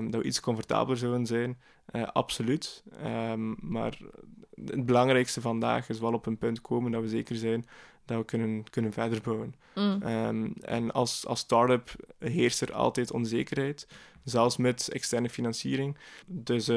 dat 0.10 0.22
we 0.22 0.24
iets 0.24 0.39
comfortabeler 0.39 0.98
zouden 0.98 1.26
zijn, 1.26 1.58
uh, 1.92 2.04
absoluut. 2.04 2.84
maar 3.60 3.98
het 4.65 4.86
belangrijkste 4.86 5.42
vandaag 5.42 5.89
is 5.89 6.00
wel 6.00 6.13
op 6.13 6.26
een 6.26 6.38
punt 6.38 6.62
komen 6.62 6.92
dat 6.92 7.02
we 7.02 7.10
zeker 7.10 7.36
zijn 7.36 7.65
dat 8.06 8.18
we 8.18 8.26
kunnen, 8.26 8.70
kunnen 8.70 8.94
verder 8.94 9.22
bouwen. 9.22 9.56
Mm. 9.76 10.54
en 10.62 10.92
als, 10.92 11.26
als 11.26 11.39
start-up 11.39 11.89
heerst 12.20 12.62
er 12.62 12.74
altijd 12.74 13.12
onzekerheid, 13.12 13.88
zelfs 14.24 14.58
met 14.58 14.89
externe 14.89 15.30
financiering. 15.30 15.98
Dus 16.26 16.68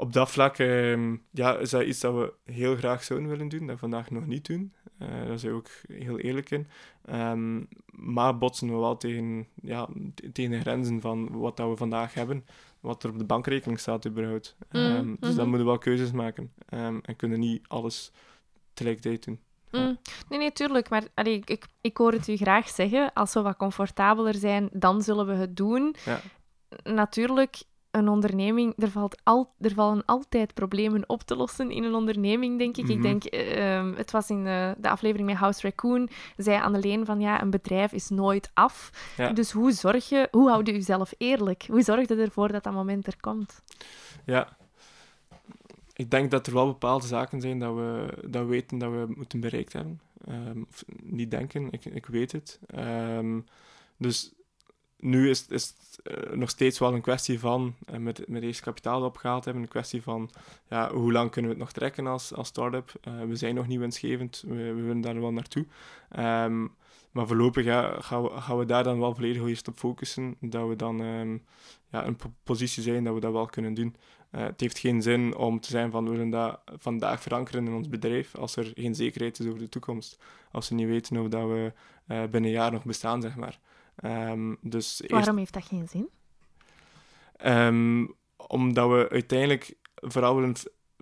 op 0.00 0.12
dat 0.12 0.30
vlak 0.30 0.58
um, 0.58 1.22
ja, 1.30 1.56
is 1.56 1.70
dat 1.70 1.82
iets 1.82 2.00
dat 2.00 2.14
we 2.14 2.52
heel 2.52 2.76
graag 2.76 3.04
zouden 3.04 3.28
willen 3.28 3.48
doen, 3.48 3.66
dat 3.66 3.74
we 3.74 3.76
vandaag 3.80 4.10
nog 4.10 4.26
niet 4.26 4.46
doen. 4.46 4.72
Uh, 4.98 5.08
daar 5.08 5.38
zijn 5.38 5.52
we 5.52 5.58
ook 5.58 5.70
heel 5.92 6.18
eerlijk 6.18 6.50
in. 6.50 6.66
Um, 7.10 7.68
maar 7.90 8.38
botsen 8.38 8.68
we 8.68 8.74
wel 8.74 8.96
tegen, 8.96 9.46
ja, 9.62 9.88
tegen 10.32 10.50
de 10.50 10.60
grenzen 10.60 11.00
van 11.00 11.38
wat 11.38 11.56
dat 11.56 11.68
we 11.68 11.76
vandaag 11.76 12.14
hebben, 12.14 12.44
wat 12.80 13.02
er 13.02 13.10
op 13.10 13.18
de 13.18 13.24
bankrekening 13.24 13.80
staat 13.80 14.06
überhaupt. 14.06 14.56
Um, 14.70 14.82
mm, 14.82 14.90
dus 14.90 15.18
dan 15.20 15.30
mm-hmm. 15.30 15.48
moeten 15.48 15.58
we 15.58 15.64
wel 15.64 15.78
keuzes 15.78 16.12
maken 16.12 16.52
en 16.66 17.16
kunnen 17.16 17.40
niet 17.40 17.68
alles 17.68 18.12
tegelijkertijd 18.72 19.24
doen. 19.24 19.40
Mm. 19.70 19.98
Nee, 20.28 20.38
nee, 20.38 20.52
tuurlijk. 20.52 20.88
Maar 20.88 21.04
allee, 21.14 21.42
ik, 21.44 21.66
ik 21.80 21.96
hoor 21.96 22.12
het 22.12 22.28
u 22.28 22.36
graag 22.36 22.68
zeggen. 22.68 23.12
Als 23.12 23.34
we 23.34 23.42
wat 23.42 23.56
comfortabeler 23.56 24.34
zijn, 24.34 24.68
dan 24.72 25.02
zullen 25.02 25.26
we 25.26 25.34
het 25.34 25.56
doen. 25.56 25.94
Ja. 26.04 26.20
Natuurlijk 26.82 27.62
een 27.90 28.08
onderneming, 28.08 28.74
er, 28.78 28.90
valt 28.90 29.20
al, 29.22 29.50
er 29.60 29.74
vallen 29.74 30.04
altijd 30.04 30.54
problemen 30.54 31.08
op 31.08 31.22
te 31.22 31.36
lossen 31.36 31.70
in 31.70 31.84
een 31.84 31.94
onderneming, 31.94 32.58
denk 32.58 32.76
ik. 32.76 32.84
Mhm. 32.84 32.92
Ik 32.92 33.02
denk, 33.02 33.34
uh, 33.34 33.96
het 33.96 34.10
was 34.10 34.30
in 34.30 34.44
de, 34.44 34.74
de, 34.78 34.88
aflevering 34.88 35.28
met 35.28 35.36
House 35.36 35.60
Raccoon, 35.62 36.08
zei 36.36 36.62
Anneleen 36.62 37.04
van 37.06 37.20
ja, 37.20 37.42
een 37.42 37.50
bedrijf 37.50 37.92
is 37.92 38.08
nooit 38.08 38.50
af. 38.54 38.90
Ja. 39.16 39.32
Dus 39.32 39.50
hoe 39.50 39.72
zorg 39.72 40.08
je, 40.08 40.28
hoe 40.30 40.48
houd 40.48 40.66
je 40.66 40.72
jezelf 40.72 41.12
eerlijk? 41.18 41.64
Hoe 41.68 41.82
zorg 41.82 42.08
je 42.08 42.14
ervoor 42.14 42.52
dat 42.52 42.64
dat 42.64 42.72
moment 42.72 43.06
er 43.06 43.20
komt? 43.20 43.62
Ja, 44.24 44.56
ik 45.94 46.10
denk 46.10 46.30
dat 46.30 46.46
er 46.46 46.52
wel 46.52 46.66
bepaalde 46.66 47.06
zaken 47.06 47.40
zijn 47.40 47.58
dat 47.58 47.74
we, 47.74 48.06
dat 48.26 48.42
we 48.42 48.48
weten 48.48 48.78
dat 48.78 48.90
we 48.90 49.12
moeten 49.16 49.40
bereikt 49.40 49.72
hebben. 49.72 50.00
Um, 50.28 50.66
of 50.70 50.84
niet 51.02 51.30
denken, 51.30 51.68
ik, 51.70 51.84
ik 51.84 52.06
weet 52.06 52.32
het. 52.32 52.58
Um, 52.76 53.44
dus 53.96 54.32
nu 55.00 55.30
is, 55.30 55.46
is 55.48 55.66
het 55.66 56.00
uh, 56.04 56.32
nog 56.36 56.50
steeds 56.50 56.78
wel 56.78 56.94
een 56.94 57.00
kwestie 57.00 57.38
van, 57.38 57.74
uh, 57.90 57.96
met, 57.96 58.28
met 58.28 58.42
eerst 58.42 58.60
kapitaal 58.60 59.02
opgehaald 59.04 59.44
hebben, 59.44 59.62
een 59.62 59.68
kwestie 59.68 60.02
van 60.02 60.30
ja, 60.68 60.92
hoe 60.92 61.12
lang 61.12 61.30
kunnen 61.30 61.50
we 61.50 61.56
het 61.56 61.64
nog 61.64 61.74
trekken 61.74 62.06
als, 62.06 62.34
als 62.34 62.48
start-up. 62.48 62.92
Uh, 63.08 63.22
we 63.22 63.36
zijn 63.36 63.54
nog 63.54 63.66
niet 63.66 63.78
winstgevend, 63.78 64.44
we, 64.46 64.54
we 64.54 64.82
willen 64.82 65.00
daar 65.00 65.20
wel 65.20 65.32
naartoe. 65.32 65.66
Um, 66.18 66.74
maar 67.10 67.26
voorlopig 67.26 67.64
ja, 67.64 68.00
gaan, 68.00 68.22
we, 68.22 68.30
gaan 68.30 68.58
we 68.58 68.64
daar 68.64 68.84
dan 68.84 68.98
wel 68.98 69.14
volledig 69.14 69.42
eerst 69.42 69.68
op 69.68 69.78
focussen, 69.78 70.36
dat 70.40 70.68
we 70.68 70.76
dan 70.76 71.00
um, 71.00 71.44
ja, 71.90 72.04
in 72.04 72.16
positie 72.44 72.82
zijn 72.82 73.04
dat 73.04 73.14
we 73.14 73.20
dat 73.20 73.32
wel 73.32 73.46
kunnen 73.46 73.74
doen. 73.74 73.96
het 74.30 74.60
heeft 74.60 74.78
geen 74.78 75.02
zin 75.02 75.36
om 75.36 75.60
te 75.60 75.68
zijn 75.68 75.90
van 75.90 76.04
we 76.04 76.10
willen 76.10 76.30
dat 76.30 76.60
vandaag 76.64 77.22
verankeren 77.22 77.66
in 77.66 77.72
ons 77.72 77.88
bedrijf 77.88 78.34
als 78.34 78.56
er 78.56 78.72
geen 78.74 78.94
zekerheid 78.94 79.38
is 79.38 79.46
over 79.46 79.58
de 79.58 79.68
toekomst. 79.68 80.18
Als 80.52 80.68
we 80.68 80.74
niet 80.74 80.86
weten 80.86 81.16
of 81.16 81.28
dat 81.28 81.48
we 81.48 81.72
binnen 82.06 82.44
een 82.44 82.50
jaar 82.50 82.72
nog 82.72 82.84
bestaan, 82.84 83.22
zeg 83.22 83.36
maar. 83.36 83.58
Um, 84.04 84.56
dus 84.60 85.02
Waarom 85.06 85.38
eerst... 85.38 85.38
heeft 85.38 85.52
dat 85.52 85.78
geen 85.78 85.88
zin? 85.88 86.08
Um, 87.44 88.14
omdat 88.36 88.88
we 88.88 89.08
uiteindelijk 89.10 89.74
vooral 89.94 90.34
willen 90.34 90.54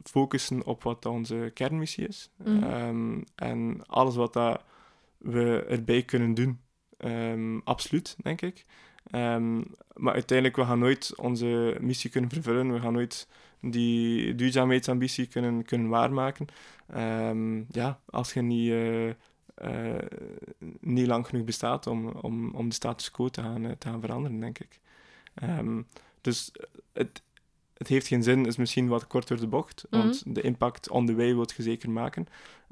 focussen 0.03 0.65
op 0.65 0.83
wat 0.83 1.07
onze 1.07 1.51
kernmissie 1.55 2.09
is. 2.09 2.31
Mm. 2.45 2.63
Um, 2.63 3.25
en 3.35 3.87
alles 3.87 4.17
wat 4.17 4.33
dat 4.33 4.63
we 5.19 5.65
erbij 5.69 6.03
kunnen 6.03 6.35
doen. 6.35 6.61
absoluut, 7.65 8.17
denk 8.23 8.41
ik. 8.41 8.65
maar 9.95 10.15
uiteindelijk, 10.15 10.57
we 10.57 10.65
gaan 10.65 10.79
nooit 10.79 11.13
onze 11.17 11.77
missie 11.81 12.11
kunnen 12.11 12.31
vervullen. 12.31 12.73
We 12.73 12.81
gaan 12.81 12.93
nooit 12.93 13.29
die 13.61 14.35
duurzaamheidsambitie 14.35 15.27
kunnen, 15.27 15.65
kunnen 15.65 15.89
waarmaken. 15.89 16.47
ja, 17.71 18.01
als 18.07 18.33
je 18.33 18.43
niet... 18.43 18.69
Uh, 18.69 19.11
uh, 19.65 19.95
niet 20.81 21.07
lang 21.07 21.27
genoeg 21.27 21.45
bestaat 21.45 21.87
om, 21.87 22.09
om, 22.09 22.51
om 22.55 22.69
de 22.69 22.75
status 22.75 23.11
quo 23.11 23.29
te 23.29 23.43
gaan, 23.43 23.65
uh, 23.65 23.71
te 23.71 23.89
gaan 23.89 24.01
veranderen, 24.01 24.41
denk 24.41 24.59
ik. 24.59 24.81
Um, 25.43 25.87
dus 26.21 26.53
het, 26.93 27.23
het 27.75 27.89
heeft 27.89 28.07
geen 28.07 28.23
zin, 28.23 28.47
is 28.47 28.57
misschien 28.57 28.89
wat 28.89 29.07
kort 29.07 29.29
door 29.29 29.41
de 29.41 29.47
bocht, 29.47 29.87
Mhm. 29.91 30.03
want 30.03 30.35
de 30.35 30.41
impact 30.41 30.91
on 30.91 31.07
the 31.07 31.15
way 31.15 31.35
wil 31.35 31.47
je 31.57 31.63
zeker 31.63 31.91
maken. 31.91 32.27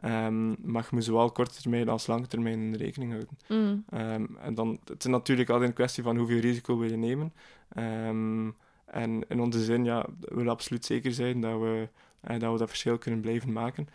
Um, 0.05 0.57
maar 0.63 0.83
je 0.83 0.89
moet 0.91 1.05
zowel 1.05 1.31
korte 1.33 1.61
termijn 1.61 1.89
als 1.89 2.07
lange 2.07 2.27
termijn 2.27 2.59
in 2.59 2.75
rekening 2.75 3.13
houden. 3.13 3.39
Mm. 3.49 3.85
Um, 4.01 4.37
en 4.41 4.55
dan, 4.55 4.81
het 4.85 5.05
is 5.05 5.11
natuurlijk 5.11 5.51
altijd 5.51 5.69
een 5.69 5.75
kwestie 5.75 6.03
van 6.03 6.17
hoeveel 6.17 6.39
risico 6.39 6.79
wil 6.79 6.91
je 6.91 6.97
nemen. 6.97 7.33
Um, 7.79 8.55
en 8.85 9.29
in 9.29 9.41
onze 9.41 9.65
zin, 9.65 9.85
ja, 9.85 10.07
we 10.21 10.35
willen 10.35 10.53
absoluut 10.53 10.85
zeker 10.85 11.13
zijn 11.13 11.41
dat 11.41 11.61
we, 11.61 11.89
uh, 12.31 12.39
dat, 12.39 12.53
we 12.53 12.59
dat 12.59 12.69
verschil 12.69 12.99
kunnen 12.99 13.21
blijven 13.21 13.53
maken. 13.53 13.89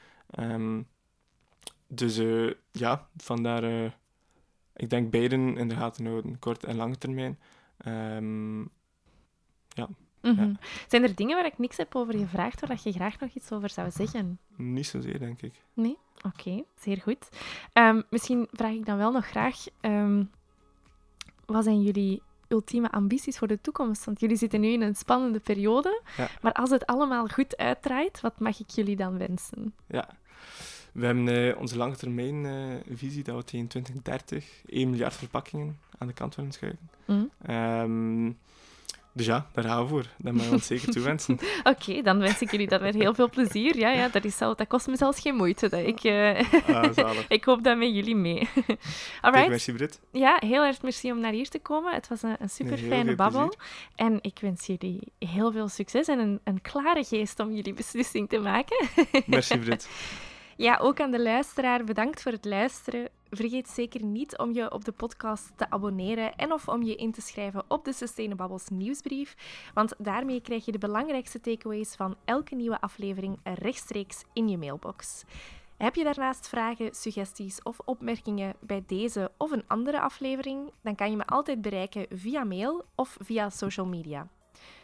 Dus 1.94 2.18
uh, 2.18 2.54
ja, 2.72 3.08
vandaar, 3.18 3.64
uh, 3.64 3.92
ik 4.76 4.90
denk 4.90 5.12
beiden 5.12 5.58
in 5.58 5.68
de 5.68 5.76
gaten 5.76 6.06
houden, 6.06 6.40
kort 6.40 6.64
en 6.64 6.76
lange 6.76 6.98
termijn. 6.98 7.40
Um, 7.86 8.70
ja. 9.68 9.88
Mm 10.22 10.36
-hmm. 10.36 10.58
ja. 10.60 10.68
Zijn 10.88 11.04
er 11.04 11.16
dingen 11.16 11.36
waar 11.36 11.46
ik 11.46 11.58
niks 11.58 11.78
heb 11.78 11.96
over 11.96 12.18
gevraagd, 12.18 12.68
waar 12.68 12.80
je 12.84 12.92
graag 12.92 13.20
nog 13.20 13.30
iets 13.34 13.52
over 13.52 13.70
zou 13.70 13.92
zeggen? 13.92 14.40
Niet 14.56 14.88
zozeer, 14.88 15.20
denk 15.20 15.42
ik. 15.42 15.54
Nee? 15.74 15.98
Oké, 16.18 16.28
okay, 16.28 16.66
zeer 16.80 17.02
goed. 17.02 17.30
Um, 17.74 18.04
misschien 18.10 18.48
vraag 18.52 18.74
ik 18.74 18.86
dan 18.86 18.98
wel 18.98 19.12
nog 19.12 19.26
graag, 19.26 19.66
um, 19.82 20.32
wat 21.46 21.64
zijn 21.64 21.82
jullie 21.82 22.22
ultieme 22.48 22.92
ambities 22.92 23.38
voor 23.38 23.48
de 23.48 23.62
toekomst? 23.62 24.06
Want 24.06 24.20
jullie 24.20 24.38
zitten 24.38 24.60
nu 24.60 24.68
in 24.68 24.82
een 24.82 24.96
spannende 24.96 25.40
periode, 25.40 26.02
ja. 26.18 26.28
maar 26.42 26.54
als 26.54 26.70
het 26.70 26.86
allemaal 26.86 27.28
goed 27.28 27.58
uitdraait, 27.58 28.22
wat 28.22 28.40
mag 28.40 28.60
ik 28.60 28.70
jullie 28.70 28.96
dan 28.96 29.18
wensen? 29.18 29.76
Ja. 29.88 30.10
We 30.92 31.06
hebben 31.06 31.28
uh, 31.28 31.58
onze 31.58 31.78
langetermijn 31.78 32.46
uh, 32.46 32.76
visie 32.94 33.24
dat 33.24 33.36
we 33.36 33.44
tegen 33.44 33.68
2030 33.68 34.46
1 34.66 34.90
miljard 34.90 35.16
verpakkingen 35.16 35.80
aan 35.98 36.08
de 36.08 36.14
kant 36.14 36.36
willen 36.36 36.52
schuiven. 36.52 36.90
Mm. 37.06 37.30
Um, 37.50 38.38
Dus 39.14 39.26
ja, 39.26 39.48
daar 39.54 39.64
gaan 39.64 39.82
we 39.82 39.88
voor. 39.88 40.06
Dat 40.18 40.34
mag 40.34 40.46
je 40.46 40.52
ons 40.52 40.68
zeker 40.68 40.92
toewensen. 40.92 41.40
Oké, 41.64 42.02
dan 42.02 42.20
wens 42.20 42.42
ik 42.42 42.52
jullie 42.52 42.68
dat 42.68 42.82
met 42.82 42.96
heel 42.96 43.14
veel 43.14 43.30
plezier. 43.30 43.78
Ja, 43.78 43.90
ja 43.90 44.10
dat, 44.10 44.26
is 44.26 44.38
zelf, 44.38 44.56
dat 44.56 44.68
kost 44.68 44.88
me 44.88 44.96
zelfs 44.96 45.20
geen 45.20 45.36
moeite. 45.36 45.70
Dat 45.70 45.86
ik, 45.86 46.04
uh, 46.04 46.40
ah, 46.68 47.16
ik 47.28 47.44
hoop 47.44 47.64
dat 47.64 47.78
met 47.78 47.94
jullie 47.94 48.16
mee. 48.16 48.50
Alright. 49.22 49.50
merci, 49.50 49.74
Brit. 49.74 50.00
Ja, 50.12 50.38
heel 50.40 50.64
erg 50.64 50.82
merci 50.82 51.12
om 51.12 51.20
naar 51.20 51.32
hier 51.32 51.50
te 51.50 51.60
komen. 51.60 51.94
Het 51.94 52.08
was 52.08 52.22
een, 52.22 52.36
een 52.40 52.50
super 52.50 52.78
fijne 52.78 53.16
babbel. 53.16 53.56
En 53.96 54.20
ik 54.22 54.38
wens 54.42 54.66
jullie 54.66 55.00
heel 55.20 55.52
veel 55.52 55.68
succes 55.68 56.08
en 56.08 56.20
een, 56.20 56.40
een 56.44 56.62
klare 56.62 57.04
geest 57.04 57.40
om 57.40 57.54
jullie 57.54 57.74
beslissing 57.74 58.30
te 58.30 58.40
maken. 58.40 58.88
merci, 59.26 59.60
Brit. 59.60 59.90
Ja, 60.62 60.78
ook 60.82 61.00
aan 61.00 61.12
de 61.12 61.22
luisteraar, 61.22 61.84
bedankt 61.84 62.22
voor 62.22 62.32
het 62.32 62.46
luisteren. 62.46 63.10
Vergeet 63.30 63.70
zeker 63.70 64.04
niet 64.04 64.38
om 64.38 64.54
je 64.54 64.72
op 64.72 64.86
de 64.86 64.92
podcast 64.92 65.52
te 65.56 65.70
abonneren 65.70 66.36
en 66.36 66.52
of 66.52 66.68
om 66.68 66.84
je 66.84 66.96
in 66.96 67.12
te 67.12 67.22
schrijven 67.22 67.64
op 67.68 67.86
de 67.86 67.94
Sustainabubbles 67.94 68.68
nieuwsbrief, 68.70 69.36
want 69.74 69.94
daarmee 69.98 70.42
krijg 70.42 70.66
je 70.66 70.72
de 70.72 70.78
belangrijkste 70.78 71.40
takeaways 71.40 71.96
van 71.96 72.16
elke 72.26 72.56
nieuwe 72.56 72.82
aflevering 72.82 73.40
rechtstreeks 73.44 74.24
in 74.34 74.50
je 74.50 74.58
mailbox. 74.58 75.24
Heb 75.78 75.96
je 75.96 76.04
daarnaast 76.04 76.50
vragen, 76.50 76.96
suggesties 76.96 77.64
of 77.64 77.80
opmerkingen 77.86 78.56
bij 78.60 78.84
deze 78.88 79.32
of 79.38 79.52
een 79.52 79.68
andere 79.68 80.02
aflevering, 80.02 80.72
dan 80.82 80.96
kan 80.96 81.10
je 81.12 81.18
me 81.18 81.26
altijd 81.26 81.62
bereiken 81.62 82.06
via 82.10 82.44
mail 82.44 82.86
of 82.96 83.18
via 83.22 83.50
social 83.50 83.86
media. 83.86 84.28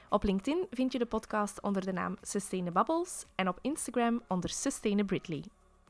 Op 0.09 0.23
LinkedIn 0.23 0.67
vind 0.71 0.91
je 0.91 0.99
de 0.99 1.05
podcast 1.05 1.61
onder 1.61 1.85
de 1.85 1.93
naam 1.93 2.17
Sustainabubbles 2.21 3.25
en 3.35 3.47
op 3.47 3.59
Instagram 3.61 4.21
onder 4.27 4.49
Sustainabritly. 4.49 5.43